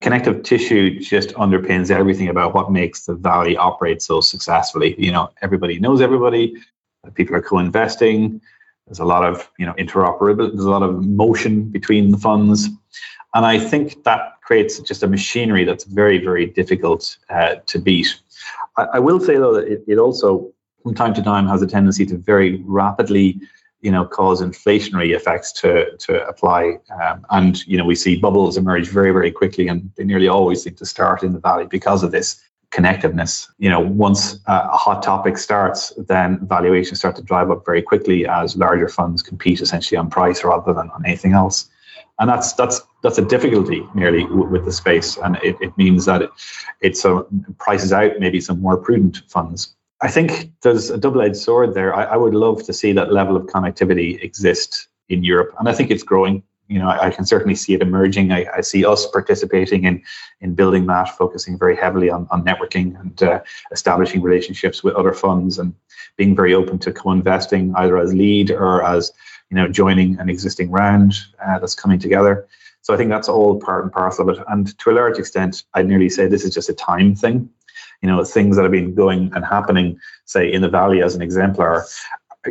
connective 0.01 0.43
tissue 0.43 0.99
just 0.99 1.31
underpins 1.31 1.91
everything 1.91 2.29
about 2.29 2.55
what 2.55 2.73
makes 2.73 3.05
the 3.05 3.15
valley 3.15 3.57
operate 3.57 4.03
so 4.03 4.21
successfully. 4.21 4.95
You 4.99 5.13
know 5.13 5.31
everybody 5.43 5.79
knows 5.79 6.01
everybody. 6.01 6.55
People 7.15 7.37
are 7.37 7.43
co-investing. 7.43 8.41
There's 8.87 8.99
a 8.99 9.05
lot 9.05 9.25
of 9.25 9.51
you 9.59 9.67
know 9.67 9.75
interoperability 9.75 10.53
there's 10.53 10.65
a 10.65 10.71
lot 10.71 10.83
of 10.83 11.05
motion 11.05 11.65
between 11.65 12.11
the 12.11 12.19
funds. 12.19 12.69
And 13.33 13.47
i 13.47 13.59
think 13.61 14.03
that 14.05 14.41
creates 14.43 14.81
just 14.81 15.05
a 15.05 15.07
machinery 15.07 15.65
that's 15.65 15.85
very 15.85 16.19
very 16.19 16.47
difficult 16.47 17.17
uh, 17.29 17.57
to 17.67 17.79
beat. 17.79 18.19
I, 18.77 18.83
I, 18.95 18.99
will 18.99 19.21
say 19.21 19.37
though 19.37 19.55
that 19.55 19.69
it, 19.69 19.85
it 19.87 19.99
also 19.99 20.51
from 20.83 20.95
time 20.95 21.15
to 21.15 21.23
time 21.23 21.47
has 21.47 21.63
a 21.63 21.67
tendency 21.67 22.05
to 22.07 22.17
very 22.17 22.63
rapidly 22.67 23.41
you 23.81 23.91
know 23.91 24.05
cause 24.05 24.43
inflationary 24.43 25.15
effects 25.15 25.53
to 25.53 25.97
to 25.99 26.27
apply. 26.27 26.79
Um, 27.03 27.25
and 27.31 27.67
you 27.67 27.77
know 27.77 27.85
we 27.85 27.95
see 27.95 28.17
bubbles 28.17 28.57
emerge 28.57 28.89
very 28.89 29.13
very 29.13 29.31
quickly 29.31 29.69
and 29.69 29.91
they 29.97 30.05
nearly 30.05 30.29
always 30.29 30.63
seem 30.63 30.75
to 30.75 30.87
start 30.87 31.23
in 31.23 31.33
the 31.33 31.41
valley 31.41 31.67
because 31.67 32.03
of 32.03 32.11
this 32.11 32.41
connectiveness 32.71 33.49
you 33.59 33.69
know 33.69 33.81
once 33.81 34.39
a 34.47 34.77
hot 34.77 35.03
topic 35.03 35.37
starts 35.37 35.93
then 36.07 36.39
valuations 36.47 37.01
start 37.01 37.17
to 37.17 37.23
drive 37.23 37.51
up 37.51 37.65
very 37.67 37.83
quickly 37.83 38.29
as 38.29 38.57
larger 38.57 38.89
funds 38.89 39.23
compete 39.23 39.61
essentially 39.61 39.99
on 39.99 40.09
price 40.09 40.45
rather 40.45 40.73
than 40.73 40.89
on 40.91 41.05
anything 41.05 41.33
else. 41.33 41.69
And 42.21 42.29
that's 42.29 42.53
that's 42.53 42.81
that's 43.03 43.19
a 43.19 43.25
difficulty 43.25 43.83
merely 43.95 44.23
w- 44.25 44.47
with 44.47 44.67
the 44.67 44.73
space. 44.73 45.17
And 45.17 45.37
it, 45.43 45.57
it 45.61 45.77
means 45.79 46.05
that 46.05 46.23
it, 46.23 46.31
it 46.81 46.97
so 46.97 47.27
prices 47.59 47.93
out 47.93 48.21
maybe 48.21 48.41
some 48.41 48.61
more 48.61 48.77
prudent 48.77 49.23
funds 49.27 49.75
I 50.03 50.09
think 50.09 50.53
there's 50.63 50.91
a 50.91 50.99
double-edged 50.99 51.37
sword 51.37 51.75
there. 51.75 51.95
I, 51.95 52.05
I, 52.05 52.17
would 52.17 52.35
love 52.35 52.63
to 52.65 52.73
see 52.73 52.93
that 52.93 53.13
level 53.13 53.37
of 53.37 53.45
connectivity 53.47 54.23
exist 54.23 54.89
in 55.09 55.23
Europe, 55.23 55.55
and 55.59 55.69
I 55.69 55.75
think 55.75 55.91
it's 55.91 56.03
growing. 56.03 56.43
you 56.69 56.79
know, 56.79 56.89
I, 56.89 57.09
I 57.09 57.11
can 57.11 57.27
certainly 57.27 57.55
see 57.55 57.75
it 57.75 57.83
emerging. 57.83 58.33
I, 58.33 58.47
I, 58.57 58.61
see 58.63 58.85
us 58.85 59.07
participating 59.07 59.85
in 59.85 60.03
in 60.41 60.55
building 60.55 60.87
that, 60.87 61.17
focusing 61.19 61.59
very 61.59 61.77
heavily 61.77 62.09
on, 62.09 62.27
on 62.31 62.45
networking 62.45 62.99
and 62.99 63.23
uh, 63.23 63.41
establishing 63.73 64.23
relationships 64.23 64.83
with 64.83 64.95
other 64.95 65.13
funds 65.13 65.59
and 65.59 65.75
being 66.17 66.35
very 66.35 66.55
open 66.55 66.79
to 66.79 66.93
co-investing 66.93 67.75
either 67.77 67.99
as 67.99 68.15
lead 68.15 68.51
or 68.51 68.83
as 68.83 69.13
you 69.51 69.57
know 69.57 69.69
joining 69.69 70.19
an 70.19 70.31
existing 70.31 70.71
round 70.71 71.13
uh, 71.45 71.59
that's 71.59 71.75
coming 71.75 71.99
together. 71.99 72.47
So 72.83 72.95
I 72.95 72.97
think 72.97 73.11
that's 73.11 73.29
all 73.29 73.61
part 73.61 73.85
and 73.85 73.93
parcel 73.93 74.31
of 74.31 74.39
it. 74.39 74.45
And 74.49 74.77
to 74.79 74.91
a 74.91 74.93
large 74.93 75.19
extent, 75.19 75.65
I'd 75.75 75.87
nearly 75.87 76.09
say 76.09 76.27
this 76.27 76.45
is 76.45 76.55
just 76.55 76.71
a 76.71 76.75
time 76.75 77.15
thing. 77.15 77.51
You 78.03 78.09
know, 78.09 78.25
things 78.25 78.57
that 78.57 78.63
have 78.63 78.73
been 78.73 78.95
going 78.95 79.31
and 79.35 79.45
happening, 79.45 79.99
say 80.25 80.51
in 80.51 80.63
the 80.63 80.69
valley 80.69 81.03
as 81.03 81.15
an 81.15 81.23
exemplar, 81.23 81.85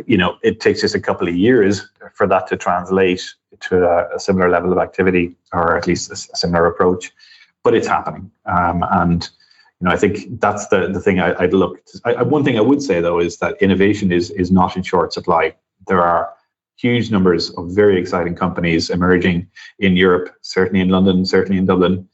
you 0.06 0.16
know, 0.16 0.36
it 0.42 0.60
takes 0.60 0.80
just 0.80 0.94
a 0.94 1.00
couple 1.00 1.26
of 1.26 1.34
years 1.34 1.88
for 2.14 2.26
that 2.28 2.46
to 2.48 2.56
translate 2.56 3.34
to 3.60 3.84
a, 3.84 4.16
a 4.16 4.20
similar 4.20 4.48
level 4.48 4.72
of 4.72 4.78
activity 4.78 5.36
or 5.52 5.76
at 5.76 5.86
least 5.86 6.10
a, 6.10 6.14
a 6.32 6.36
similar 6.36 6.66
approach. 6.66 7.12
But 7.62 7.74
it's 7.74 7.88
happening. 7.88 8.30
Um, 8.46 8.84
and 8.90 9.28
you 9.80 9.86
know, 9.86 9.90
I 9.90 9.96
think 9.96 10.40
that's 10.40 10.68
the, 10.68 10.88
the 10.88 11.00
thing 11.00 11.20
I, 11.20 11.32
would 11.40 11.54
look. 11.54 11.80
I, 12.04 12.22
one 12.22 12.44
thing 12.44 12.58
I 12.58 12.62
would 12.62 12.82
say 12.82 13.00
though 13.00 13.18
is 13.18 13.38
that 13.38 13.60
innovation 13.60 14.12
is 14.12 14.30
is 14.30 14.50
not 14.50 14.76
in 14.76 14.82
short 14.82 15.12
supply. 15.12 15.54
There 15.86 16.02
are 16.02 16.32
huge 16.76 17.10
numbers 17.10 17.50
of 17.50 17.70
very 17.70 17.98
exciting 18.00 18.34
companies 18.34 18.90
emerging 18.90 19.48
in 19.78 19.96
Europe, 19.96 20.34
certainly 20.40 20.80
in 20.80 20.88
London, 20.88 21.24
certainly 21.24 21.58
in 21.58 21.66
Dublin. 21.66 22.08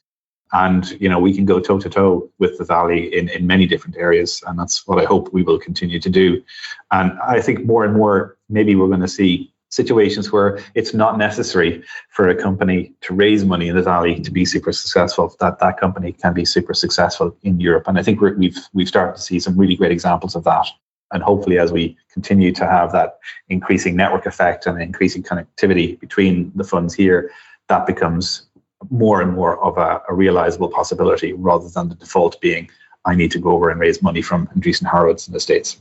And 0.57 0.85
you 1.03 1.09
know, 1.09 1.21
we 1.27 1.35
can 1.35 1.45
go 1.45 1.61
toe 1.61 1.79
to 1.79 1.91
toe 1.91 2.31
with 2.39 2.57
the 2.59 2.65
valley 2.65 3.01
in, 3.15 3.29
in 3.29 3.47
many 3.47 3.67
different 3.67 3.97
areas. 3.97 4.43
And 4.47 4.59
that's 4.59 4.87
what 4.87 4.99
I 4.99 5.05
hope 5.05 5.33
we 5.33 5.43
will 5.43 5.59
continue 5.59 6.01
to 6.01 6.11
do. 6.11 6.43
And 6.91 7.13
I 7.35 7.41
think 7.41 7.65
more 7.65 7.85
and 7.85 7.95
more, 7.95 8.39
maybe 8.49 8.75
we're 8.75 8.95
going 8.95 9.09
to 9.09 9.17
see 9.21 9.53
situations 9.71 10.33
where 10.33 10.59
it's 10.75 10.95
not 10.95 11.19
necessary 11.19 11.83
for 12.11 12.29
a 12.29 12.41
company 12.47 12.95
to 13.03 13.13
raise 13.13 13.45
money 13.45 13.69
in 13.69 13.77
the 13.77 13.83
valley 13.83 14.21
to 14.21 14.31
be 14.31 14.45
super 14.45 14.73
successful 14.73 15.35
that 15.41 15.59
that 15.59 15.79
company 15.79 16.13
can 16.13 16.33
be 16.33 16.45
super 16.45 16.73
successful 16.73 17.37
in 17.43 17.59
Europe 17.59 17.85
and 17.89 17.99
I 17.99 18.03
think 18.03 18.21
we 18.21 18.29
have 18.29 18.39
we've, 18.39 18.59
we've 18.73 18.89
started 18.89 19.17
to 19.17 19.21
see 19.21 19.41
some 19.41 19.59
really 19.59 19.75
great 19.75 19.91
examples 19.91 20.37
of 20.37 20.45
that 20.45 20.69
and 21.13 21.23
hopefully, 21.23 21.59
as 21.59 21.73
we 21.73 21.97
continue 22.13 22.53
to 22.53 22.67
have 22.67 22.93
that 22.93 23.19
increasing 23.49 23.97
network 23.97 24.27
effect 24.27 24.67
and 24.67 24.81
increasing 24.83 25.23
connectivity 25.23 25.99
between 26.01 26.51
the 26.55 26.65
funds 26.65 26.95
here, 26.95 27.31
that 27.69 27.87
becomes 27.87 28.46
more 28.91 29.20
and 29.20 29.33
more 29.33 29.62
of 29.62 29.77
a, 29.79 30.03
a 30.09 30.14
realizable 30.14 30.68
possibility 30.68 31.33
rather 31.33 31.68
than 31.68 31.89
the 31.89 31.95
default 31.95 32.41
being 32.41 32.68
I 33.07 33.14
need 33.14 33.31
to 33.31 33.39
go 33.39 33.53
over 33.53 33.70
and 33.70 33.81
raise 33.81 34.03
money 34.03 34.20
from 34.20 34.49
Andreessen 34.49 34.87
Horowitz 34.87 35.27
in 35.27 35.33
the 35.33 35.41
States. 35.41 35.81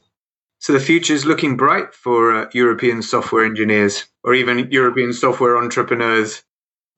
So 0.60 0.74
the 0.74 0.80
future 0.80 1.14
is 1.14 1.26
looking 1.26 1.58
bright 1.58 1.94
for 1.94 2.36
uh, 2.36 2.50
European 2.54 3.02
software 3.02 3.46
engineers 3.46 4.06
or 4.24 4.34
even 4.34 4.72
European 4.72 5.12
software 5.12 5.58
entrepreneurs. 5.58 6.44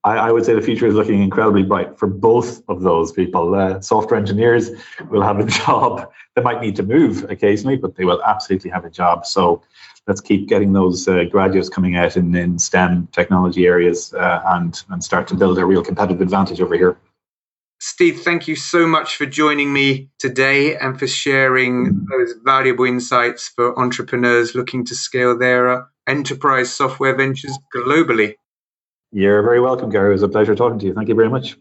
I, 0.04 0.18
I, 0.18 0.32
would 0.32 0.46
say 0.46 0.54
the 0.54 0.62
future 0.62 0.86
is 0.86 0.94
looking 0.94 1.22
incredibly 1.24 1.64
bright 1.64 1.98
for 1.98 2.08
both 2.08 2.62
of 2.70 2.82
those 2.82 3.12
people. 3.12 3.56
Uh, 3.56 3.82
software 3.82 4.20
engineers 4.20 4.70
will 5.10 5.24
have 5.24 5.40
a 5.40 5.46
job. 5.66 6.10
They 6.36 6.42
might 6.42 6.62
need 6.62 6.76
to 6.76 6.84
move 6.84 7.26
occasionally, 7.30 7.78
but 7.78 7.96
they 7.96 8.06
will 8.06 8.22
absolutely 8.24 8.70
have 8.70 8.86
a 8.86 8.90
job. 8.90 9.26
So 9.26 9.64
let's 10.08 10.22
keep 10.22 10.48
getting 10.48 10.74
those 10.74 11.08
uh, 11.08 11.26
graduates 11.26 11.70
coming 11.70 11.96
out 11.96 12.18
in, 12.18 12.34
in 12.36 12.58
STEM 12.58 13.08
technology 13.12 13.68
areas 13.68 14.14
uh, 14.14 14.42
and, 14.48 14.84
and 14.90 15.04
start 15.04 15.28
to 15.28 15.36
build 15.36 15.58
a 15.58 15.66
real 15.66 15.84
competitive 15.84 16.22
advantage 16.22 16.62
over 16.62 16.76
here. 16.76 16.98
Steve, 17.80 18.22
thank 18.22 18.48
you 18.48 18.56
so 18.56 18.88
much 18.88 19.18
for 19.18 19.28
joining 19.28 19.72
me 19.72 20.10
today 20.18 20.76
and 20.78 20.98
for 20.98 21.06
sharing 21.06 22.08
those 22.10 22.34
valuable 22.44 22.86
insights 22.86 23.50
for 23.50 23.78
entrepreneurs 23.78 24.56
looking 24.56 24.84
to 24.86 24.96
scale 24.96 25.38
their 25.38 25.70
uh, 25.70 25.84
enterprise 26.08 26.72
software 26.74 27.16
ventures 27.16 27.56
globally. 27.76 28.34
You're 29.12 29.44
very 29.44 29.62
welcome, 29.62 29.92
Gary. 29.92 30.10
It 30.10 30.14
was 30.14 30.24
a 30.24 30.30
pleasure 30.30 30.56
talking 30.56 30.80
to 30.80 30.86
you. 30.88 30.94
Thank 30.94 31.08
you 31.08 31.16
very 31.16 31.30
much. 31.30 31.56